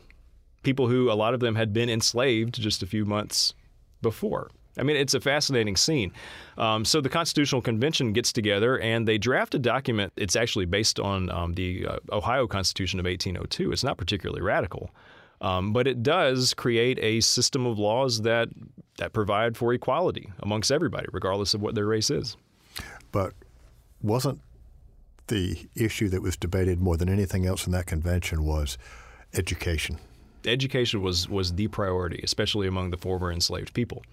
people 0.63 0.87
who 0.87 1.11
a 1.11 1.13
lot 1.13 1.33
of 1.33 1.39
them 1.39 1.55
had 1.55 1.73
been 1.73 1.89
enslaved 1.89 2.61
just 2.61 2.83
a 2.83 2.87
few 2.87 3.05
months 3.05 3.53
before. 4.01 4.49
I 4.77 4.83
mean, 4.83 4.97
it's 4.97 5.13
a 5.13 5.21
fascinating 5.21 5.77
scene. 5.77 6.11
Um, 6.57 6.83
so 6.83 6.99
the 6.99 7.09
Constitutional 7.09 7.61
Convention 7.61 8.11
gets 8.11 8.33
together 8.33 8.77
and 8.79 9.07
they 9.07 9.17
draft 9.17 9.55
a 9.55 9.59
document. 9.59 10.11
It's 10.17 10.35
actually 10.35 10.65
based 10.65 10.99
on 10.99 11.29
um, 11.31 11.53
the 11.53 11.87
uh, 11.87 11.97
Ohio 12.11 12.45
Constitution 12.45 12.99
of 12.99 13.05
1802. 13.05 13.71
It's 13.71 13.83
not 13.83 13.97
particularly 13.97 14.41
radical. 14.41 14.91
Um, 15.41 15.73
but 15.73 15.87
it 15.87 16.01
does 16.01 16.53
create 16.53 16.97
a 17.01 17.19
system 17.21 17.65
of 17.65 17.77
laws 17.77 18.21
that 18.21 18.49
that 18.97 19.11
provide 19.11 19.57
for 19.57 19.73
equality 19.73 20.31
amongst 20.39 20.71
everybody, 20.71 21.07
regardless 21.11 21.53
of 21.53 21.61
what 21.61 21.75
their 21.75 21.85
race 21.85 22.09
is. 22.09 22.37
But 23.11 23.33
wasn't 24.01 24.39
the 25.27 25.67
issue 25.75 26.09
that 26.09 26.21
was 26.21 26.37
debated 26.37 26.79
more 26.79 26.97
than 26.97 27.09
anything 27.09 27.45
else 27.45 27.65
in 27.65 27.73
that 27.73 27.85
convention 27.85 28.43
was 28.43 28.77
education? 29.33 29.97
Education 30.45 31.01
was 31.01 31.27
was 31.27 31.53
the 31.53 31.67
priority, 31.67 32.21
especially 32.23 32.67
among 32.67 32.91
the 32.91 32.97
former 32.97 33.31
enslaved 33.31 33.73
people. 33.73 34.03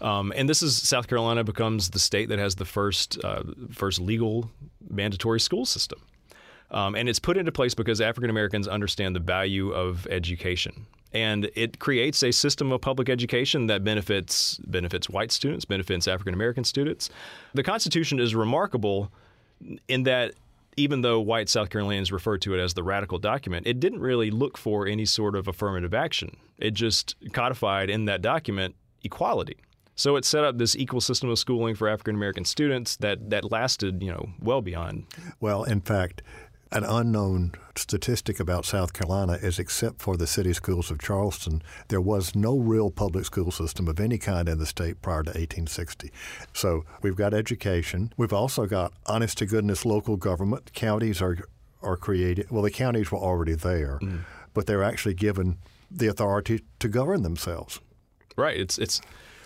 Um, 0.00 0.32
and 0.36 0.48
this 0.48 0.62
is 0.62 0.76
South 0.76 1.08
Carolina 1.08 1.44
becomes 1.44 1.90
the 1.90 1.98
state 1.98 2.28
that 2.28 2.38
has 2.38 2.54
the 2.54 2.64
first 2.64 3.22
uh, 3.24 3.42
first 3.70 4.00
legal 4.00 4.50
mandatory 4.88 5.40
school 5.40 5.66
system. 5.66 6.00
Um, 6.70 6.94
and 6.94 7.08
it's 7.08 7.18
put 7.18 7.36
into 7.36 7.52
place 7.52 7.74
because 7.74 8.00
African 8.00 8.30
Americans 8.30 8.68
understand 8.68 9.16
the 9.16 9.20
value 9.20 9.72
of 9.72 10.06
education. 10.10 10.86
And 11.12 11.50
it 11.54 11.78
creates 11.78 12.22
a 12.22 12.30
system 12.30 12.70
of 12.70 12.82
public 12.82 13.08
education 13.08 13.66
that 13.68 13.82
benefits 13.82 14.58
benefits 14.66 15.08
white 15.08 15.32
students, 15.32 15.64
benefits 15.64 16.06
African 16.06 16.34
American 16.34 16.64
students. 16.64 17.08
The 17.54 17.62
Constitution 17.62 18.20
is 18.20 18.34
remarkable 18.34 19.10
in 19.88 20.02
that 20.02 20.34
even 20.76 21.00
though 21.00 21.18
white 21.18 21.48
South 21.48 21.70
Carolinians 21.70 22.12
refer 22.12 22.38
to 22.38 22.54
it 22.54 22.60
as 22.60 22.74
the 22.74 22.82
radical 22.82 23.18
document, 23.18 23.66
it 23.66 23.80
didn't 23.80 24.00
really 24.00 24.30
look 24.30 24.56
for 24.56 24.86
any 24.86 25.04
sort 25.04 25.34
of 25.34 25.48
affirmative 25.48 25.92
action. 25.92 26.36
It 26.58 26.72
just 26.72 27.16
codified 27.32 27.90
in 27.90 28.04
that 28.04 28.22
document 28.22 28.76
equality. 29.02 29.56
So 29.96 30.14
it 30.14 30.24
set 30.24 30.44
up 30.44 30.58
this 30.58 30.76
equal 30.76 31.00
system 31.00 31.28
of 31.28 31.40
schooling 31.40 31.74
for 31.74 31.88
African 31.88 32.14
American 32.14 32.44
students 32.44 32.96
that, 32.96 33.30
that 33.30 33.50
lasted, 33.50 34.00
you 34.00 34.12
know, 34.12 34.28
well 34.40 34.62
beyond. 34.62 35.06
Well, 35.40 35.64
in 35.64 35.80
fact, 35.80 36.22
an 36.70 36.84
unknown 36.84 37.52
statistic 37.76 38.38
about 38.38 38.64
South 38.64 38.92
Carolina 38.92 39.34
is 39.34 39.58
except 39.58 40.02
for 40.02 40.16
the 40.16 40.26
city 40.26 40.52
schools 40.52 40.90
of 40.90 40.98
Charleston, 41.00 41.62
there 41.88 42.00
was 42.00 42.34
no 42.34 42.58
real 42.58 42.90
public 42.90 43.24
school 43.24 43.50
system 43.50 43.88
of 43.88 43.98
any 43.98 44.18
kind 44.18 44.48
in 44.48 44.58
the 44.58 44.66
state 44.66 45.00
prior 45.00 45.22
to 45.22 45.30
1860. 45.30 46.10
So 46.52 46.84
we've 47.02 47.16
got 47.16 47.32
education. 47.32 48.12
We've 48.16 48.32
also 48.32 48.66
got 48.66 48.92
honest 49.06 49.38
to 49.38 49.46
goodness 49.46 49.84
local 49.84 50.16
government. 50.16 50.72
Counties 50.74 51.22
are 51.22 51.38
are 51.80 51.96
created. 51.96 52.50
Well, 52.50 52.62
the 52.62 52.72
counties 52.72 53.12
were 53.12 53.18
already 53.18 53.54
there, 53.54 54.00
mm. 54.02 54.24
but 54.52 54.66
they're 54.66 54.82
actually 54.82 55.14
given 55.14 55.58
the 55.90 56.08
authority 56.08 56.64
to 56.80 56.88
govern 56.88 57.22
themselves. 57.22 57.80
Right. 58.36 58.56
It's 58.56 58.78
it's 58.78 59.00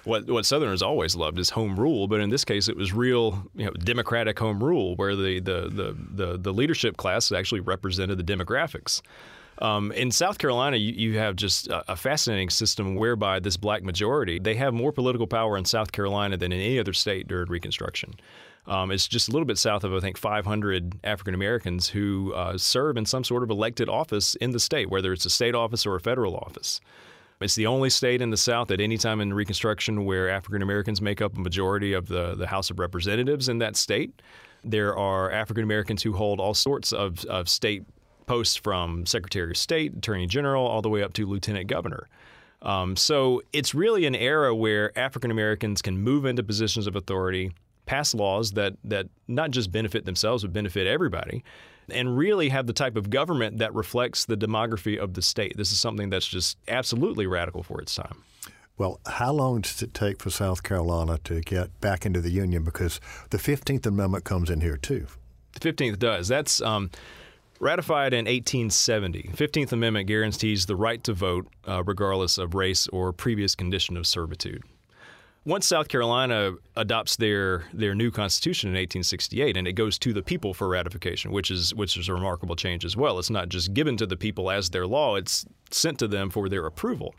what 0.04 0.26
what 0.28 0.44
Southerners 0.46 0.82
always 0.82 1.14
loved 1.14 1.38
is 1.38 1.50
home 1.50 1.78
rule, 1.78 2.08
but 2.08 2.20
in 2.20 2.30
this 2.30 2.44
case, 2.44 2.68
it 2.68 2.76
was 2.76 2.92
real, 2.92 3.48
you 3.54 3.66
know, 3.66 3.72
democratic 3.72 4.38
home 4.38 4.62
rule, 4.62 4.96
where 4.96 5.14
the 5.14 5.40
the 5.40 5.68
the 5.68 5.96
the, 6.14 6.38
the 6.38 6.52
leadership 6.52 6.96
class 6.96 7.30
actually 7.30 7.60
represented 7.60 8.18
the 8.18 8.24
demographics. 8.24 9.00
Um, 9.58 9.92
in 9.92 10.10
South 10.10 10.38
Carolina, 10.38 10.76
you, 10.76 10.92
you 10.92 11.18
have 11.18 11.36
just 11.36 11.68
a, 11.68 11.92
a, 11.92 11.94
fascinating 11.94 12.50
system 12.50 12.96
whereby 12.96 13.38
this 13.38 13.56
black 13.56 13.84
majority 13.84 14.38
they 14.38 14.54
have 14.54 14.74
more 14.74 14.92
political 14.92 15.26
power 15.26 15.56
in 15.56 15.64
South 15.64 15.92
Carolina 15.92 16.36
than 16.36 16.52
in 16.52 16.60
any 16.60 16.78
other 16.78 16.94
state 16.94 17.28
during 17.28 17.48
Reconstruction. 17.48 18.14
Um, 18.66 18.90
it's 18.90 19.08
just 19.08 19.28
a 19.28 19.32
little 19.32 19.46
bit 19.46 19.58
south 19.58 19.84
of 19.84 19.92
I 19.92 20.00
think 20.00 20.16
500 20.16 21.00
African 21.04 21.34
Americans 21.34 21.88
who 21.88 22.32
uh, 22.34 22.56
serve 22.58 22.96
in 22.96 23.06
some 23.06 23.24
sort 23.24 23.42
of 23.42 23.50
elected 23.50 23.88
office 23.88 24.34
in 24.36 24.52
the 24.52 24.60
state, 24.60 24.88
whether 24.88 25.12
it's 25.12 25.26
a 25.26 25.30
state 25.30 25.54
office 25.54 25.84
or 25.84 25.96
a 25.96 26.00
federal 26.00 26.36
office. 26.36 26.80
It's 27.42 27.54
the 27.54 27.66
only 27.66 27.90
state 27.90 28.20
in 28.20 28.30
the 28.30 28.36
South 28.36 28.70
at 28.70 28.80
any 28.80 28.96
time 28.96 29.20
in 29.20 29.32
Reconstruction 29.32 30.04
where 30.04 30.28
African 30.28 30.62
Americans 30.62 31.00
make 31.00 31.20
up 31.20 31.36
a 31.36 31.40
majority 31.40 31.92
of 31.92 32.06
the, 32.06 32.34
the 32.34 32.46
House 32.46 32.70
of 32.70 32.78
Representatives 32.78 33.48
in 33.48 33.58
that 33.58 33.76
state. 33.76 34.22
There 34.64 34.96
are 34.96 35.30
African 35.30 35.64
Americans 35.64 36.02
who 36.02 36.12
hold 36.12 36.40
all 36.40 36.54
sorts 36.54 36.92
of, 36.92 37.24
of 37.26 37.48
state 37.48 37.84
posts 38.26 38.56
from 38.56 39.04
Secretary 39.06 39.50
of 39.50 39.56
State, 39.56 39.96
Attorney 39.96 40.26
General, 40.26 40.66
all 40.66 40.82
the 40.82 40.88
way 40.88 41.02
up 41.02 41.12
to 41.14 41.26
Lieutenant 41.26 41.66
Governor. 41.66 42.08
Um, 42.62 42.96
so 42.96 43.42
it's 43.52 43.74
really 43.74 44.06
an 44.06 44.14
era 44.14 44.54
where 44.54 44.96
African 44.96 45.30
Americans 45.30 45.82
can 45.82 45.98
move 45.98 46.24
into 46.24 46.42
positions 46.42 46.86
of 46.86 46.94
authority, 46.94 47.52
pass 47.86 48.14
laws 48.14 48.52
that 48.52 48.74
that 48.84 49.08
not 49.26 49.50
just 49.50 49.72
benefit 49.72 50.04
themselves 50.04 50.44
but 50.44 50.52
benefit 50.52 50.86
everybody, 50.86 51.42
and 51.90 52.16
really 52.16 52.48
have 52.48 52.66
the 52.66 52.72
type 52.72 52.96
of 52.96 53.10
government 53.10 53.58
that 53.58 53.74
reflects 53.74 54.24
the 54.24 54.36
demography 54.36 54.98
of 54.98 55.14
the 55.14 55.22
state. 55.22 55.56
This 55.56 55.72
is 55.72 55.80
something 55.80 56.10
that's 56.10 56.26
just 56.26 56.58
absolutely 56.68 57.26
radical 57.26 57.62
for 57.62 57.80
its 57.80 57.94
time. 57.94 58.22
Well, 58.78 59.00
how 59.06 59.32
long 59.32 59.60
does 59.60 59.82
it 59.82 59.94
take 59.94 60.20
for 60.20 60.30
South 60.30 60.62
Carolina 60.62 61.18
to 61.24 61.40
get 61.40 61.78
back 61.80 62.06
into 62.06 62.20
the 62.20 62.30
Union? 62.30 62.64
Because 62.64 63.00
the 63.30 63.38
15th 63.38 63.86
Amendment 63.86 64.24
comes 64.24 64.50
in 64.50 64.60
here 64.60 64.76
too. 64.76 65.06
The 65.52 65.60
15th 65.60 65.98
does. 65.98 66.28
That's 66.28 66.60
um, 66.62 66.90
ratified 67.60 68.14
in 68.14 68.24
1870. 68.24 69.30
15th 69.34 69.72
Amendment 69.72 70.08
guarantees 70.08 70.66
the 70.66 70.76
right 70.76 71.02
to 71.04 71.12
vote 71.12 71.46
uh, 71.68 71.82
regardless 71.84 72.38
of 72.38 72.54
race 72.54 72.88
or 72.88 73.12
previous 73.12 73.54
condition 73.54 73.96
of 73.96 74.06
servitude. 74.06 74.62
Once 75.44 75.66
South 75.66 75.88
Carolina 75.88 76.52
adopts 76.76 77.16
their 77.16 77.64
their 77.72 77.96
new 77.96 78.12
constitution 78.12 78.68
in 78.68 78.74
1868, 78.74 79.56
and 79.56 79.66
it 79.66 79.72
goes 79.72 79.98
to 79.98 80.12
the 80.12 80.22
people 80.22 80.54
for 80.54 80.68
ratification, 80.68 81.32
which 81.32 81.50
is 81.50 81.74
which 81.74 81.96
is 81.96 82.08
a 82.08 82.14
remarkable 82.14 82.54
change 82.54 82.84
as 82.84 82.96
well. 82.96 83.18
It's 83.18 83.30
not 83.30 83.48
just 83.48 83.74
given 83.74 83.96
to 83.96 84.06
the 84.06 84.16
people 84.16 84.50
as 84.50 84.70
their 84.70 84.86
law; 84.86 85.16
it's 85.16 85.44
sent 85.70 85.98
to 85.98 86.06
them 86.06 86.30
for 86.30 86.48
their 86.48 86.64
approval. 86.66 87.14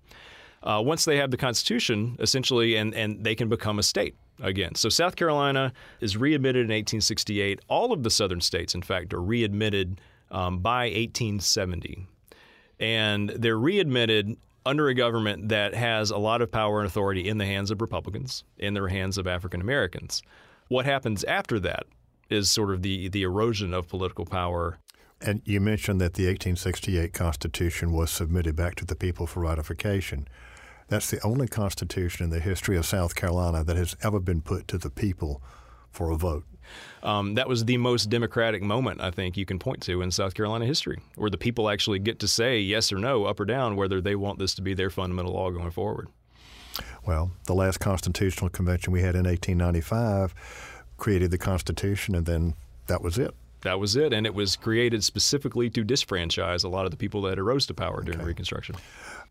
Uh, 0.63 0.81
once 0.83 1.03
they 1.03 1.17
have 1.17 1.31
the 1.31 1.37
Constitution, 1.37 2.15
essentially, 2.19 2.77
and, 2.77 2.95
and 2.95 3.21
they 3.25 3.35
can 3.35 3.49
become 3.49 3.79
a 3.79 3.83
state 3.83 4.15
again. 4.41 4.75
So 4.75 4.87
South 4.87 5.17
Carolina 5.17 5.73
is 5.99 6.15
readmitted 6.15 6.61
in 6.61 6.71
1868. 6.71 7.59
All 7.67 7.91
of 7.91 8.03
the 8.03 8.09
southern 8.09 8.39
states, 8.39 8.73
in 8.73 8.81
fact, 8.81 9.13
are 9.13 9.21
readmitted 9.21 9.99
um, 10.31 10.59
by 10.59 10.85
1870. 10.85 12.07
And 12.79 13.29
they're 13.31 13.59
readmitted 13.59 14.37
under 14.65 14.87
a 14.87 14.93
government 14.93 15.49
that 15.49 15.73
has 15.73 16.11
a 16.11 16.17
lot 16.17 16.41
of 16.41 16.51
power 16.51 16.79
and 16.79 16.87
authority 16.87 17.27
in 17.27 17.37
the 17.37 17.45
hands 17.45 17.71
of 17.71 17.81
Republicans, 17.81 18.43
in 18.57 18.73
the 18.73 18.83
hands 18.83 19.17
of 19.17 19.27
African 19.27 19.61
Americans. 19.61 20.21
What 20.67 20.85
happens 20.85 21.23
after 21.25 21.59
that 21.61 21.85
is 22.29 22.49
sort 22.49 22.71
of 22.71 22.81
the, 22.81 23.09
the 23.09 23.23
erosion 23.23 23.73
of 23.73 23.87
political 23.87 24.25
power. 24.25 24.79
And 25.21 25.41
you 25.45 25.59
mentioned 25.59 26.01
that 26.01 26.13
the 26.13 26.23
1868 26.23 27.13
Constitution 27.13 27.91
was 27.91 28.11
submitted 28.11 28.55
back 28.55 28.75
to 28.75 28.85
the 28.85 28.95
people 28.95 29.27
for 29.27 29.41
ratification. 29.41 30.27
That's 30.87 31.09
the 31.09 31.23
only 31.23 31.47
constitution 31.47 32.25
in 32.25 32.29
the 32.29 32.39
history 32.39 32.77
of 32.77 32.85
South 32.85 33.15
Carolina 33.15 33.63
that 33.63 33.77
has 33.77 33.95
ever 34.01 34.19
been 34.19 34.41
put 34.41 34.67
to 34.69 34.77
the 34.77 34.89
people 34.89 35.41
for 35.91 36.11
a 36.11 36.17
vote. 36.17 36.45
Um, 37.01 37.35
that 37.35 37.47
was 37.47 37.65
the 37.65 37.77
most 37.77 38.09
democratic 38.09 38.61
moment 38.61 39.01
I 39.01 39.11
think 39.11 39.37
you 39.37 39.45
can 39.45 39.59
point 39.59 39.81
to 39.83 40.01
in 40.01 40.11
South 40.11 40.33
Carolina 40.33 40.65
history, 40.65 40.99
where 41.15 41.29
the 41.29 41.37
people 41.37 41.69
actually 41.69 41.99
get 41.99 42.19
to 42.19 42.27
say 42.27 42.59
yes 42.59 42.91
or 42.91 42.97
no, 42.97 43.25
up 43.25 43.39
or 43.39 43.45
down, 43.45 43.75
whether 43.75 44.01
they 44.01 44.15
want 44.15 44.39
this 44.39 44.53
to 44.55 44.61
be 44.61 44.73
their 44.73 44.89
fundamental 44.89 45.33
law 45.33 45.51
going 45.51 45.71
forward. 45.71 46.07
Well, 47.05 47.31
the 47.45 47.53
last 47.53 47.79
constitutional 47.79 48.49
convention 48.49 48.93
we 48.93 49.01
had 49.01 49.15
in 49.15 49.25
1895 49.25 50.33
created 50.97 51.31
the 51.31 51.37
Constitution, 51.37 52.15
and 52.15 52.25
then 52.25 52.55
that 52.87 53.01
was 53.01 53.17
it. 53.17 53.33
That 53.61 53.79
was 53.79 53.95
it, 53.95 54.11
and 54.13 54.25
it 54.25 54.33
was 54.33 54.55
created 54.55 55.03
specifically 55.03 55.69
to 55.69 55.85
disfranchise 55.85 56.63
a 56.63 56.67
lot 56.67 56.85
of 56.85 56.91
the 56.91 56.97
people 56.97 57.21
that 57.23 57.39
arose 57.39 57.65
to 57.67 57.73
power 57.73 58.01
during 58.01 58.19
okay. 58.19 58.27
Reconstruction. 58.27 58.75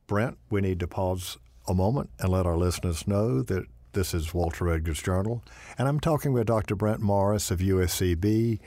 Brent, 0.07 0.39
we 0.51 0.61
need 0.61 0.81
to 0.81 0.87
pause 0.87 1.37
a 1.69 1.75
moment 1.75 2.11
and 2.19 2.31
let 2.31 2.47
our 2.47 2.57
listeners 2.57 3.07
know 3.07 3.43
that 3.43 3.67
this 3.93 4.15
is 4.15 4.33
Walter 4.33 4.71
Edgar's 4.71 5.03
Journal, 5.03 5.43
and 5.77 5.87
I'm 5.87 6.01
talking 6.01 6.33
with 6.33 6.47
Dr. 6.47 6.75
Brent 6.75 7.01
Morris 7.01 7.51
of 7.51 7.59
USCB 7.61 8.59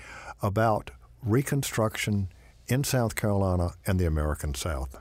about 0.42 0.92
Reconstruction 1.24 2.30
in 2.68 2.84
South 2.84 3.16
Carolina 3.16 3.72
and 3.86 4.00
the 4.00 4.06
American 4.06 4.54
South. 4.54 4.96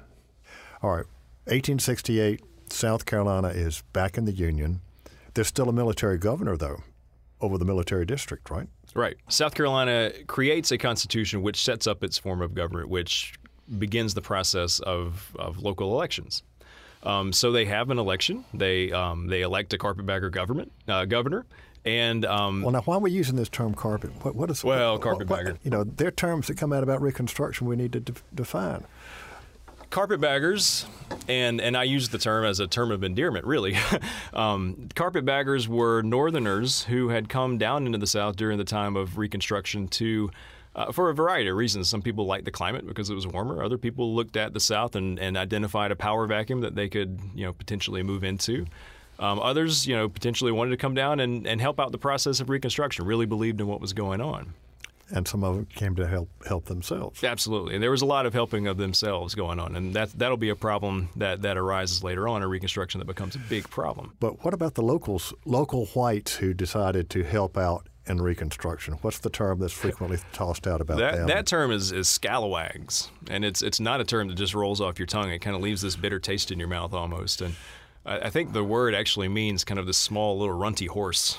All 0.82 0.90
right, 0.90 1.06
1868, 1.46 2.40
South 2.70 3.04
Carolina 3.04 3.48
is 3.48 3.82
back 3.92 4.16
in 4.16 4.24
the 4.24 4.32
Union. 4.32 4.80
There's 5.34 5.48
still 5.48 5.68
a 5.68 5.72
military 5.72 6.18
governor, 6.18 6.56
though, 6.56 6.82
over 7.40 7.58
the 7.58 7.64
military 7.64 8.06
district, 8.06 8.50
right? 8.50 8.68
Right. 8.94 9.16
South 9.28 9.54
Carolina 9.54 10.12
creates 10.26 10.70
a 10.70 10.78
constitution 10.78 11.42
which 11.42 11.62
sets 11.62 11.86
up 11.86 12.02
its 12.04 12.16
form 12.16 12.40
of 12.40 12.54
government, 12.54 12.88
which 12.88 13.34
begins 13.78 14.14
the 14.14 14.22
process 14.22 14.78
of, 14.80 15.34
of 15.38 15.58
local 15.58 15.92
elections. 15.92 16.42
Um, 17.04 17.32
so 17.32 17.52
they 17.52 17.66
have 17.66 17.90
an 17.90 17.98
election. 17.98 18.44
They 18.54 18.90
um, 18.92 19.26
they 19.26 19.42
elect 19.42 19.72
a 19.72 19.78
carpetbagger 19.78 20.30
government 20.30 20.72
uh, 20.88 21.04
governor. 21.04 21.46
And 21.84 22.24
um, 22.24 22.62
well, 22.62 22.72
now 22.72 22.80
why 22.82 22.96
are 22.96 23.00
we 23.00 23.10
using 23.10 23.36
this 23.36 23.50
term 23.50 23.74
carpet? 23.74 24.10
What, 24.24 24.34
what 24.34 24.50
is 24.50 24.64
well 24.64 24.98
carpetbagger? 24.98 25.58
You 25.62 25.70
know, 25.70 25.84
there 25.84 26.08
are 26.08 26.12
terms 26.12 26.46
that 26.46 26.56
come 26.56 26.72
out 26.72 26.82
about 26.82 27.02
Reconstruction 27.02 27.66
we 27.66 27.76
need 27.76 27.92
to 27.92 28.00
de- 28.00 28.14
define. 28.34 28.84
Carpetbaggers, 29.90 30.86
and 31.28 31.60
and 31.60 31.76
I 31.76 31.84
use 31.84 32.08
the 32.08 32.18
term 32.18 32.46
as 32.46 32.58
a 32.58 32.66
term 32.66 32.90
of 32.90 33.04
endearment, 33.04 33.44
really. 33.44 33.76
um, 34.32 34.88
carpetbaggers 34.94 35.68
were 35.68 36.02
Northerners 36.02 36.84
who 36.84 37.10
had 37.10 37.28
come 37.28 37.58
down 37.58 37.86
into 37.86 37.98
the 37.98 38.06
South 38.06 38.36
during 38.36 38.56
the 38.56 38.64
time 38.64 38.96
of 38.96 39.18
Reconstruction 39.18 39.86
to 39.88 40.30
uh, 40.74 40.92
for 40.92 41.10
a 41.10 41.14
variety 41.14 41.48
of 41.48 41.56
reasons. 41.56 41.88
Some 41.88 42.02
people 42.02 42.26
liked 42.26 42.44
the 42.44 42.50
climate 42.50 42.86
because 42.86 43.10
it 43.10 43.14
was 43.14 43.26
warmer. 43.26 43.62
Other 43.62 43.78
people 43.78 44.14
looked 44.14 44.36
at 44.36 44.52
the 44.52 44.60
South 44.60 44.96
and, 44.96 45.18
and 45.18 45.36
identified 45.36 45.90
a 45.90 45.96
power 45.96 46.26
vacuum 46.26 46.60
that 46.62 46.74
they 46.74 46.88
could, 46.88 47.20
you 47.34 47.44
know, 47.44 47.52
potentially 47.52 48.02
move 48.02 48.24
into. 48.24 48.66
Um, 49.18 49.38
others, 49.38 49.86
you 49.86 49.94
know, 49.94 50.08
potentially 50.08 50.50
wanted 50.50 50.70
to 50.70 50.76
come 50.76 50.94
down 50.94 51.20
and, 51.20 51.46
and 51.46 51.60
help 51.60 51.78
out 51.78 51.92
the 51.92 51.98
process 51.98 52.40
of 52.40 52.50
Reconstruction. 52.50 53.04
Really 53.04 53.26
believed 53.26 53.60
in 53.60 53.68
what 53.68 53.80
was 53.80 53.92
going 53.92 54.20
on. 54.20 54.54
And 55.10 55.28
some 55.28 55.44
of 55.44 55.54
them 55.54 55.66
came 55.66 55.94
to 55.96 56.06
help 56.06 56.30
help 56.46 56.64
themselves. 56.64 57.22
Absolutely, 57.22 57.74
and 57.74 57.82
there 57.82 57.90
was 57.90 58.00
a 58.00 58.06
lot 58.06 58.24
of 58.24 58.32
helping 58.32 58.66
of 58.66 58.78
themselves 58.78 59.34
going 59.34 59.60
on, 59.60 59.76
and 59.76 59.92
that 59.94 60.10
that'll 60.18 60.38
be 60.38 60.48
a 60.48 60.56
problem 60.56 61.10
that, 61.16 61.42
that 61.42 61.58
arises 61.58 62.02
later 62.02 62.26
on 62.26 62.42
in 62.42 62.48
Reconstruction 62.48 63.00
that 63.00 63.04
becomes 63.04 63.36
a 63.36 63.38
big 63.38 63.68
problem. 63.68 64.14
But 64.18 64.44
what 64.44 64.54
about 64.54 64.74
the 64.74 64.82
locals, 64.82 65.34
local 65.44 65.86
whites 65.88 66.36
who 66.36 66.54
decided 66.54 67.10
to 67.10 67.22
help 67.22 67.58
out 67.58 67.86
in 68.06 68.20
Reconstruction? 68.20 68.94
What's 69.02 69.18
the 69.18 69.30
term 69.30 69.58
that's 69.58 69.72
frequently 69.72 70.18
tossed 70.32 70.66
out 70.66 70.80
about 70.80 70.98
that? 70.98 71.16
Them? 71.16 71.26
That 71.26 71.46
term 71.46 71.70
is, 71.70 71.92
is 71.92 72.08
scalawags, 72.08 73.10
and 73.28 73.44
it's 73.44 73.62
it's 73.62 73.80
not 73.80 74.00
a 74.00 74.04
term 74.04 74.28
that 74.28 74.34
just 74.34 74.54
rolls 74.54 74.80
off 74.80 74.98
your 74.98 75.06
tongue. 75.06 75.30
It 75.30 75.38
kind 75.38 75.56
of 75.56 75.62
leaves 75.62 75.82
this 75.82 75.96
bitter 75.96 76.18
taste 76.18 76.50
in 76.50 76.58
your 76.58 76.68
mouth 76.68 76.92
almost. 76.92 77.40
And 77.40 77.54
I, 78.04 78.20
I 78.20 78.30
think 78.30 78.52
the 78.52 78.64
word 78.64 78.94
actually 78.94 79.28
means 79.28 79.64
kind 79.64 79.78
of 79.78 79.86
this 79.86 79.98
small 79.98 80.38
little 80.38 80.56
runty 80.56 80.86
horse. 80.86 81.38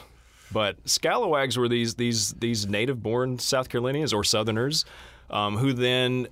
But 0.51 0.78
scalawags 0.86 1.58
were 1.58 1.67
these 1.67 1.95
these 1.95 2.34
these 2.34 2.67
native-born 2.67 3.39
South 3.39 3.69
Carolinians 3.69 4.13
or 4.13 4.23
Southerners 4.23 4.86
um, 5.30 5.58
who 5.58 5.73
then 5.73 6.28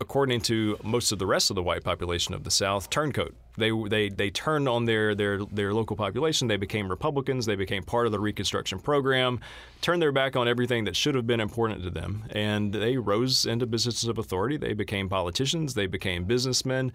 according 0.00 0.40
to 0.40 0.78
most 0.82 1.12
of 1.12 1.18
the 1.18 1.26
rest 1.26 1.50
of 1.50 1.54
the 1.54 1.62
white 1.62 1.84
population 1.84 2.34
of 2.34 2.42
the 2.42 2.50
South, 2.50 2.88
turncoat. 2.88 3.34
They, 3.58 3.70
they, 3.88 4.08
they 4.08 4.30
turned 4.30 4.66
on 4.66 4.86
their, 4.86 5.14
their, 5.14 5.44
their 5.44 5.74
local 5.74 5.94
population. 5.94 6.48
They 6.48 6.56
became 6.56 6.88
Republicans. 6.88 7.44
They 7.44 7.56
became 7.56 7.82
part 7.82 8.06
of 8.06 8.12
the 8.12 8.18
Reconstruction 8.18 8.78
program, 8.78 9.40
turned 9.82 10.00
their 10.00 10.12
back 10.12 10.36
on 10.36 10.48
everything 10.48 10.84
that 10.84 10.96
should 10.96 11.14
have 11.14 11.26
been 11.26 11.40
important 11.40 11.82
to 11.84 11.90
them. 11.90 12.24
And 12.30 12.72
they 12.72 12.96
rose 12.96 13.44
into 13.44 13.66
positions 13.66 14.08
of 14.08 14.18
authority. 14.18 14.56
They 14.56 14.72
became 14.72 15.10
politicians. 15.10 15.74
They 15.74 15.86
became 15.86 16.24
businessmen. 16.24 16.92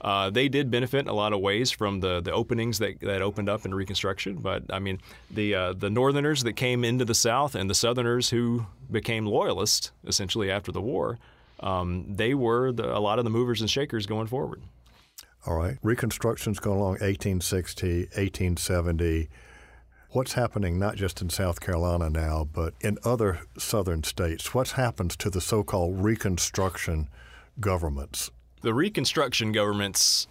Uh, 0.00 0.30
they 0.30 0.48
did 0.48 0.70
benefit 0.70 1.00
in 1.00 1.08
a 1.08 1.14
lot 1.14 1.34
of 1.34 1.40
ways 1.40 1.70
from 1.70 2.00
the, 2.00 2.20
the 2.20 2.32
openings 2.32 2.78
that, 2.78 3.00
that 3.00 3.20
opened 3.20 3.50
up 3.50 3.66
in 3.66 3.74
Reconstruction. 3.74 4.36
But 4.36 4.62
I 4.70 4.78
mean, 4.78 5.00
the 5.30 5.54
uh, 5.54 5.72
the 5.72 5.88
Northerners 5.88 6.42
that 6.44 6.52
came 6.52 6.84
into 6.84 7.06
the 7.06 7.14
South 7.14 7.54
and 7.54 7.68
the 7.68 7.74
Southerners 7.74 8.28
who 8.28 8.66
became 8.90 9.24
loyalists 9.24 9.92
essentially 10.06 10.50
after 10.50 10.70
the 10.70 10.82
war 10.82 11.18
um, 11.60 12.06
they 12.14 12.34
were 12.34 12.72
the, 12.72 12.96
a 12.96 13.00
lot 13.00 13.18
of 13.18 13.24
the 13.24 13.30
movers 13.30 13.60
and 13.60 13.70
shakers 13.70 14.06
going 14.06 14.26
forward. 14.26 14.62
All 15.46 15.56
right. 15.56 15.78
Reconstruction's 15.82 16.58
going 16.58 16.78
along 16.78 16.92
1860, 16.94 17.98
1870. 17.98 19.28
What's 20.10 20.32
happening 20.32 20.78
not 20.78 20.96
just 20.96 21.20
in 21.20 21.30
South 21.30 21.60
Carolina 21.60 22.10
now, 22.10 22.48
but 22.52 22.74
in 22.80 22.98
other 23.04 23.40
southern 23.58 24.02
states? 24.02 24.54
What 24.54 24.70
happens 24.70 25.16
to 25.18 25.30
the 25.30 25.40
so 25.40 25.62
called 25.62 26.02
Reconstruction 26.02 27.08
governments? 27.60 28.30
The 28.62 28.74
Reconstruction 28.74 29.52
governments, 29.52 30.26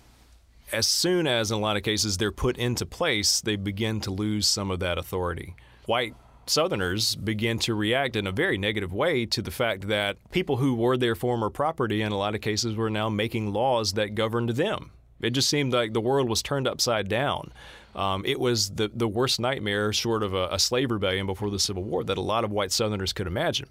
as 0.71 0.87
soon 0.87 1.27
as 1.27 1.51
in 1.51 1.57
a 1.57 1.59
lot 1.61 1.77
of 1.77 1.83
cases 1.83 2.17
they're 2.17 2.31
put 2.31 2.57
into 2.57 2.85
place, 2.85 3.39
they 3.39 3.55
begin 3.55 4.01
to 4.01 4.11
lose 4.11 4.47
some 4.47 4.71
of 4.71 4.79
that 4.79 4.97
authority. 4.97 5.55
White 5.85 6.15
Southerners 6.47 7.15
begin 7.15 7.59
to 7.59 7.73
react 7.73 8.15
in 8.15 8.27
a 8.27 8.31
very 8.31 8.57
negative 8.57 8.93
way 8.93 9.25
to 9.27 9.41
the 9.41 9.51
fact 9.51 9.87
that 9.87 10.17
people 10.31 10.57
who 10.57 10.75
were 10.75 10.97
their 10.97 11.15
former 11.15 11.49
property, 11.49 12.01
in 12.01 12.11
a 12.11 12.17
lot 12.17 12.35
of 12.35 12.41
cases, 12.41 12.75
were 12.75 12.89
now 12.89 13.09
making 13.09 13.51
laws 13.51 13.93
that 13.93 14.15
governed 14.15 14.49
them. 14.49 14.91
It 15.21 15.31
just 15.31 15.49
seemed 15.49 15.73
like 15.73 15.93
the 15.93 16.01
world 16.01 16.29
was 16.29 16.43
turned 16.43 16.67
upside 16.67 17.07
down. 17.07 17.51
Um, 17.95 18.23
it 18.25 18.39
was 18.39 18.71
the, 18.71 18.91
the 18.93 19.07
worst 19.07 19.39
nightmare, 19.39 19.93
short 19.93 20.21
of 20.21 20.33
a, 20.33 20.49
a 20.51 20.59
slave 20.59 20.91
rebellion 20.91 21.25
before 21.25 21.49
the 21.49 21.59
Civil 21.59 21.83
War, 21.83 22.03
that 22.03 22.17
a 22.17 22.21
lot 22.21 22.43
of 22.43 22.51
white 22.51 22.71
Southerners 22.71 23.13
could 23.13 23.27
imagine. 23.27 23.69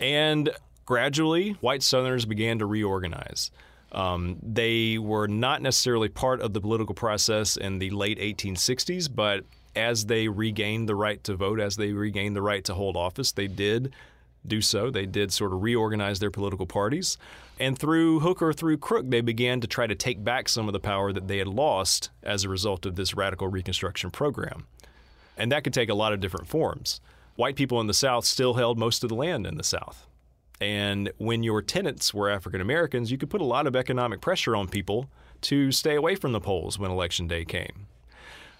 And 0.00 0.50
gradually, 0.84 1.52
white 1.60 1.82
Southerners 1.82 2.24
began 2.24 2.58
to 2.58 2.66
reorganize. 2.66 3.50
Um, 3.92 4.38
they 4.42 4.98
were 4.98 5.28
not 5.28 5.62
necessarily 5.62 6.08
part 6.08 6.40
of 6.40 6.52
the 6.52 6.60
political 6.60 6.94
process 6.94 7.56
in 7.56 7.78
the 7.78 7.90
late 7.90 8.18
1860s, 8.18 9.08
but 9.14 9.44
as 9.78 10.06
they 10.06 10.28
regained 10.28 10.88
the 10.88 10.94
right 10.96 11.22
to 11.24 11.36
vote, 11.36 11.60
as 11.60 11.76
they 11.76 11.92
regained 11.92 12.34
the 12.34 12.42
right 12.42 12.64
to 12.64 12.74
hold 12.74 12.96
office, 12.96 13.32
they 13.32 13.46
did 13.46 13.94
do 14.46 14.60
so. 14.60 14.90
They 14.90 15.06
did 15.06 15.32
sort 15.32 15.52
of 15.52 15.62
reorganize 15.62 16.18
their 16.18 16.30
political 16.30 16.66
parties. 16.66 17.16
And 17.58 17.78
through 17.78 18.20
hook 18.20 18.42
or 18.42 18.52
through 18.52 18.78
crook, 18.78 19.08
they 19.08 19.20
began 19.20 19.60
to 19.60 19.66
try 19.66 19.86
to 19.86 19.94
take 19.94 20.22
back 20.22 20.48
some 20.48 20.68
of 20.68 20.72
the 20.72 20.80
power 20.80 21.12
that 21.12 21.28
they 21.28 21.38
had 21.38 21.48
lost 21.48 22.10
as 22.22 22.44
a 22.44 22.48
result 22.48 22.86
of 22.86 22.96
this 22.96 23.14
radical 23.14 23.48
Reconstruction 23.48 24.10
program. 24.10 24.66
And 25.36 25.52
that 25.52 25.64
could 25.64 25.74
take 25.74 25.88
a 25.88 25.94
lot 25.94 26.12
of 26.12 26.20
different 26.20 26.48
forms. 26.48 27.00
White 27.36 27.56
people 27.56 27.80
in 27.80 27.86
the 27.86 27.94
South 27.94 28.24
still 28.24 28.54
held 28.54 28.78
most 28.78 29.02
of 29.04 29.08
the 29.08 29.14
land 29.14 29.46
in 29.46 29.56
the 29.56 29.64
South. 29.64 30.06
And 30.60 31.12
when 31.18 31.44
your 31.44 31.62
tenants 31.62 32.12
were 32.12 32.28
African 32.28 32.60
Americans, 32.60 33.12
you 33.12 33.18
could 33.18 33.30
put 33.30 33.40
a 33.40 33.44
lot 33.44 33.68
of 33.68 33.76
economic 33.76 34.20
pressure 34.20 34.56
on 34.56 34.66
people 34.66 35.08
to 35.42 35.70
stay 35.70 35.94
away 35.94 36.16
from 36.16 36.32
the 36.32 36.40
polls 36.40 36.80
when 36.80 36.90
election 36.90 37.28
day 37.28 37.44
came. 37.44 37.87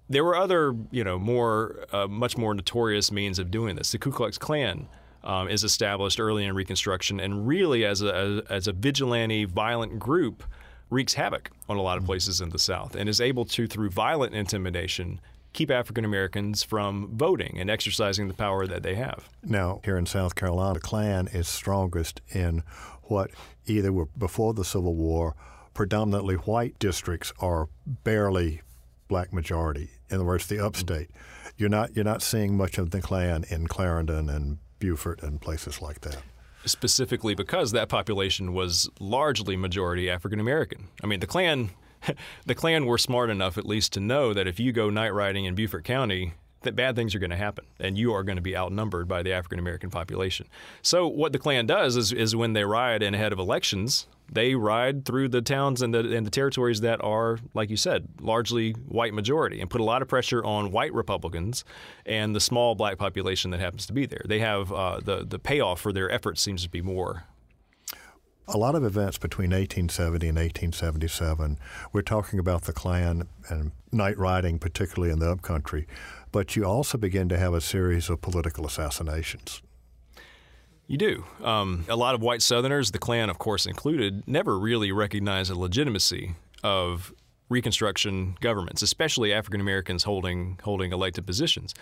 There 0.08 0.24
were 0.24 0.36
other, 0.36 0.74
you 0.90 1.04
know, 1.04 1.18
more, 1.18 1.84
uh, 1.92 2.06
much 2.06 2.36
more 2.36 2.54
notorious 2.54 3.12
means 3.12 3.38
of 3.38 3.50
doing 3.50 3.76
this. 3.76 3.92
The 3.92 3.98
Ku 3.98 4.10
Klux 4.10 4.38
Klan 4.38 4.88
um, 5.22 5.48
is 5.48 5.64
established 5.64 6.18
early 6.18 6.44
in 6.44 6.54
Reconstruction, 6.54 7.20
and 7.20 7.46
really 7.46 7.84
as 7.84 8.02
a, 8.02 8.42
as 8.48 8.66
a 8.66 8.72
vigilante, 8.72 9.44
violent 9.44 9.98
group, 9.98 10.44
wreaks 10.90 11.14
havoc 11.14 11.50
on 11.68 11.76
a 11.76 11.82
lot 11.82 11.98
of 11.98 12.06
places 12.06 12.40
in 12.40 12.48
the 12.48 12.58
South, 12.58 12.96
and 12.96 13.08
is 13.08 13.20
able 13.20 13.44
to, 13.44 13.66
through 13.66 13.90
violent 13.90 14.34
intimidation, 14.34 15.20
keep 15.52 15.70
African 15.70 16.04
Americans 16.04 16.62
from 16.62 17.10
voting 17.14 17.58
and 17.58 17.68
exercising 17.68 18.28
the 18.28 18.34
power 18.34 18.66
that 18.66 18.82
they 18.82 18.94
have. 18.94 19.28
Now, 19.42 19.80
here 19.84 19.98
in 19.98 20.06
South 20.06 20.34
Carolina, 20.34 20.74
the 20.74 20.80
Klan 20.80 21.28
is 21.28 21.48
strongest 21.48 22.22
in 22.30 22.62
what 23.04 23.30
either 23.66 23.92
were 23.92 24.06
before 24.06 24.54
the 24.54 24.64
Civil 24.64 24.94
War 24.94 25.34
predominantly 25.74 26.36
white 26.36 26.78
districts 26.78 27.32
or 27.38 27.68
barely 27.86 28.62
black 29.08 29.32
majority. 29.32 29.90
In 30.10 30.16
other 30.16 30.24
words, 30.24 30.46
the 30.46 30.64
upstate. 30.64 31.10
You're 31.56 31.68
not 31.68 31.96
you're 31.96 32.04
not 32.04 32.22
seeing 32.22 32.56
much 32.56 32.78
of 32.78 32.90
the 32.90 33.00
Klan 33.00 33.44
in 33.48 33.66
Clarendon 33.66 34.28
and 34.28 34.58
Beaufort 34.78 35.22
and 35.22 35.40
places 35.40 35.82
like 35.82 36.00
that. 36.02 36.18
Specifically 36.64 37.34
because 37.34 37.72
that 37.72 37.88
population 37.88 38.52
was 38.52 38.88
largely 39.00 39.56
majority 39.56 40.08
African 40.08 40.40
American. 40.40 40.88
I 41.02 41.06
mean, 41.06 41.20
the 41.20 41.26
Klan 41.26 41.70
the 42.46 42.54
Klan 42.54 42.86
were 42.86 42.98
smart 42.98 43.30
enough, 43.30 43.58
at 43.58 43.66
least, 43.66 43.92
to 43.94 44.00
know 44.00 44.32
that 44.32 44.46
if 44.46 44.60
you 44.60 44.72
go 44.72 44.90
night 44.90 45.10
riding 45.10 45.44
in 45.44 45.54
Beaufort 45.54 45.84
County, 45.84 46.34
that 46.62 46.76
bad 46.76 46.96
things 46.96 47.14
are 47.14 47.18
going 47.18 47.30
to 47.30 47.36
happen, 47.36 47.66
and 47.78 47.96
you 47.96 48.12
are 48.12 48.24
going 48.24 48.36
to 48.36 48.42
be 48.42 48.56
outnumbered 48.56 49.06
by 49.06 49.22
the 49.22 49.32
African 49.32 49.58
American 49.58 49.90
population. 49.90 50.46
So, 50.82 51.06
what 51.06 51.32
the 51.32 51.38
Klan 51.38 51.66
does 51.66 51.96
is, 51.96 52.12
is 52.12 52.34
when 52.34 52.52
they 52.52 52.64
ride 52.64 53.02
in 53.02 53.14
ahead 53.14 53.32
of 53.32 53.38
elections, 53.38 54.06
they 54.30 54.54
ride 54.54 55.04
through 55.04 55.28
the 55.28 55.42
towns 55.42 55.82
and 55.82 55.94
the, 55.94 56.00
and 56.14 56.26
the 56.26 56.30
territories 56.30 56.80
that 56.82 57.02
are, 57.02 57.38
like 57.54 57.70
you 57.70 57.76
said, 57.76 58.08
largely 58.20 58.72
white 58.72 59.14
majority, 59.14 59.60
and 59.60 59.70
put 59.70 59.80
a 59.80 59.84
lot 59.84 60.02
of 60.02 60.08
pressure 60.08 60.44
on 60.44 60.70
white 60.70 60.92
Republicans 60.92 61.64
and 62.06 62.34
the 62.34 62.40
small 62.40 62.74
black 62.74 62.98
population 62.98 63.50
that 63.50 63.60
happens 63.60 63.86
to 63.86 63.92
be 63.92 64.06
there. 64.06 64.22
They 64.24 64.40
have 64.40 64.72
uh, 64.72 65.00
the 65.00 65.24
the 65.24 65.38
payoff 65.38 65.80
for 65.80 65.92
their 65.92 66.10
efforts 66.10 66.42
seems 66.42 66.62
to 66.62 66.70
be 66.70 66.82
more 66.82 67.24
a 68.48 68.56
lot 68.56 68.74
of 68.74 68.82
events 68.82 69.18
between 69.18 69.50
1870 69.50 70.28
and 70.28 70.36
1877. 70.36 71.58
We're 71.92 72.00
talking 72.00 72.38
about 72.38 72.62
the 72.62 72.72
Klan 72.72 73.28
and 73.50 73.72
night 73.92 74.16
riding, 74.16 74.58
particularly 74.58 75.12
in 75.12 75.18
the 75.18 75.30
upcountry, 75.30 75.86
but 76.32 76.56
you 76.56 76.64
also 76.64 76.96
begin 76.96 77.28
to 77.28 77.38
have 77.38 77.52
a 77.52 77.60
series 77.60 78.08
of 78.08 78.22
political 78.22 78.66
assassinations. 78.66 79.60
You 80.88 80.96
do. 80.96 81.24
Um, 81.44 81.84
a 81.88 81.96
lot 81.96 82.14
of 82.14 82.22
white 82.22 82.40
Southerners, 82.40 82.90
the 82.90 82.98
Klan, 82.98 83.28
of 83.28 83.38
course, 83.38 83.66
included, 83.66 84.26
never 84.26 84.58
really 84.58 84.90
recognized 84.90 85.50
the 85.50 85.58
legitimacy 85.58 86.34
of 86.64 87.12
Reconstruction 87.50 88.36
governments, 88.40 88.82
especially 88.82 89.32
African 89.32 89.60
Americans 89.60 90.04
holding 90.04 90.58
holding 90.64 90.92
elected 90.92 91.26
positions. 91.26 91.74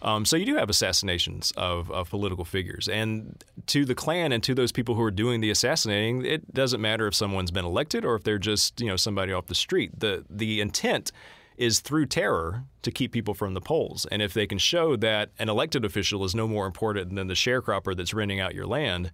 Um, 0.00 0.24
so 0.24 0.36
you 0.36 0.44
do 0.44 0.54
have 0.54 0.70
assassinations 0.70 1.52
of, 1.56 1.90
of, 1.90 2.08
political 2.08 2.44
figures, 2.44 2.88
and 2.88 3.42
to 3.66 3.84
the 3.84 3.96
Klan 3.96 4.30
and 4.30 4.44
to 4.44 4.54
those 4.54 4.70
people 4.70 4.94
who 4.94 5.02
are 5.02 5.10
doing 5.10 5.40
the 5.40 5.50
assassinating, 5.50 6.24
it 6.24 6.54
doesn't 6.54 6.80
matter 6.80 7.08
if 7.08 7.16
someone's 7.16 7.50
been 7.50 7.64
elected 7.64 8.04
or 8.04 8.14
if 8.14 8.22
they're 8.22 8.38
just 8.38 8.80
you 8.80 8.86
know 8.86 8.96
somebody 8.96 9.32
off 9.32 9.46
the 9.46 9.56
street. 9.56 9.98
the 9.98 10.24
The 10.30 10.60
intent 10.60 11.10
is 11.58 11.80
through 11.80 12.06
terror 12.06 12.64
to 12.82 12.90
keep 12.90 13.12
people 13.12 13.34
from 13.34 13.54
the 13.54 13.60
polls, 13.60 14.06
and 14.10 14.22
if 14.22 14.32
they 14.32 14.46
can 14.46 14.58
show 14.58 14.96
that 14.96 15.30
an 15.38 15.48
elected 15.48 15.84
official 15.84 16.24
is 16.24 16.34
no 16.34 16.48
more 16.48 16.66
important 16.66 17.14
than 17.14 17.26
the 17.26 17.34
sharecropper 17.34 17.96
that's 17.96 18.14
renting 18.14 18.40
out 18.40 18.54
your 18.54 18.66
land. 18.66 19.10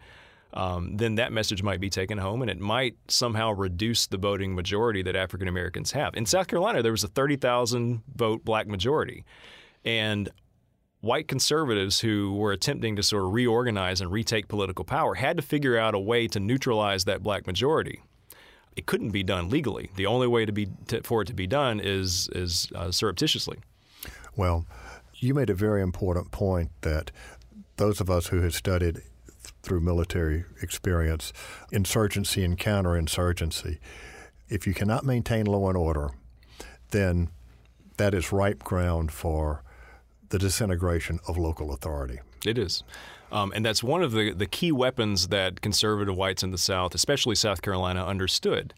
Um, 0.52 0.98
then 0.98 1.16
that 1.16 1.32
message 1.32 1.64
might 1.64 1.80
be 1.80 1.90
taken 1.90 2.18
home 2.18 2.40
and 2.40 2.48
it 2.48 2.60
might 2.60 2.94
somehow 3.08 3.50
reduce 3.50 4.06
the 4.06 4.18
voting 4.18 4.54
majority 4.54 5.02
that 5.02 5.16
African 5.16 5.48
Americans 5.48 5.90
have. 5.90 6.14
In 6.14 6.26
South 6.26 6.46
Carolina, 6.46 6.80
there 6.80 6.92
was 6.92 7.02
a 7.02 7.08
30,000 7.08 8.04
vote 8.14 8.44
black 8.44 8.68
majority. 8.68 9.24
And 9.84 10.30
white 11.00 11.26
conservatives 11.28 12.00
who 12.00 12.34
were 12.34 12.52
attempting 12.52 12.96
to 12.96 13.02
sort 13.02 13.24
of 13.24 13.32
reorganize 13.32 14.00
and 14.00 14.12
retake 14.12 14.46
political 14.46 14.84
power 14.84 15.14
had 15.14 15.36
to 15.36 15.42
figure 15.42 15.76
out 15.76 15.94
a 15.94 15.98
way 15.98 16.26
to 16.28 16.38
neutralize 16.38 17.04
that 17.04 17.22
black 17.22 17.48
majority. 17.48 18.00
It 18.76 18.86
couldn't 18.86 19.10
be 19.10 19.22
done 19.22 19.48
legally. 19.48 19.90
The 19.96 20.06
only 20.06 20.26
way 20.26 20.44
to 20.44 20.52
be 20.52 20.68
to, 20.88 21.02
for 21.02 21.22
it 21.22 21.26
to 21.26 21.34
be 21.34 21.46
done 21.46 21.80
is 21.80 22.28
is 22.32 22.68
uh, 22.74 22.90
surreptitiously. 22.90 23.58
Well, 24.36 24.66
you 25.14 25.34
made 25.34 25.50
a 25.50 25.54
very 25.54 25.82
important 25.82 26.30
point 26.30 26.70
that 26.80 27.10
those 27.76 28.00
of 28.00 28.10
us 28.10 28.28
who 28.28 28.40
have 28.40 28.54
studied 28.54 29.02
through 29.62 29.80
military 29.80 30.44
experience 30.60 31.32
insurgency 31.72 32.44
and 32.44 32.58
counterinsurgency, 32.58 33.78
if 34.48 34.66
you 34.66 34.74
cannot 34.74 35.04
maintain 35.04 35.46
law 35.46 35.68
and 35.68 35.76
order, 35.76 36.10
then 36.90 37.30
that 37.96 38.14
is 38.14 38.32
ripe 38.32 38.62
ground 38.62 39.12
for 39.12 39.62
the 40.28 40.38
disintegration 40.38 41.20
of 41.28 41.36
local 41.38 41.72
authority. 41.72 42.18
It 42.46 42.58
is. 42.58 42.82
Um, 43.32 43.52
and 43.54 43.64
that's 43.64 43.82
one 43.82 44.02
of 44.02 44.12
the, 44.12 44.32
the 44.32 44.46
key 44.46 44.70
weapons 44.70 45.28
that 45.28 45.60
conservative 45.60 46.16
whites 46.16 46.42
in 46.42 46.50
the 46.50 46.58
South, 46.58 46.94
especially 46.94 47.34
South 47.34 47.62
Carolina, 47.62 48.04
understood. 48.06 48.74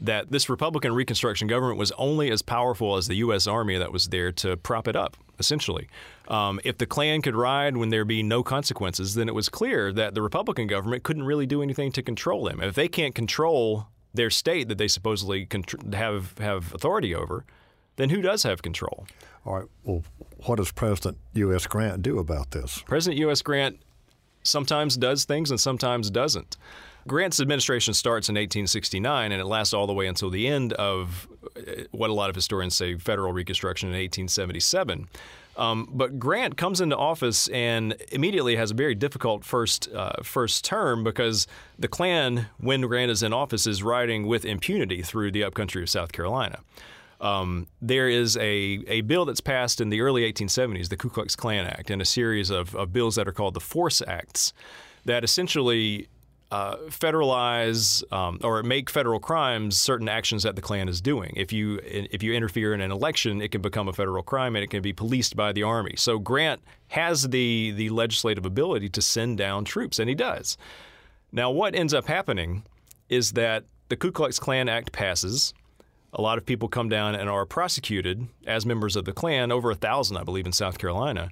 That 0.00 0.30
this 0.30 0.48
Republican 0.48 0.94
Reconstruction 0.94 1.48
government 1.48 1.76
was 1.76 1.90
only 1.98 2.30
as 2.30 2.40
powerful 2.40 2.96
as 2.96 3.08
the 3.08 3.16
U.S. 3.16 3.48
Army 3.48 3.76
that 3.78 3.92
was 3.92 4.06
there 4.06 4.30
to 4.30 4.56
prop 4.56 4.86
it 4.86 4.94
up, 4.94 5.16
essentially. 5.40 5.88
Um, 6.28 6.60
if 6.62 6.78
the 6.78 6.86
Klan 6.86 7.20
could 7.20 7.34
ride 7.34 7.76
when 7.76 7.88
there 7.88 8.04
be 8.04 8.22
no 8.22 8.44
consequences, 8.44 9.14
then 9.14 9.28
it 9.28 9.34
was 9.34 9.48
clear 9.48 9.92
that 9.92 10.14
the 10.14 10.22
Republican 10.22 10.68
government 10.68 11.02
couldn't 11.02 11.24
really 11.24 11.46
do 11.46 11.62
anything 11.62 11.90
to 11.92 12.02
control 12.02 12.44
them. 12.44 12.60
If 12.60 12.76
they 12.76 12.86
can't 12.86 13.14
control 13.14 13.88
their 14.14 14.30
state 14.30 14.68
that 14.68 14.78
they 14.78 14.88
supposedly 14.88 15.48
have, 15.92 16.38
have 16.38 16.72
authority 16.72 17.12
over, 17.12 17.44
then 17.98 18.10
who 18.10 18.22
does 18.22 18.44
have 18.44 18.62
control? 18.62 19.06
All 19.44 19.56
right. 19.56 19.68
Well, 19.84 20.04
what 20.46 20.56
does 20.56 20.72
President 20.72 21.18
U.S. 21.34 21.66
Grant 21.66 22.00
do 22.00 22.18
about 22.18 22.52
this? 22.52 22.82
President 22.86 23.18
U.S. 23.20 23.42
Grant 23.42 23.80
sometimes 24.44 24.96
does 24.96 25.24
things 25.24 25.50
and 25.50 25.60
sometimes 25.60 26.10
doesn't. 26.10 26.56
Grant's 27.06 27.40
administration 27.40 27.94
starts 27.94 28.28
in 28.28 28.34
1869 28.34 29.32
and 29.32 29.40
it 29.40 29.44
lasts 29.44 29.74
all 29.74 29.86
the 29.86 29.92
way 29.92 30.06
until 30.06 30.30
the 30.30 30.46
end 30.46 30.74
of 30.74 31.28
uh, 31.56 31.84
what 31.90 32.08
a 32.10 32.12
lot 32.12 32.30
of 32.30 32.36
historians 32.36 32.76
say 32.76 32.96
federal 32.96 33.32
reconstruction 33.32 33.88
in 33.88 33.94
1877. 33.94 35.08
Um, 35.56 35.88
but 35.92 36.20
Grant 36.20 36.56
comes 36.56 36.80
into 36.80 36.96
office 36.96 37.48
and 37.48 37.96
immediately 38.12 38.54
has 38.54 38.70
a 38.70 38.74
very 38.74 38.94
difficult 38.94 39.44
first 39.44 39.92
uh, 39.92 40.22
first 40.22 40.64
term 40.64 41.02
because 41.02 41.48
the 41.76 41.88
Klan, 41.88 42.46
when 42.58 42.82
Grant 42.82 43.10
is 43.10 43.24
in 43.24 43.32
office, 43.32 43.66
is 43.66 43.82
riding 43.82 44.28
with 44.28 44.44
impunity 44.44 45.02
through 45.02 45.32
the 45.32 45.42
upcountry 45.42 45.82
of 45.82 45.90
South 45.90 46.12
Carolina. 46.12 46.60
Um, 47.20 47.66
there 47.82 48.08
is 48.08 48.36
a, 48.36 48.84
a 48.86 49.00
bill 49.02 49.24
that's 49.24 49.40
passed 49.40 49.80
in 49.80 49.88
the 49.88 50.00
early 50.00 50.30
1870s, 50.32 50.88
the 50.88 50.96
Ku 50.96 51.10
Klux 51.10 51.34
Klan 51.34 51.66
Act, 51.66 51.90
and 51.90 52.00
a 52.00 52.04
series 52.04 52.50
of, 52.50 52.74
of 52.76 52.92
bills 52.92 53.16
that 53.16 53.26
are 53.26 53.32
called 53.32 53.54
the 53.54 53.60
Force 53.60 54.00
Acts 54.06 54.52
that 55.04 55.24
essentially 55.24 56.08
uh, 56.50 56.76
federalize 56.86 58.10
um, 58.12 58.38
or 58.42 58.62
make 58.62 58.88
federal 58.88 59.20
crimes 59.20 59.76
certain 59.76 60.08
actions 60.08 60.42
that 60.44 60.56
the 60.56 60.62
Klan 60.62 60.88
is 60.88 61.00
doing. 61.00 61.32
If 61.36 61.52
you 61.52 61.80
if 61.82 62.22
you 62.22 62.32
interfere 62.32 62.72
in 62.72 62.80
an 62.80 62.90
election, 62.90 63.42
it 63.42 63.50
can 63.50 63.60
become 63.60 63.88
a 63.88 63.92
federal 63.92 64.22
crime 64.22 64.56
and 64.56 64.64
it 64.64 64.68
can 64.68 64.80
be 64.80 64.92
policed 64.92 65.36
by 65.36 65.52
the 65.52 65.62
army. 65.62 65.94
So 65.96 66.18
Grant 66.18 66.62
has 66.88 67.28
the 67.28 67.72
the 67.72 67.90
legislative 67.90 68.46
ability 68.46 68.88
to 68.90 69.02
send 69.02 69.38
down 69.38 69.64
troops, 69.64 69.98
and 69.98 70.08
he 70.08 70.14
does. 70.14 70.56
Now, 71.32 71.50
what 71.50 71.74
ends 71.74 71.92
up 71.92 72.06
happening 72.06 72.62
is 73.10 73.32
that 73.32 73.64
the 73.90 73.96
Ku 73.96 74.10
Klux 74.10 74.38
Klan 74.38 74.68
Act 74.68 74.92
passes 74.92 75.52
a 76.18 76.20
lot 76.20 76.36
of 76.36 76.44
people 76.44 76.68
come 76.68 76.88
down 76.88 77.14
and 77.14 77.30
are 77.30 77.46
prosecuted 77.46 78.26
as 78.44 78.66
members 78.66 78.96
of 78.96 79.04
the 79.04 79.12
Klan, 79.12 79.52
over 79.52 79.70
a 79.70 79.76
thousand, 79.76 80.16
I 80.16 80.24
believe, 80.24 80.46
in 80.46 80.52
South 80.52 80.76
Carolina. 80.76 81.30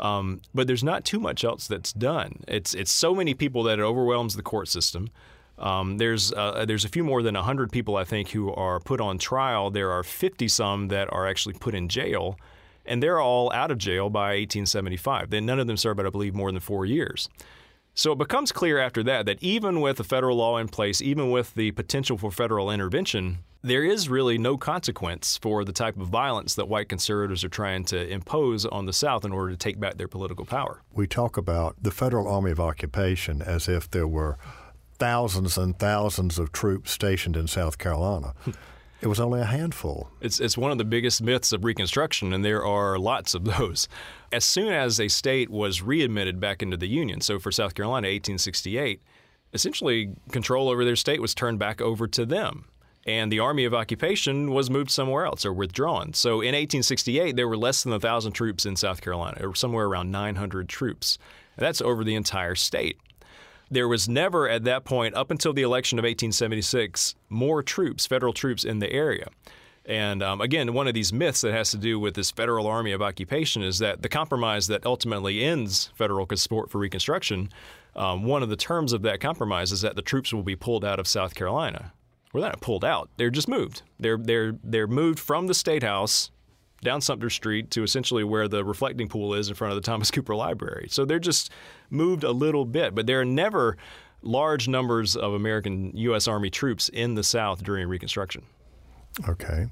Um, 0.00 0.40
but 0.54 0.66
there's 0.66 0.82
not 0.82 1.04
too 1.04 1.20
much 1.20 1.44
else 1.44 1.68
that's 1.68 1.92
done. 1.92 2.42
It's 2.48 2.74
it's 2.74 2.90
so 2.90 3.14
many 3.14 3.34
people 3.34 3.62
that 3.64 3.78
it 3.78 3.82
overwhelms 3.82 4.34
the 4.34 4.42
court 4.42 4.68
system. 4.68 5.10
Um, 5.58 5.98
there's 5.98 6.32
uh, 6.32 6.64
there's 6.66 6.86
a 6.86 6.88
few 6.88 7.04
more 7.04 7.22
than 7.22 7.34
hundred 7.34 7.70
people 7.70 7.96
I 7.96 8.04
think 8.04 8.30
who 8.30 8.52
are 8.52 8.80
put 8.80 9.00
on 9.00 9.18
trial. 9.18 9.70
There 9.70 9.92
are 9.92 10.02
50 10.02 10.48
some 10.48 10.88
that 10.88 11.12
are 11.12 11.28
actually 11.28 11.54
put 11.54 11.74
in 11.74 11.88
jail, 11.88 12.36
and 12.86 13.02
they're 13.02 13.20
all 13.20 13.52
out 13.52 13.70
of 13.70 13.76
jail 13.76 14.08
by 14.08 14.30
1875. 14.30 15.28
Then 15.28 15.44
none 15.44 15.60
of 15.60 15.66
them 15.66 15.76
serve, 15.76 15.98
but 15.98 16.06
I 16.06 16.10
believe, 16.10 16.34
more 16.34 16.50
than 16.50 16.60
four 16.60 16.86
years. 16.86 17.28
So 17.94 18.12
it 18.12 18.18
becomes 18.18 18.50
clear 18.50 18.78
after 18.78 19.02
that 19.02 19.26
that 19.26 19.42
even 19.42 19.82
with 19.82 20.00
a 20.00 20.04
federal 20.04 20.38
law 20.38 20.56
in 20.56 20.68
place, 20.68 21.02
even 21.02 21.30
with 21.30 21.54
the 21.54 21.72
potential 21.72 22.16
for 22.16 22.30
federal 22.30 22.70
intervention, 22.70 23.40
there 23.62 23.84
is 23.84 24.08
really 24.08 24.38
no 24.38 24.56
consequence 24.56 25.38
for 25.40 25.64
the 25.64 25.72
type 25.72 25.96
of 25.96 26.08
violence 26.08 26.54
that 26.56 26.68
white 26.68 26.88
conservatives 26.88 27.44
are 27.44 27.48
trying 27.48 27.84
to 27.84 28.08
impose 28.08 28.66
on 28.66 28.86
the 28.86 28.92
South 28.92 29.24
in 29.24 29.32
order 29.32 29.52
to 29.52 29.56
take 29.56 29.78
back 29.78 29.96
their 29.96 30.08
political 30.08 30.44
power. 30.44 30.82
We 30.92 31.06
talk 31.06 31.36
about 31.36 31.76
the 31.80 31.92
Federal 31.92 32.26
Army 32.26 32.50
of 32.50 32.60
Occupation 32.60 33.40
as 33.40 33.68
if 33.68 33.88
there 33.90 34.08
were 34.08 34.36
thousands 34.98 35.56
and 35.56 35.78
thousands 35.78 36.38
of 36.38 36.50
troops 36.52 36.90
stationed 36.90 37.36
in 37.36 37.46
South 37.46 37.78
Carolina. 37.78 38.34
It 39.00 39.08
was 39.08 39.18
only 39.18 39.40
a 39.40 39.46
handful. 39.46 40.10
It's, 40.20 40.38
it's 40.38 40.56
one 40.56 40.70
of 40.70 40.78
the 40.78 40.84
biggest 40.84 41.22
myths 41.22 41.52
of 41.52 41.64
Reconstruction, 41.64 42.32
and 42.32 42.44
there 42.44 42.64
are 42.64 42.98
lots 42.98 43.34
of 43.34 43.44
those. 43.44 43.88
As 44.30 44.44
soon 44.44 44.72
as 44.72 45.00
a 45.00 45.08
state 45.08 45.50
was 45.50 45.82
readmitted 45.82 46.38
back 46.38 46.62
into 46.62 46.76
the 46.76 46.86
Union, 46.86 47.20
so 47.20 47.40
for 47.40 47.50
South 47.50 47.74
Carolina, 47.74 48.06
1868, 48.06 49.02
essentially 49.52 50.14
control 50.30 50.68
over 50.68 50.84
their 50.84 50.96
state 50.96 51.20
was 51.20 51.34
turned 51.34 51.58
back 51.58 51.80
over 51.80 52.06
to 52.06 52.24
them 52.24 52.66
and 53.06 53.32
the 53.32 53.40
Army 53.40 53.64
of 53.64 53.74
Occupation 53.74 54.52
was 54.52 54.70
moved 54.70 54.90
somewhere 54.90 55.26
else 55.26 55.44
or 55.44 55.52
withdrawn. 55.52 56.12
So 56.12 56.34
in 56.34 56.54
1868, 56.54 57.34
there 57.34 57.48
were 57.48 57.56
less 57.56 57.82
than 57.82 57.92
1,000 57.92 58.32
troops 58.32 58.64
in 58.64 58.76
South 58.76 59.00
Carolina, 59.00 59.46
or 59.46 59.54
somewhere 59.54 59.86
around 59.86 60.10
900 60.10 60.68
troops. 60.68 61.18
And 61.56 61.66
that's 61.66 61.82
over 61.82 62.04
the 62.04 62.14
entire 62.14 62.54
state. 62.54 62.98
There 63.70 63.88
was 63.88 64.08
never 64.08 64.48
at 64.48 64.64
that 64.64 64.84
point, 64.84 65.14
up 65.14 65.30
until 65.30 65.52
the 65.52 65.62
election 65.62 65.98
of 65.98 66.02
1876, 66.02 67.14
more 67.28 67.62
troops, 67.62 68.06
federal 68.06 68.32
troops 68.32 68.64
in 68.64 68.78
the 68.78 68.92
area. 68.92 69.28
And 69.84 70.22
um, 70.22 70.40
again, 70.40 70.74
one 70.74 70.86
of 70.86 70.94
these 70.94 71.12
myths 71.12 71.40
that 71.40 71.52
has 71.52 71.70
to 71.72 71.76
do 71.76 71.98
with 71.98 72.14
this 72.14 72.30
federal 72.30 72.66
army 72.66 72.92
of 72.92 73.02
occupation 73.02 73.62
is 73.62 73.78
that 73.78 74.02
the 74.02 74.08
compromise 74.08 74.68
that 74.68 74.86
ultimately 74.86 75.42
ends 75.42 75.90
federal 75.94 76.28
support 76.36 76.70
for 76.70 76.78
Reconstruction, 76.78 77.48
um, 77.96 78.24
one 78.24 78.42
of 78.42 78.48
the 78.48 78.56
terms 78.56 78.92
of 78.92 79.02
that 79.02 79.20
compromise 79.20 79.72
is 79.72 79.80
that 79.80 79.96
the 79.96 80.02
troops 80.02 80.32
will 80.32 80.44
be 80.44 80.54
pulled 80.54 80.84
out 80.84 81.00
of 81.00 81.08
South 81.08 81.34
Carolina. 81.34 81.92
Well, 82.32 82.42
they're 82.42 82.50
not 82.50 82.60
pulled 82.60 82.84
out; 82.84 83.10
they're 83.16 83.30
just 83.30 83.48
moved. 83.48 83.82
They're 83.98 84.16
they're 84.16 84.54
they're 84.62 84.86
moved 84.86 85.18
from 85.18 85.46
the 85.46 85.54
state 85.54 85.82
house 85.82 86.30
down 86.82 87.00
Sumter 87.00 87.30
Street 87.30 87.70
to 87.70 87.82
essentially 87.82 88.24
where 88.24 88.48
the 88.48 88.64
reflecting 88.64 89.08
pool 89.08 89.34
is 89.34 89.48
in 89.48 89.54
front 89.54 89.72
of 89.72 89.76
the 89.76 89.86
Thomas 89.90 90.10
Cooper 90.10 90.34
Library. 90.34 90.88
So 90.90 91.04
they're 91.04 91.18
just 91.18 91.50
moved 91.90 92.24
a 92.24 92.32
little 92.32 92.64
bit, 92.64 92.94
but 92.94 93.06
there 93.06 93.20
are 93.20 93.24
never 93.24 93.76
large 94.22 94.68
numbers 94.68 95.16
of 95.16 95.34
American 95.34 95.96
U.S. 95.96 96.28
Army 96.28 96.50
troops 96.50 96.88
in 96.88 97.14
the 97.14 97.24
South 97.24 97.62
during 97.62 97.88
Reconstruction. 97.88 98.44
Okay. 99.28 99.66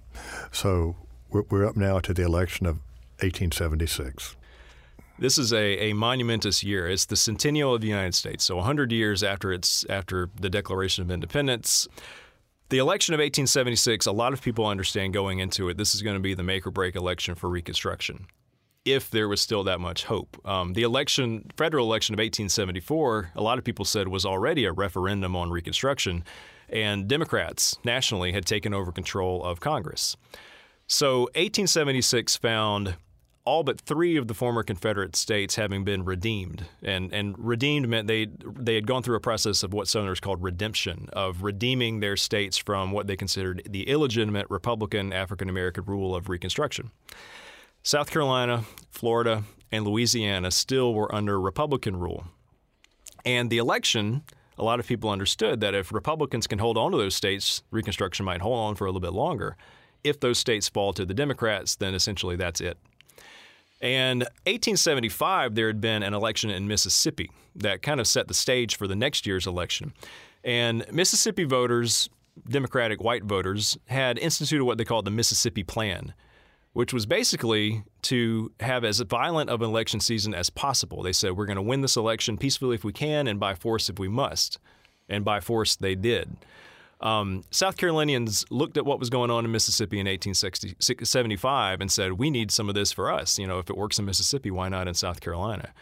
So 0.52 0.96
we're 1.30 1.66
up 1.66 1.76
now 1.76 2.00
to 2.00 2.12
the 2.12 2.22
election 2.22 2.66
of 2.66 2.76
1876. 3.20 4.36
This 5.18 5.36
is 5.36 5.52
a, 5.52 5.90
a 5.90 5.92
monumentous 5.92 6.64
year. 6.64 6.88
It's 6.88 7.04
the 7.04 7.16
centennial 7.16 7.74
of 7.74 7.82
the 7.82 7.88
United 7.88 8.14
States. 8.14 8.44
So 8.44 8.56
100 8.56 8.90
years 8.90 9.22
after 9.22 9.52
it's 9.52 9.84
after 9.90 10.30
the 10.40 10.48
Declaration 10.48 11.04
of 11.04 11.10
Independence. 11.10 11.88
The 12.70 12.78
election 12.78 13.14
of 13.14 13.18
1876, 13.18 14.06
a 14.06 14.12
lot 14.12 14.32
of 14.32 14.40
people 14.40 14.64
understand 14.64 15.12
going 15.12 15.40
into 15.40 15.68
it, 15.68 15.76
this 15.76 15.92
is 15.92 16.02
going 16.02 16.14
to 16.14 16.20
be 16.20 16.34
the 16.34 16.44
make 16.44 16.64
or 16.64 16.70
break 16.70 16.94
election 16.94 17.34
for 17.34 17.50
Reconstruction, 17.50 18.28
if 18.84 19.10
there 19.10 19.28
was 19.28 19.40
still 19.40 19.64
that 19.64 19.80
much 19.80 20.04
hope. 20.04 20.40
Um, 20.46 20.74
the 20.74 20.84
election, 20.84 21.50
federal 21.56 21.84
election 21.84 22.14
of 22.14 22.18
1874, 22.18 23.32
a 23.34 23.42
lot 23.42 23.58
of 23.58 23.64
people 23.64 23.84
said 23.84 24.06
was 24.06 24.24
already 24.24 24.66
a 24.66 24.72
referendum 24.72 25.34
on 25.34 25.50
Reconstruction, 25.50 26.22
and 26.68 27.08
Democrats 27.08 27.76
nationally 27.82 28.30
had 28.30 28.46
taken 28.46 28.72
over 28.72 28.92
control 28.92 29.42
of 29.42 29.58
Congress. 29.58 30.16
So 30.86 31.22
1876 31.34 32.36
found 32.36 32.94
all 33.44 33.62
but 33.62 33.80
three 33.80 34.16
of 34.16 34.28
the 34.28 34.34
former 34.34 34.62
Confederate 34.62 35.16
states 35.16 35.56
having 35.56 35.82
been 35.82 36.04
redeemed. 36.04 36.66
And, 36.82 37.12
and 37.12 37.34
redeemed 37.38 37.88
meant 37.88 38.06
they, 38.06 38.28
they 38.44 38.74
had 38.74 38.86
gone 38.86 39.02
through 39.02 39.16
a 39.16 39.20
process 39.20 39.62
of 39.62 39.72
what 39.72 39.88
Southerners 39.88 40.20
called 40.20 40.42
redemption, 40.42 41.08
of 41.12 41.42
redeeming 41.42 42.00
their 42.00 42.16
states 42.16 42.58
from 42.58 42.92
what 42.92 43.06
they 43.06 43.16
considered 43.16 43.62
the 43.68 43.88
illegitimate 43.88 44.46
Republican 44.50 45.12
African 45.12 45.48
American 45.48 45.84
rule 45.84 46.14
of 46.14 46.28
Reconstruction. 46.28 46.90
South 47.82 48.10
Carolina, 48.10 48.64
Florida, 48.90 49.44
and 49.72 49.86
Louisiana 49.86 50.50
still 50.50 50.92
were 50.92 51.12
under 51.14 51.40
Republican 51.40 51.96
rule. 51.96 52.26
And 53.24 53.48
the 53.48 53.58
election, 53.58 54.22
a 54.58 54.64
lot 54.64 54.80
of 54.80 54.86
people 54.86 55.10
understood 55.10 55.60
that 55.60 55.74
if 55.74 55.92
Republicans 55.92 56.46
can 56.46 56.58
hold 56.58 56.76
on 56.76 56.92
to 56.92 56.98
those 56.98 57.14
states, 57.14 57.62
Reconstruction 57.70 58.24
might 58.26 58.42
hold 58.42 58.58
on 58.58 58.74
for 58.74 58.84
a 58.84 58.88
little 58.88 59.00
bit 59.00 59.12
longer. 59.12 59.56
If 60.04 60.20
those 60.20 60.38
states 60.38 60.68
fall 60.68 60.92
to 60.94 61.04
the 61.04 61.14
Democrats, 61.14 61.76
then 61.76 61.94
essentially 61.94 62.36
that's 62.36 62.60
it. 62.60 62.78
And 63.80 64.22
1875, 64.44 65.54
there 65.54 65.68
had 65.68 65.80
been 65.80 66.02
an 66.02 66.12
election 66.12 66.50
in 66.50 66.68
Mississippi 66.68 67.30
that 67.56 67.82
kind 67.82 68.00
of 68.00 68.06
set 68.06 68.28
the 68.28 68.34
stage 68.34 68.76
for 68.76 68.86
the 68.86 68.94
next 68.94 69.26
year's 69.26 69.46
election. 69.46 69.92
And 70.44 70.84
Mississippi 70.92 71.44
voters, 71.44 72.08
Democratic 72.48 73.02
white 73.02 73.24
voters, 73.24 73.78
had 73.86 74.18
instituted 74.18 74.64
what 74.64 74.78
they 74.78 74.84
called 74.84 75.06
the 75.06 75.10
Mississippi 75.10 75.62
Plan, 75.62 76.14
which 76.74 76.92
was 76.92 77.06
basically 77.06 77.82
to 78.02 78.52
have 78.60 78.84
as 78.84 79.00
violent 79.00 79.50
of 79.50 79.62
an 79.62 79.68
election 79.68 80.00
season 80.00 80.34
as 80.34 80.50
possible. 80.50 81.02
They 81.02 81.12
said, 81.12 81.36
we're 81.36 81.46
going 81.46 81.56
to 81.56 81.62
win 81.62 81.80
this 81.80 81.96
election 81.96 82.36
peacefully 82.36 82.74
if 82.74 82.84
we 82.84 82.92
can 82.92 83.26
and 83.26 83.40
by 83.40 83.54
force 83.54 83.88
if 83.88 83.98
we 83.98 84.08
must. 84.08 84.58
And 85.08 85.24
by 85.24 85.40
force, 85.40 85.74
they 85.74 85.94
did. 85.94 86.36
Um, 87.00 87.42
South 87.50 87.76
Carolinians 87.76 88.44
looked 88.50 88.76
at 88.76 88.84
what 88.84 88.98
was 88.98 89.08
going 89.08 89.30
on 89.30 89.44
in 89.44 89.52
Mississippi 89.52 89.98
in 89.98 90.06
1875 90.06 91.80
and 91.80 91.90
said, 91.90 92.12
"We 92.14 92.30
need 92.30 92.50
some 92.50 92.68
of 92.68 92.74
this 92.74 92.92
for 92.92 93.10
us. 93.10 93.38
You 93.38 93.46
know, 93.46 93.58
if 93.58 93.70
it 93.70 93.76
works 93.76 93.98
in 93.98 94.04
Mississippi, 94.04 94.50
why 94.50 94.68
not 94.68 94.86
in 94.86 94.94
South 94.94 95.20
Carolina?" 95.20 95.72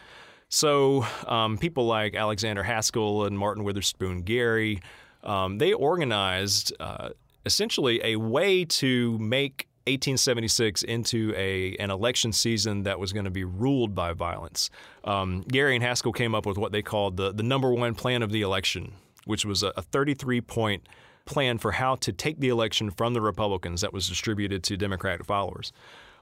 So 0.49 1.05
um, 1.27 1.57
people 1.57 1.85
like 1.85 2.15
Alexander 2.15 2.63
Haskell 2.63 3.25
and 3.25 3.37
Martin 3.37 3.63
Witherspoon 3.63 4.23
Gary, 4.23 4.81
um, 5.23 5.59
they 5.59 5.73
organized 5.73 6.73
uh, 6.79 7.09
essentially 7.45 8.01
a 8.03 8.15
way 8.15 8.65
to 8.65 9.17
make 9.19 9.67
1876 9.85 10.83
into 10.83 11.33
a 11.35 11.75
an 11.77 11.91
election 11.91 12.31
season 12.31 12.83
that 12.83 12.99
was 12.99 13.11
going 13.11 13.25
to 13.25 13.31
be 13.31 13.43
ruled 13.43 13.93
by 13.93 14.13
violence. 14.13 14.69
Um, 15.03 15.43
Gary 15.47 15.75
and 15.75 15.83
Haskell 15.83 16.13
came 16.13 16.33
up 16.33 16.45
with 16.45 16.57
what 16.57 16.71
they 16.71 16.81
called 16.81 17.17
the 17.17 17.31
the 17.31 17.43
number 17.43 17.73
one 17.73 17.93
plan 17.93 18.23
of 18.23 18.31
the 18.31 18.41
election, 18.41 18.93
which 19.25 19.45
was 19.45 19.63
a, 19.63 19.73
a 19.75 19.81
33 19.81 20.41
point 20.41 20.87
plan 21.29 21.57
for 21.57 21.71
how 21.71 21.95
to 21.95 22.11
take 22.11 22.39
the 22.39 22.49
election 22.49 22.91
from 22.91 23.13
the 23.13 23.21
Republicans 23.21 23.81
that 23.81 23.93
was 23.93 24.09
distributed 24.09 24.63
to 24.63 24.75
Democratic 24.75 25.25
followers. 25.25 25.71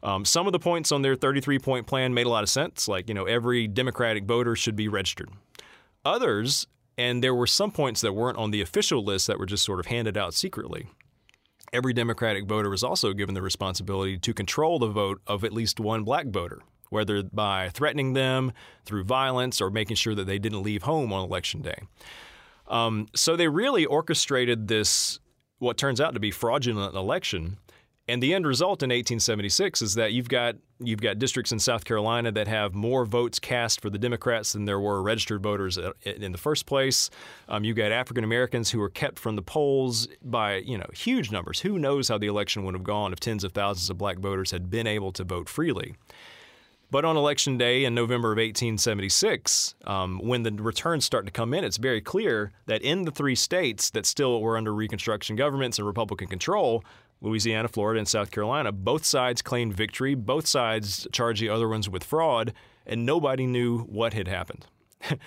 Um, 0.03 0.25
some 0.25 0.45
of 0.45 0.53
the 0.53 0.59
points 0.59 0.91
on 0.91 1.01
their 1.01 1.15
33 1.15 1.59
point 1.59 1.87
plan 1.87 2.13
made 2.13 2.27
a 2.27 2.29
lot 2.29 2.43
of 2.43 2.49
sense, 2.49 2.87
like, 2.87 3.07
you 3.07 3.15
know, 3.15 3.25
every 3.25 3.67
Democratic 3.67 4.25
voter 4.25 4.55
should 4.55 4.75
be 4.75 4.87
registered. 4.87 5.29
Others, 6.05 6.67
and 6.97 7.23
there 7.23 7.33
were 7.33 7.47
some 7.47 7.71
points 7.71 8.01
that 8.01 8.13
weren't 8.13 8.37
on 8.37 8.51
the 8.51 8.61
official 8.61 9.03
list 9.03 9.27
that 9.27 9.39
were 9.39 9.45
just 9.45 9.63
sort 9.65 9.79
of 9.79 9.87
handed 9.87 10.17
out 10.17 10.33
secretly. 10.33 10.87
Every 11.73 11.93
Democratic 11.93 12.45
voter 12.45 12.69
was 12.69 12.83
also 12.83 13.13
given 13.13 13.35
the 13.35 13.41
responsibility 13.41 14.17
to 14.17 14.33
control 14.33 14.79
the 14.79 14.87
vote 14.87 15.21
of 15.27 15.43
at 15.43 15.51
least 15.51 15.79
one 15.79 16.03
black 16.03 16.27
voter, 16.27 16.61
whether 16.89 17.23
by 17.23 17.69
threatening 17.69 18.13
them 18.13 18.53
through 18.85 19.03
violence 19.03 19.59
or 19.59 19.69
making 19.69 19.97
sure 19.97 20.15
that 20.15 20.25
they 20.25 20.39
didn't 20.39 20.63
leave 20.63 20.83
home 20.83 21.11
on 21.11 21.25
election 21.25 21.61
day. 21.61 21.81
Um, 22.67 23.07
so 23.15 23.35
they 23.35 23.47
really 23.47 23.85
orchestrated 23.85 24.67
this, 24.67 25.19
what 25.59 25.77
turns 25.77 26.01
out 26.01 26.13
to 26.13 26.19
be 26.19 26.31
fraudulent 26.31 26.95
election. 26.95 27.57
And 28.09 28.23
the 28.23 28.33
end 28.33 28.47
result 28.47 28.83
in 28.83 28.89
1876 28.89 29.81
is 29.81 29.95
that 29.95 30.13
you've 30.13 30.29
got 30.29 30.55
you've 30.79 31.01
got 31.01 31.19
districts 31.19 31.51
in 31.51 31.59
South 31.59 31.83
Carolina 31.83 32.31
that 32.31 32.47
have 32.47 32.73
more 32.73 33.03
votes 33.03 33.39
cast 33.39 33.81
for 33.81 33.89
the 33.89 33.97
Democrats 33.97 34.53
than 34.53 34.63
there 34.63 34.79
were 34.79 35.01
registered 35.01 35.43
voters 35.43 35.77
in 36.05 36.31
the 36.31 36.37
first 36.37 36.65
place. 36.65 37.09
Um, 37.49 37.63
you've 37.63 37.75
got 37.75 37.91
African 37.91 38.23
Americans 38.23 38.71
who 38.71 38.79
were 38.79 38.89
kept 38.89 39.19
from 39.19 39.35
the 39.35 39.41
polls 39.41 40.07
by 40.21 40.57
you 40.57 40.77
know 40.77 40.87
huge 40.93 41.31
numbers. 41.31 41.59
Who 41.59 41.77
knows 41.79 42.07
how 42.07 42.17
the 42.17 42.27
election 42.27 42.63
would 42.63 42.75
have 42.75 42.83
gone 42.83 43.11
if 43.11 43.19
tens 43.19 43.43
of 43.43 43.51
thousands 43.51 43.89
of 43.89 43.97
black 43.97 44.19
voters 44.19 44.51
had 44.51 44.69
been 44.69 44.87
able 44.87 45.11
to 45.11 45.25
vote 45.25 45.49
freely? 45.49 45.95
But 46.89 47.03
on 47.03 47.17
election 47.17 47.57
day 47.57 47.83
in 47.83 47.93
November 47.93 48.29
of 48.31 48.37
1876, 48.37 49.75
um, 49.85 50.19
when 50.23 50.43
the 50.43 50.51
returns 50.51 51.03
start 51.03 51.25
to 51.25 51.31
come 51.31 51.53
in, 51.53 51.65
it's 51.65 51.77
very 51.77 51.99
clear 51.99 52.53
that 52.65 52.81
in 52.81 53.03
the 53.03 53.11
three 53.11 53.35
states 53.35 53.89
that 53.89 54.05
still 54.05 54.41
were 54.41 54.57
under 54.57 54.73
Reconstruction 54.73 55.35
governments 55.35 55.77
and 55.77 55.85
Republican 55.85 56.27
control, 56.27 56.83
Louisiana, 57.19 57.67
Florida, 57.67 57.99
and 57.99 58.07
South 58.07 58.31
Carolina, 58.31 58.71
both 58.71 59.03
sides 59.03 59.41
claimed 59.41 59.73
victory. 59.73 60.15
Both 60.15 60.47
sides 60.47 61.07
charged 61.11 61.41
the 61.41 61.49
other 61.49 61.67
ones 61.67 61.89
with 61.89 62.05
fraud, 62.05 62.53
and 62.85 63.05
nobody 63.05 63.45
knew 63.45 63.79
what 63.79 64.13
had 64.13 64.29
happened. 64.29 64.67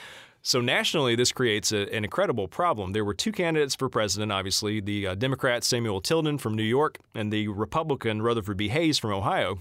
so 0.43 0.63
nationally, 0.63 1.15
this 1.15 1.31
creates 1.33 1.73
a, 1.73 1.95
an 1.95 2.05
incredible 2.05 2.49
problem. 2.49 2.93
There 2.93 3.05
were 3.05 3.13
two 3.13 3.33
candidates 3.33 3.75
for 3.75 3.91
president, 3.91 4.33
obviously 4.33 4.81
the 4.81 5.09
uh, 5.09 5.15
Democrat 5.15 5.63
Samuel 5.65 6.01
Tilden 6.01 6.39
from 6.39 6.55
New 6.55 6.63
York 6.63 6.99
and 7.15 7.31
the 7.31 7.49
Republican 7.49 8.23
Rutherford 8.23 8.57
B. 8.57 8.69
Hayes 8.69 8.99
from 8.99 9.13
Ohio. 9.13 9.61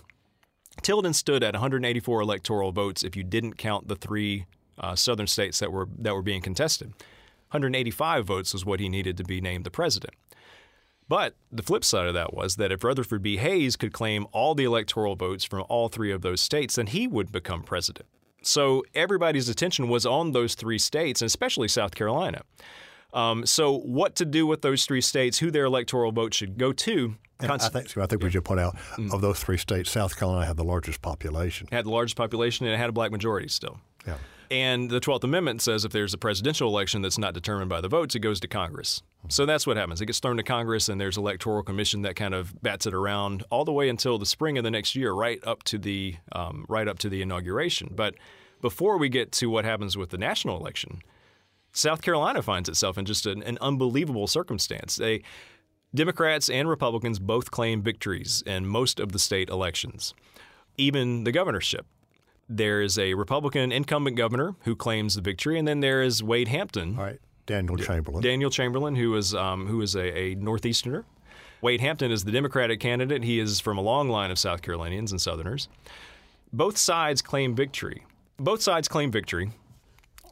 Tilden 0.81 1.13
stood 1.13 1.43
at 1.43 1.53
184 1.53 2.21
electoral 2.21 2.71
votes 2.71 3.03
if 3.03 3.15
you 3.15 3.23
didn't 3.23 3.57
count 3.57 3.87
the 3.87 3.95
three 3.95 4.45
uh, 4.77 4.95
southern 4.95 5.27
states 5.27 5.59
that 5.59 5.71
were 5.71 5.87
that 5.97 6.13
were 6.13 6.21
being 6.21 6.41
contested. 6.41 6.89
185 7.51 8.25
votes 8.25 8.53
was 8.53 8.65
what 8.65 8.79
he 8.79 8.89
needed 8.89 9.17
to 9.17 9.23
be 9.23 9.41
named 9.41 9.63
the 9.63 9.71
president. 9.71 10.13
But 11.07 11.33
the 11.51 11.63
flip 11.63 11.83
side 11.83 12.05
of 12.05 12.13
that 12.13 12.33
was 12.33 12.57
that 12.57 12.71
if 12.71 12.83
Rutherford 12.83 13.23
B. 13.23 13.37
Hayes 13.37 13.75
could 13.75 13.91
claim 13.91 14.27
all 14.31 14.53
the 14.53 14.63
electoral 14.63 15.15
votes 15.15 15.43
from 15.43 15.65
all 15.67 15.89
three 15.89 16.11
of 16.11 16.21
those 16.21 16.39
states, 16.39 16.75
then 16.75 16.85
he 16.85 17.07
would 17.07 17.31
become 17.31 17.63
president. 17.63 18.05
So 18.43 18.83
everybody's 18.93 19.49
attention 19.49 19.89
was 19.89 20.05
on 20.05 20.31
those 20.31 20.53
three 20.53 20.77
states, 20.77 21.21
and 21.21 21.27
especially 21.27 21.67
South 21.67 21.95
Carolina. 21.95 22.43
Um, 23.13 23.45
so, 23.45 23.77
what 23.77 24.15
to 24.15 24.25
do 24.25 24.45
with 24.45 24.61
those 24.61 24.85
three 24.85 25.01
states, 25.01 25.39
who 25.39 25.51
their 25.51 25.65
electoral 25.65 26.11
vote 26.11 26.33
should 26.33 26.57
go 26.57 26.71
to? 26.71 27.15
I 27.41 27.57
think, 27.57 27.97
I 27.97 28.05
think 28.05 28.21
we 28.21 28.29
should 28.29 28.43
point 28.43 28.59
out 28.59 28.75
mm. 28.97 29.13
of 29.13 29.21
those 29.21 29.39
three 29.39 29.57
states, 29.57 29.91
South 29.91 30.17
Carolina 30.17 30.45
had 30.45 30.57
the 30.57 30.63
largest 30.63 31.01
population. 31.01 31.67
Had 31.71 31.85
the 31.85 31.89
largest 31.89 32.17
population 32.17 32.65
and 32.65 32.75
it 32.75 32.77
had 32.77 32.89
a 32.89 32.91
black 32.91 33.11
majority 33.11 33.47
still. 33.47 33.79
Yeah. 34.05 34.17
And 34.51 34.89
the 34.89 34.99
12th 34.99 35.23
Amendment 35.23 35.61
says 35.61 35.85
if 35.85 35.91
there's 35.91 36.13
a 36.13 36.17
presidential 36.17 36.67
election 36.67 37.01
that's 37.01 37.17
not 37.17 37.33
determined 37.33 37.69
by 37.69 37.81
the 37.81 37.87
votes, 37.87 38.15
it 38.15 38.19
goes 38.19 38.39
to 38.39 38.47
Congress. 38.47 39.03
So 39.27 39.45
that's 39.45 39.67
what 39.67 39.77
happens. 39.77 40.01
It 40.01 40.07
gets 40.07 40.19
thrown 40.19 40.37
to 40.37 40.43
Congress, 40.43 40.89
and 40.89 40.99
there's 40.99 41.17
electoral 41.17 41.61
commission 41.61 42.01
that 42.01 42.15
kind 42.15 42.33
of 42.33 42.59
bats 42.63 42.87
it 42.87 42.93
around 42.93 43.43
all 43.51 43.63
the 43.63 43.73
way 43.73 43.89
until 43.89 44.17
the 44.17 44.25
spring 44.25 44.57
of 44.57 44.63
the 44.63 44.71
next 44.71 44.95
year, 44.95 45.11
right 45.11 45.39
up 45.45 45.63
to 45.63 45.77
the 45.77 46.15
um, 46.31 46.65
right 46.67 46.87
up 46.87 46.97
to 46.99 47.09
the 47.09 47.21
inauguration. 47.21 47.93
But 47.95 48.15
before 48.61 48.97
we 48.97 49.07
get 49.07 49.31
to 49.33 49.47
what 49.47 49.65
happens 49.65 49.97
with 49.97 50.09
the 50.09 50.17
national 50.17 50.57
election, 50.57 51.01
South 51.71 52.01
Carolina 52.01 52.41
finds 52.41 52.69
itself 52.69 52.97
in 52.97 53.05
just 53.05 53.25
an, 53.25 53.43
an 53.43 53.57
unbelievable 53.61 54.27
circumstance. 54.27 54.95
They 54.95 55.21
Democrats 55.93 56.49
and 56.49 56.69
Republicans 56.69 57.17
both 57.17 57.49
claim 57.49 57.81
victories 57.81 58.43
in 58.45 58.67
most 58.67 58.99
of 58.99 59.11
the 59.11 59.19
state 59.19 59.49
elections, 59.49 60.13
even 60.77 61.23
the 61.23 61.31
governorship. 61.31 61.85
There 62.47 62.81
is 62.81 62.97
a 62.97 63.13
Republican 63.13 63.71
incumbent 63.71 64.15
governor 64.15 64.55
who 64.65 64.75
claims 64.75 65.15
the 65.15 65.21
victory, 65.21 65.57
and 65.57 65.67
then 65.67 65.79
there 65.79 66.01
is 66.01 66.21
Wade 66.23 66.47
Hampton. 66.47 66.97
All 66.97 67.05
right, 67.05 67.19
Daniel 67.45 67.77
Chamberlain. 67.77 68.21
Daniel 68.21 68.49
Chamberlain, 68.49 68.95
who 68.95 69.15
is 69.15 69.33
um, 69.33 69.67
who 69.67 69.81
is 69.81 69.95
a, 69.95 70.17
a 70.17 70.35
northeasterner. 70.35 71.05
Wade 71.61 71.81
Hampton 71.81 72.11
is 72.11 72.23
the 72.23 72.31
Democratic 72.31 72.79
candidate. 72.79 73.23
He 73.23 73.39
is 73.39 73.59
from 73.59 73.77
a 73.77 73.81
long 73.81 74.09
line 74.09 74.31
of 74.31 74.39
South 74.39 74.61
Carolinians 74.61 75.11
and 75.11 75.19
Southerners. 75.19 75.67
Both 76.53 76.77
sides 76.77 77.21
claim 77.21 77.53
victory. 77.53 78.05
Both 78.37 78.61
sides 78.61 78.87
claim 78.87 79.11
victory. 79.11 79.51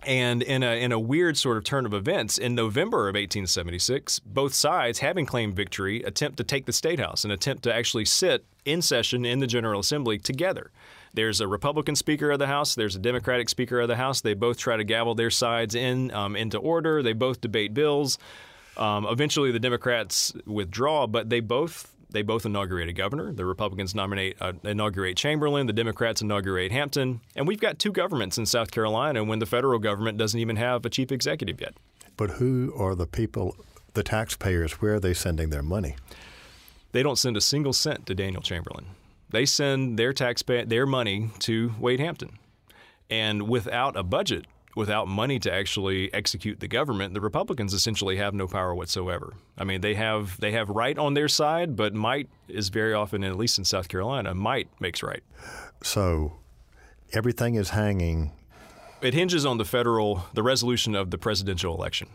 And 0.05 0.41
in 0.41 0.63
a, 0.63 0.81
in 0.81 0.91
a 0.91 0.99
weird 0.99 1.37
sort 1.37 1.57
of 1.57 1.63
turn 1.63 1.85
of 1.85 1.93
events, 1.93 2.37
in 2.37 2.55
November 2.55 3.09
of 3.09 3.15
1876, 3.15 4.19
both 4.19 4.53
sides, 4.53 4.99
having 4.99 5.25
claimed 5.25 5.55
victory, 5.55 6.03
attempt 6.03 6.37
to 6.37 6.43
take 6.43 6.65
the 6.65 6.73
State 6.73 6.99
House 6.99 7.23
and 7.23 7.33
attempt 7.33 7.63
to 7.63 7.73
actually 7.73 8.05
sit 8.05 8.45
in 8.63 8.81
session 8.81 9.25
in 9.25 9.39
the 9.39 9.47
General 9.47 9.79
Assembly 9.79 10.17
together. 10.17 10.71
There's 11.13 11.41
a 11.41 11.47
Republican 11.47 11.95
Speaker 11.95 12.31
of 12.31 12.39
the 12.39 12.47
House. 12.47 12.75
There's 12.75 12.95
a 12.95 12.99
Democratic 12.99 13.49
Speaker 13.49 13.79
of 13.79 13.87
the 13.87 13.95
House. 13.95 14.21
They 14.21 14.33
both 14.33 14.57
try 14.57 14.77
to 14.77 14.83
gavel 14.83 15.15
their 15.15 15.31
sides 15.31 15.73
in 15.73 16.11
um, 16.11 16.35
into 16.35 16.57
order. 16.57 17.01
They 17.01 17.13
both 17.13 17.41
debate 17.41 17.73
bills. 17.73 18.19
Um, 18.77 19.07
eventually, 19.09 19.51
the 19.51 19.59
Democrats 19.59 20.33
withdraw, 20.45 21.07
but 21.07 21.29
they 21.29 21.39
both 21.39 21.91
they 22.09 22.21
both 22.21 22.45
inaugurate 22.45 22.89
a 22.89 22.93
governor. 22.93 23.33
The 23.33 23.45
Republicans 23.45 23.93
nominate 23.93 24.37
uh, 24.41 24.53
inaugurate 24.63 25.17
Chamberlain. 25.17 25.67
The 25.67 25.73
Democrats 25.73 26.21
inaugurate 26.21 26.71
Hampton. 26.71 27.21
And 27.35 27.47
we've 27.47 27.59
got 27.59 27.79
two 27.79 27.91
governments 27.91 28.37
in 28.37 28.45
South 28.45 28.71
Carolina 28.71 29.23
when 29.23 29.39
the 29.39 29.45
federal 29.45 29.79
government 29.79 30.17
doesn't 30.17 30.39
even 30.39 30.55
have 30.55 30.85
a 30.85 30.89
chief 30.89 31.11
executive 31.11 31.59
yet. 31.59 31.73
But 32.15 32.31
who 32.31 32.73
are 32.77 32.95
the 32.95 33.07
people, 33.07 33.55
the 33.93 34.03
taxpayers? 34.03 34.73
Where 34.81 34.95
are 34.95 34.99
they 34.99 35.13
sending 35.13 35.49
their 35.49 35.63
money? 35.63 35.95
They 36.93 37.03
don't 37.03 37.17
send 37.17 37.37
a 37.37 37.41
single 37.41 37.73
cent 37.73 38.05
to 38.07 38.15
Daniel 38.15 38.41
Chamberlain 38.41 38.87
they 39.29 39.45
send 39.45 39.97
their 39.99 40.13
taxpayer 40.13 40.65
their 40.65 40.85
money 40.85 41.29
to 41.39 41.73
Wade 41.79 41.99
Hampton. 41.99 42.37
And 43.09 43.47
without 43.47 43.95
a 43.95 44.03
budget, 44.03 44.45
without 44.77 45.07
money 45.07 45.39
to 45.39 45.51
actually 45.51 46.13
execute 46.13 46.59
the 46.59 46.67
government, 46.67 47.13
the 47.13 47.19
Republicans 47.19 47.73
essentially 47.73 48.17
have 48.17 48.33
no 48.33 48.47
power 48.47 48.73
whatsoever. 48.73 49.33
I 49.57 49.63
mean, 49.63 49.81
they 49.81 49.95
have 49.95 50.39
they 50.39 50.51
have 50.51 50.69
right 50.69 50.97
on 50.97 51.15
their 51.15 51.27
side, 51.27 51.75
but 51.75 51.93
might 51.93 52.29
is 52.47 52.69
very 52.69 52.93
often, 52.93 53.23
at 53.23 53.35
least 53.35 53.57
in 53.57 53.65
South 53.65 53.89
Carolina, 53.89 54.33
might 54.33 54.69
makes 54.79 55.03
right. 55.03 55.23
So 55.81 56.37
everything 57.11 57.55
is 57.55 57.71
hanging. 57.71 58.31
It 59.01 59.13
hinges 59.13 59.45
on 59.45 59.57
the 59.57 59.65
federal 59.65 60.25
the 60.33 60.43
resolution 60.43 60.95
of 60.95 61.11
the 61.11 61.17
presidential 61.17 61.73
election. 61.73 62.09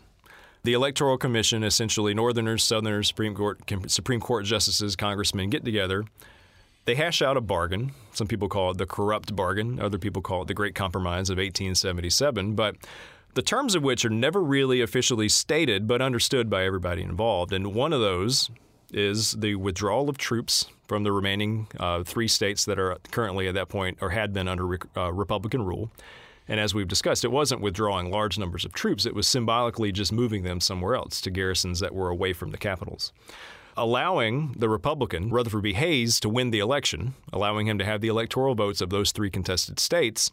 The 0.63 0.73
Electoral 0.73 1.17
Commission, 1.17 1.61
essentially 1.61 2.13
Northerners, 2.13 2.63
Southerners, 2.63 3.09
Supreme 3.09 3.35
Court, 3.35 3.59
Supreme 3.87 4.21
Court 4.21 4.45
justices, 4.45 4.95
congressmen 4.95 5.49
get 5.49 5.65
together 5.65 6.05
they 6.85 6.95
hash 6.95 7.21
out 7.21 7.37
a 7.37 7.41
bargain. 7.41 7.91
Some 8.13 8.27
people 8.27 8.49
call 8.49 8.71
it 8.71 8.77
the 8.77 8.85
corrupt 8.85 9.35
bargain, 9.35 9.79
other 9.79 9.97
people 9.97 10.21
call 10.21 10.43
it 10.43 10.47
the 10.47 10.53
Great 10.53 10.75
Compromise 10.75 11.29
of 11.29 11.37
1877, 11.37 12.55
but 12.55 12.75
the 13.33 13.41
terms 13.41 13.73
of 13.75 13.83
which 13.83 14.05
are 14.05 14.09
never 14.09 14.43
really 14.43 14.81
officially 14.81 15.29
stated 15.29 15.87
but 15.87 16.01
understood 16.01 16.49
by 16.49 16.65
everybody 16.65 17.01
involved. 17.01 17.51
And 17.51 17.73
one 17.73 17.93
of 17.93 18.01
those 18.01 18.51
is 18.91 19.31
the 19.33 19.55
withdrawal 19.55 20.09
of 20.09 20.17
troops 20.17 20.67
from 20.87 21.03
the 21.03 21.11
remaining 21.11 21.67
uh, 21.79 22.03
three 22.03 22.27
states 22.27 22.65
that 22.65 22.77
are 22.77 22.97
currently 23.11 23.47
at 23.47 23.55
that 23.55 23.69
point 23.69 23.97
or 24.01 24.11
had 24.11 24.33
been 24.33 24.47
under 24.47 24.77
uh, 24.95 25.11
Republican 25.11 25.63
rule. 25.63 25.89
And 26.47 26.59
as 26.59 26.75
we've 26.75 26.87
discussed, 26.87 27.23
it 27.23 27.31
wasn't 27.31 27.61
withdrawing 27.61 28.11
large 28.11 28.37
numbers 28.37 28.65
of 28.65 28.73
troops, 28.73 29.05
it 29.05 29.15
was 29.15 29.27
symbolically 29.27 29.91
just 29.93 30.11
moving 30.11 30.43
them 30.43 30.59
somewhere 30.59 30.93
else 30.93 31.21
to 31.21 31.31
garrisons 31.31 31.79
that 31.79 31.95
were 31.95 32.09
away 32.09 32.33
from 32.33 32.51
the 32.51 32.57
capitals 32.57 33.13
allowing 33.75 34.53
the 34.57 34.69
Republican, 34.69 35.29
Rutherford 35.29 35.63
B. 35.63 35.73
Hayes, 35.73 36.19
to 36.21 36.29
win 36.29 36.51
the 36.51 36.59
election, 36.59 37.13
allowing 37.31 37.67
him 37.67 37.77
to 37.79 37.85
have 37.85 38.01
the 38.01 38.07
electoral 38.07 38.55
votes 38.55 38.81
of 38.81 38.89
those 38.89 39.11
three 39.11 39.29
contested 39.29 39.79
states. 39.79 40.31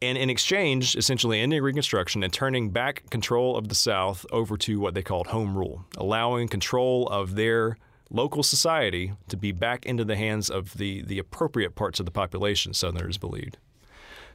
And 0.00 0.18
in 0.18 0.30
exchange, 0.30 0.96
essentially 0.96 1.40
ending 1.40 1.62
Reconstruction 1.62 2.22
and 2.24 2.32
turning 2.32 2.70
back 2.70 3.08
control 3.10 3.56
of 3.56 3.68
the 3.68 3.74
South 3.74 4.26
over 4.32 4.56
to 4.58 4.80
what 4.80 4.94
they 4.94 5.02
called 5.02 5.28
home 5.28 5.56
rule, 5.56 5.84
allowing 5.96 6.48
control 6.48 7.08
of 7.08 7.36
their 7.36 7.76
local 8.10 8.42
society 8.42 9.12
to 9.28 9.36
be 9.36 9.52
back 9.52 9.86
into 9.86 10.04
the 10.04 10.16
hands 10.16 10.50
of 10.50 10.76
the, 10.76 11.02
the 11.02 11.18
appropriate 11.18 11.74
parts 11.74 12.00
of 12.00 12.06
the 12.06 12.12
population, 12.12 12.74
Southerners 12.74 13.16
believed. 13.16 13.58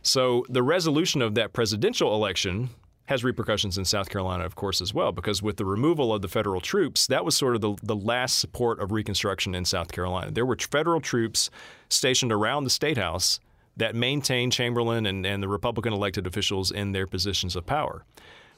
So 0.01 0.45
the 0.49 0.63
resolution 0.63 1.21
of 1.21 1.35
that 1.35 1.53
presidential 1.53 2.15
election 2.15 2.69
has 3.07 3.23
repercussions 3.23 3.77
in 3.77 3.85
South 3.85 4.09
Carolina, 4.09 4.45
of 4.45 4.55
course, 4.55 4.81
as 4.81 4.93
well, 4.93 5.11
because 5.11 5.41
with 5.41 5.57
the 5.57 5.65
removal 5.65 6.13
of 6.13 6.21
the 6.21 6.27
federal 6.27 6.61
troops, 6.61 7.07
that 7.07 7.23
was 7.25 7.35
sort 7.35 7.55
of 7.55 7.61
the, 7.61 7.75
the 7.81 7.95
last 7.95 8.37
support 8.39 8.79
of 8.81 8.91
Reconstruction 8.91 9.55
in 9.55 9.65
South 9.65 9.91
Carolina. 9.91 10.29
There 10.29 10.45
were 10.45 10.57
federal 10.57 10.99
troops 10.99 11.49
stationed 11.89 12.33
around 12.33 12.65
the 12.65 12.69
State 12.69 12.97
House 12.97 13.39
that 13.77 13.95
maintained 13.95 14.51
Chamberlain 14.51 15.05
and, 15.05 15.25
and 15.25 15.41
the 15.41 15.47
Republican 15.47 15.93
elected 15.93 16.27
officials 16.27 16.69
in 16.69 16.91
their 16.91 17.07
positions 17.07 17.55
of 17.55 17.65
power. 17.65 18.03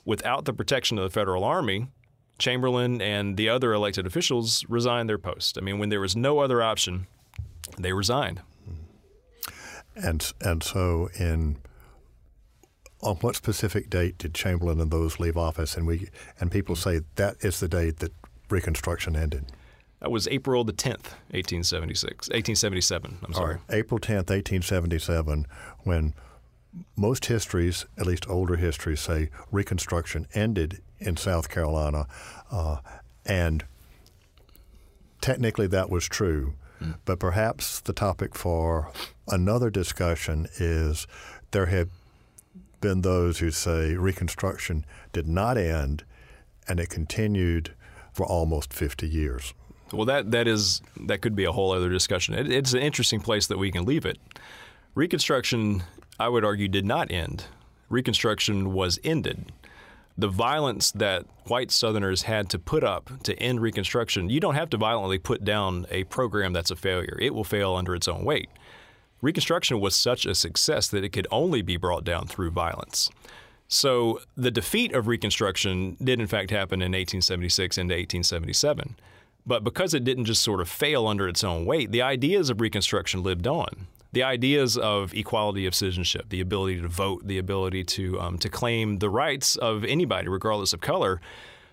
Without 0.03 0.45
the 0.45 0.53
protection 0.53 0.97
of 0.97 1.03
the 1.03 1.09
federal 1.09 1.43
army, 1.43 1.87
Chamberlain 2.39 3.01
and 3.01 3.37
the 3.37 3.49
other 3.49 3.73
elected 3.73 4.07
officials 4.07 4.65
resigned 4.67 5.09
their 5.09 5.17
post. 5.19 5.57
I 5.57 5.61
mean, 5.61 5.77
when 5.77 5.89
there 5.89 5.99
was 5.99 6.15
no 6.15 6.39
other 6.39 6.63
option, 6.63 7.05
they 7.77 7.93
resigned. 7.93 8.41
And 9.95 10.31
and 10.41 10.63
so 10.63 11.09
in 11.19 11.57
on 13.01 13.15
what 13.17 13.35
specific 13.35 13.89
date 13.89 14.17
did 14.17 14.33
Chamberlain 14.33 14.79
and 14.79 14.91
those 14.91 15.19
leave 15.19 15.37
office? 15.37 15.75
And 15.77 15.87
we 15.87 16.09
and 16.39 16.51
people 16.51 16.75
say 16.75 17.01
that 17.15 17.37
is 17.41 17.59
the 17.59 17.67
date 17.67 17.97
that 17.99 18.13
Reconstruction 18.49 19.15
ended. 19.15 19.45
That 19.99 20.11
was 20.11 20.27
April 20.29 20.63
the 20.63 20.73
10th, 20.73 21.11
1876, 21.31 22.29
1877. 22.29 23.17
I'm 23.23 23.33
sorry. 23.33 23.55
Right. 23.55 23.63
April 23.69 23.99
10th, 23.99 24.29
1877, 24.29 25.45
when 25.83 26.13
most 26.95 27.25
histories, 27.25 27.85
at 27.97 28.05
least 28.05 28.29
older 28.29 28.55
histories, 28.55 29.01
say 29.01 29.29
Reconstruction 29.51 30.27
ended 30.33 30.81
in 30.99 31.17
South 31.17 31.49
Carolina. 31.49 32.07
Uh, 32.49 32.77
and 33.25 33.65
technically 35.21 35.67
that 35.67 35.89
was 35.89 36.07
true. 36.07 36.53
Mm. 36.81 36.95
But 37.03 37.19
perhaps 37.19 37.81
the 37.81 37.93
topic 37.93 38.35
for 38.35 38.91
another 39.27 39.69
discussion 39.69 40.47
is 40.57 41.07
there 41.51 41.65
had 41.65 41.89
been 42.81 43.01
those 43.01 43.39
who 43.39 43.51
say 43.51 43.95
Reconstruction 43.95 44.85
did 45.13 45.27
not 45.27 45.57
end 45.57 46.03
and 46.67 46.79
it 46.79 46.89
continued 46.89 47.73
for 48.11 48.25
almost 48.25 48.73
50 48.73 49.07
years. 49.07 49.53
Well, 49.91 50.05
that 50.05 50.31
that 50.31 50.47
is 50.47 50.81
that 51.07 51.21
could 51.21 51.35
be 51.35 51.45
a 51.45 51.51
whole 51.51 51.71
other 51.71 51.89
discussion. 51.89 52.35
It, 52.35 52.51
it's 52.51 52.73
an 52.73 52.81
interesting 52.81 53.19
place 53.19 53.47
that 53.47 53.57
we 53.57 53.71
can 53.71 53.85
leave 53.85 54.05
it. 54.05 54.19
Reconstruction, 54.93 55.83
I 56.19 56.29
would 56.29 56.45
argue, 56.45 56.67
did 56.67 56.85
not 56.85 57.11
end. 57.11 57.45
Reconstruction 57.89 58.73
was 58.73 58.99
ended. 59.03 59.51
The 60.17 60.27
violence 60.27 60.91
that 60.91 61.25
white 61.45 61.71
Southerners 61.71 62.23
had 62.23 62.49
to 62.49 62.59
put 62.59 62.83
up 62.83 63.09
to 63.23 63.33
end 63.39 63.61
Reconstruction, 63.61 64.29
you 64.29 64.39
don't 64.39 64.55
have 64.55 64.69
to 64.71 64.77
violently 64.77 65.17
put 65.17 65.43
down 65.43 65.87
a 65.89 66.03
program 66.05 66.53
that's 66.53 66.71
a 66.71 66.75
failure. 66.75 67.17
It 67.19 67.33
will 67.33 67.43
fail 67.43 67.75
under 67.75 67.95
its 67.95 68.07
own 68.07 68.25
weight. 68.25 68.49
Reconstruction 69.21 69.79
was 69.79 69.95
such 69.95 70.25
a 70.25 70.35
success 70.35 70.87
that 70.87 71.03
it 71.03 71.09
could 71.09 71.27
only 71.31 71.61
be 71.61 71.77
brought 71.77 72.03
down 72.03 72.27
through 72.27 72.51
violence. 72.51 73.09
So 73.67 74.21
the 74.35 74.49
defeat 74.49 74.93
of 74.93 75.07
Reconstruction 75.07 75.97
did, 76.01 76.19
in 76.19 76.27
fact, 76.27 76.49
happen 76.49 76.81
in 76.81 76.91
1876 76.91 77.77
into 77.77 77.93
1877. 77.93 78.95
But 79.45 79.63
because 79.63 79.93
it 79.93 80.03
didn't 80.03 80.25
just 80.25 80.41
sort 80.41 80.61
of 80.61 80.69
fail 80.69 81.05
under 81.05 81.27
its 81.27 81.43
own 81.43 81.65
weight, 81.65 81.91
the 81.91 82.01
ideas 82.01 82.49
of 82.49 82.61
Reconstruction 82.61 83.21
lived 83.21 83.45
on. 83.45 83.87
The 84.11 84.23
ideas 84.23 84.75
of 84.75 85.13
equality 85.13 85.67
of 85.67 85.75
citizenship, 85.75 86.29
the 86.29 86.41
ability 86.41 86.81
to 86.81 86.87
vote, 86.87 87.27
the 87.27 87.37
ability 87.37 87.83
to 87.83 88.19
um, 88.19 88.39
to 88.39 88.49
claim 88.49 88.97
the 88.97 89.09
rights 89.09 89.55
of 89.55 89.83
anybody, 89.83 90.27
regardless 90.27 90.73
of 90.73 90.81
color, 90.81 91.21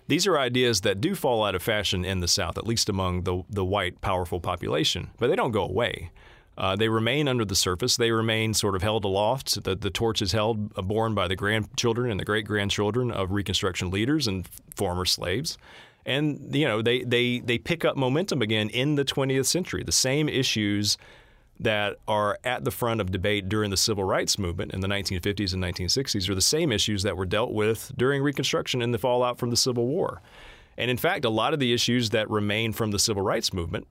these 0.07 0.27
are 0.27 0.37
ideas 0.37 0.81
that 0.81 1.01
do 1.01 1.15
fall 1.15 1.43
out 1.43 1.55
of 1.55 1.63
fashion 1.63 2.05
in 2.05 2.19
the 2.19 2.27
South, 2.27 2.59
at 2.59 2.67
least 2.67 2.89
among 2.89 3.23
the 3.23 3.41
the 3.49 3.65
white 3.65 4.01
powerful 4.01 4.39
population, 4.39 5.09
but 5.17 5.27
they 5.27 5.35
don't 5.35 5.51
go 5.51 5.63
away 5.63 6.11
Uh, 6.57 6.75
they 6.75 6.89
remain 6.89 7.27
under 7.27 7.45
the 7.45 7.55
surface. 7.55 7.97
They 7.97 8.11
remain 8.11 8.53
sort 8.53 8.75
of 8.75 8.81
held 8.81 9.05
aloft. 9.05 9.63
The, 9.63 9.75
the 9.75 9.91
torch 9.91 10.21
is 10.21 10.31
held, 10.31 10.75
uh, 10.77 10.81
borne 10.81 11.13
by 11.13 11.27
the 11.27 11.35
grandchildren 11.35 12.09
and 12.09 12.19
the 12.19 12.25
great 12.25 12.45
grandchildren 12.45 13.11
of 13.11 13.31
Reconstruction 13.31 13.91
leaders 13.91 14.27
and 14.27 14.47
former 14.75 15.05
slaves. 15.05 15.57
And 16.05 16.55
you 16.55 16.65
know 16.65 16.81
they, 16.81 17.03
they 17.03 17.39
they 17.39 17.57
pick 17.57 17.83
up 17.83 17.97
momentum 17.97 18.41
again 18.41 18.69
in 18.69 18.95
the 18.95 19.03
20th 19.03 19.45
century. 19.45 19.83
The 19.83 19.91
same 19.91 20.29
issues 20.29 20.97
that 21.59 21.97
are 22.07 22.37
at 22.43 22.63
the 22.63 22.71
front 22.71 23.01
of 23.01 23.11
debate 23.11 23.49
during 23.49 23.71
the 23.71 23.77
civil 23.77 24.03
rights 24.03 24.37
movement 24.37 24.73
in 24.73 24.79
the 24.79 24.87
1950s 24.87 25.53
and 25.53 25.63
1960s 25.63 26.29
are 26.29 26.35
the 26.35 26.41
same 26.41 26.71
issues 26.71 27.03
that 27.03 27.17
were 27.17 27.25
dealt 27.25 27.51
with 27.51 27.91
during 27.97 28.21
Reconstruction 28.21 28.81
and 28.81 28.93
the 28.93 28.99
fallout 28.99 29.39
from 29.39 29.49
the 29.49 29.57
Civil 29.57 29.87
War. 29.87 30.21
And 30.77 30.91
in 30.91 30.97
fact, 30.97 31.25
a 31.25 31.29
lot 31.29 31.53
of 31.53 31.59
the 31.59 31.73
issues 31.73 32.11
that 32.11 32.29
remain 32.29 32.73
from 32.73 32.91
the 32.91 32.99
civil 32.99 33.23
rights 33.23 33.51
movement, 33.51 33.87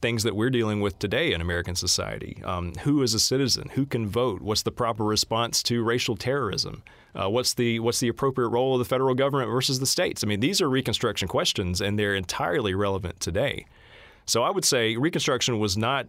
things 0.00 0.22
that 0.22 0.34
we're 0.34 0.50
dealing 0.50 0.80
with 0.80 0.98
today 0.98 1.32
in 1.32 1.40
American 1.40 1.74
society 1.74 2.40
um, 2.44 2.72
who 2.82 3.02
is 3.02 3.14
a 3.14 3.20
citizen? 3.20 3.68
Who 3.74 3.86
can 3.86 4.06
vote? 4.06 4.40
What's 4.40 4.62
the 4.62 4.72
proper 4.72 5.04
response 5.04 5.62
to 5.64 5.82
racial 5.82 6.16
terrorism? 6.16 6.82
Uh, 7.14 7.28
what's 7.28 7.54
the 7.54 7.80
what's 7.80 8.00
the 8.00 8.08
appropriate 8.08 8.48
role 8.48 8.74
of 8.74 8.78
the 8.78 8.84
federal 8.84 9.14
government 9.14 9.50
versus 9.50 9.80
the 9.80 9.86
states? 9.86 10.22
I 10.22 10.26
mean, 10.26 10.40
these 10.40 10.60
are 10.60 10.68
Reconstruction 10.68 11.28
questions, 11.28 11.80
and 11.80 11.98
they're 11.98 12.14
entirely 12.14 12.74
relevant 12.74 13.20
today. 13.20 13.66
So 14.26 14.42
I 14.42 14.50
would 14.50 14.64
say 14.64 14.96
Reconstruction 14.96 15.58
was 15.58 15.76
not 15.76 16.08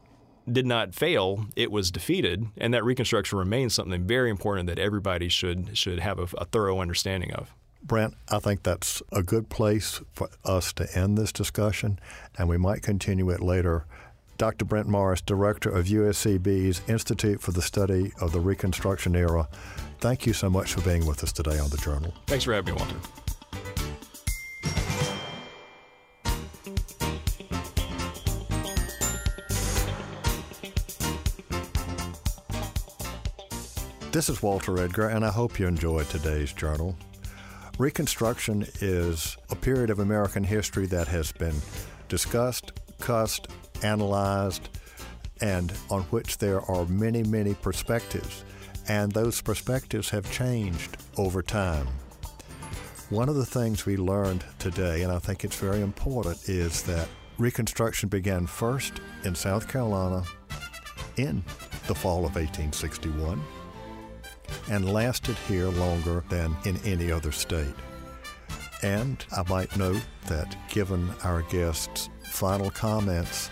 did 0.52 0.66
not 0.66 0.96
fail, 0.96 1.46
it 1.56 1.72
was 1.72 1.92
defeated, 1.92 2.48
and 2.58 2.74
that 2.74 2.84
Reconstruction 2.84 3.38
remains 3.38 3.76
something 3.76 4.06
very 4.06 4.30
important 4.30 4.68
that 4.68 4.80
everybody 4.80 5.30
should 5.30 5.78
should 5.78 6.00
have 6.00 6.20
a, 6.20 6.28
a 6.38 6.46
thorough 6.46 6.80
understanding 6.80 7.32
of. 7.34 7.54
Brent, 7.84 8.16
I 8.30 8.40
think 8.40 8.64
that's 8.64 9.02
a 9.12 9.24
good 9.24 9.50
place 9.50 10.02
for 10.14 10.30
us 10.46 10.72
to 10.74 10.88
end 10.98 11.18
this 11.18 11.32
discussion, 11.32 12.00
and 12.38 12.48
we 12.48 12.58
might 12.58 12.82
continue 12.84 13.30
it 13.32 13.42
later. 13.42 13.86
Dr. 14.38 14.66
Brent 14.66 14.88
Morris, 14.88 15.22
Director 15.22 15.70
of 15.70 15.88
USCB's 15.88 16.82
Institute 16.88 17.42
for 17.42 17.52
the 17.52 17.62
Study 17.62 18.12
of 18.22 18.32
the 18.32 18.40
Reconstruction 18.40 19.16
Era, 19.16 19.48
thank 20.00 20.26
you 20.26 20.34
so 20.34 20.50
much 20.50 20.74
for 20.74 20.82
being 20.82 21.06
with 21.06 21.24
us 21.24 21.32
today 21.32 21.60
on 21.60 21.70
the 21.70 21.78
Journal. 21.78 22.14
Thanks 22.28 22.46
for 22.46 22.54
having 22.54 22.74
me, 22.76 22.80
Walter. 22.80 22.96
This 34.12 34.28
is 34.28 34.44
Walter 34.44 34.78
Edgar, 34.78 35.08
and 35.08 35.26
I 35.26 35.30
hope 35.30 35.58
you 35.58 35.68
enjoyed 35.68 36.10
today's 36.10 36.52
journal. 36.52 36.98
Reconstruction 37.82 38.68
is 38.82 39.38
a 39.50 39.56
period 39.56 39.90
of 39.90 39.98
American 39.98 40.44
history 40.44 40.86
that 40.86 41.08
has 41.08 41.32
been 41.32 41.56
discussed, 42.10 42.74
cussed, 43.00 43.48
analyzed, 43.82 44.70
and 45.42 45.74
on 45.90 46.04
which 46.12 46.38
there 46.38 46.62
are 46.70 46.86
many, 46.86 47.24
many 47.24 47.56
perspectives. 47.56 48.46
And 48.88 49.12
those 49.12 49.42
perspectives 49.42 50.12
have 50.12 50.32
changed 50.32 50.96
over 51.18 51.42
time. 51.42 51.88
One 53.10 53.30
of 53.30 53.34
the 53.34 53.48
things 53.48 53.84
we 53.84 53.98
learned 53.98 54.46
today, 54.60 55.02
and 55.02 55.12
I 55.12 55.18
think 55.18 55.44
it's 55.44 55.58
very 55.58 55.82
important, 55.82 56.48
is 56.48 56.84
that 56.84 57.08
Reconstruction 57.40 58.10
began 58.10 58.46
first 58.46 59.02
in 59.24 59.34
South 59.34 59.68
Carolina 59.68 60.24
in 61.18 61.44
the 61.88 61.96
fall 61.96 62.28
of 62.28 62.36
1861 62.36 63.42
and 64.70 64.92
lasted 64.92 65.36
here 65.48 65.70
longer 65.70 66.24
than 66.30 66.56
in 66.66 66.78
any 66.86 67.12
other 67.12 67.32
state. 67.32 67.76
And 68.84 69.24
I 69.36 69.44
might 69.48 69.78
note 69.78 70.04
that 70.28 70.56
given 70.70 71.10
our 71.24 71.44
guest's 71.44 72.10
final 72.32 72.72
comments, 72.72 73.50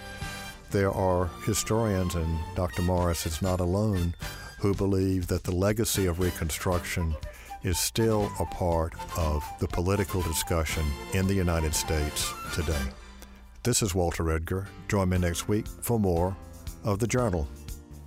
there 0.72 0.92
are 0.92 1.30
historians, 1.46 2.16
and 2.16 2.40
Dr. 2.56 2.82
Morris 2.82 3.26
is 3.26 3.42
not 3.42 3.60
alone, 3.60 4.14
who 4.60 4.74
believe 4.74 5.28
that 5.28 5.44
the 5.44 5.56
legacy 5.56 6.06
of 6.06 6.20
Reconstruction 6.20 7.16
is 7.64 7.80
still 7.80 8.32
a 8.40 8.46
part 8.46 8.94
of 9.18 9.44
the 9.60 9.68
political 9.68 10.22
discussion 10.22 10.86
in 11.14 11.28
the 11.28 11.34
United 11.34 11.74
States 11.74 12.32
today. 12.54 12.82
This 13.64 13.82
is 13.82 13.94
Walter 13.94 14.32
Edgar. 14.32 14.68
Join 14.88 15.10
me 15.10 15.18
next 15.18 15.48
week 15.48 15.68
for 15.68 16.00
more 16.00 16.36
of 16.84 17.00
the 17.00 17.08
Journal. 17.08 17.48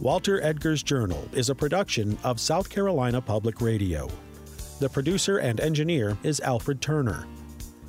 Walter 0.02 0.42
Edgar's 0.42 0.82
Journal 0.82 1.28
is 1.32 1.48
a 1.48 1.54
production 1.54 2.18
of 2.24 2.40
South 2.40 2.68
Carolina 2.68 3.20
Public 3.20 3.60
Radio. 3.60 4.08
The 4.80 4.88
producer 4.88 5.38
and 5.38 5.60
engineer 5.60 6.18
is 6.24 6.40
Alfred 6.40 6.80
Turner. 6.80 7.24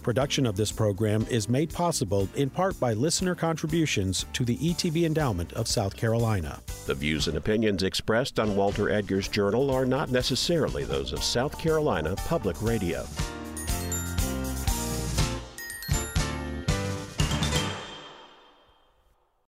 Production 0.03 0.45
of 0.45 0.55
this 0.55 0.71
program 0.71 1.25
is 1.31 1.49
made 1.49 1.73
possible 1.73 2.29
in 2.35 2.51
part 2.51 2.79
by 2.79 2.93
listener 2.93 3.33
contributions 3.33 4.27
to 4.33 4.45
the 4.45 4.57
ETV 4.57 5.07
Endowment 5.07 5.53
of 5.53 5.67
South 5.67 5.97
Carolina. 5.97 6.61
The 6.85 6.93
views 6.93 7.27
and 7.27 7.35
opinions 7.35 7.81
expressed 7.81 8.39
on 8.39 8.55
Walter 8.55 8.91
Edgar's 8.91 9.27
Journal 9.27 9.71
are 9.71 9.87
not 9.87 10.11
necessarily 10.11 10.83
those 10.83 11.13
of 11.13 11.23
South 11.23 11.57
Carolina 11.57 12.13
Public 12.27 12.61
Radio. 12.61 13.07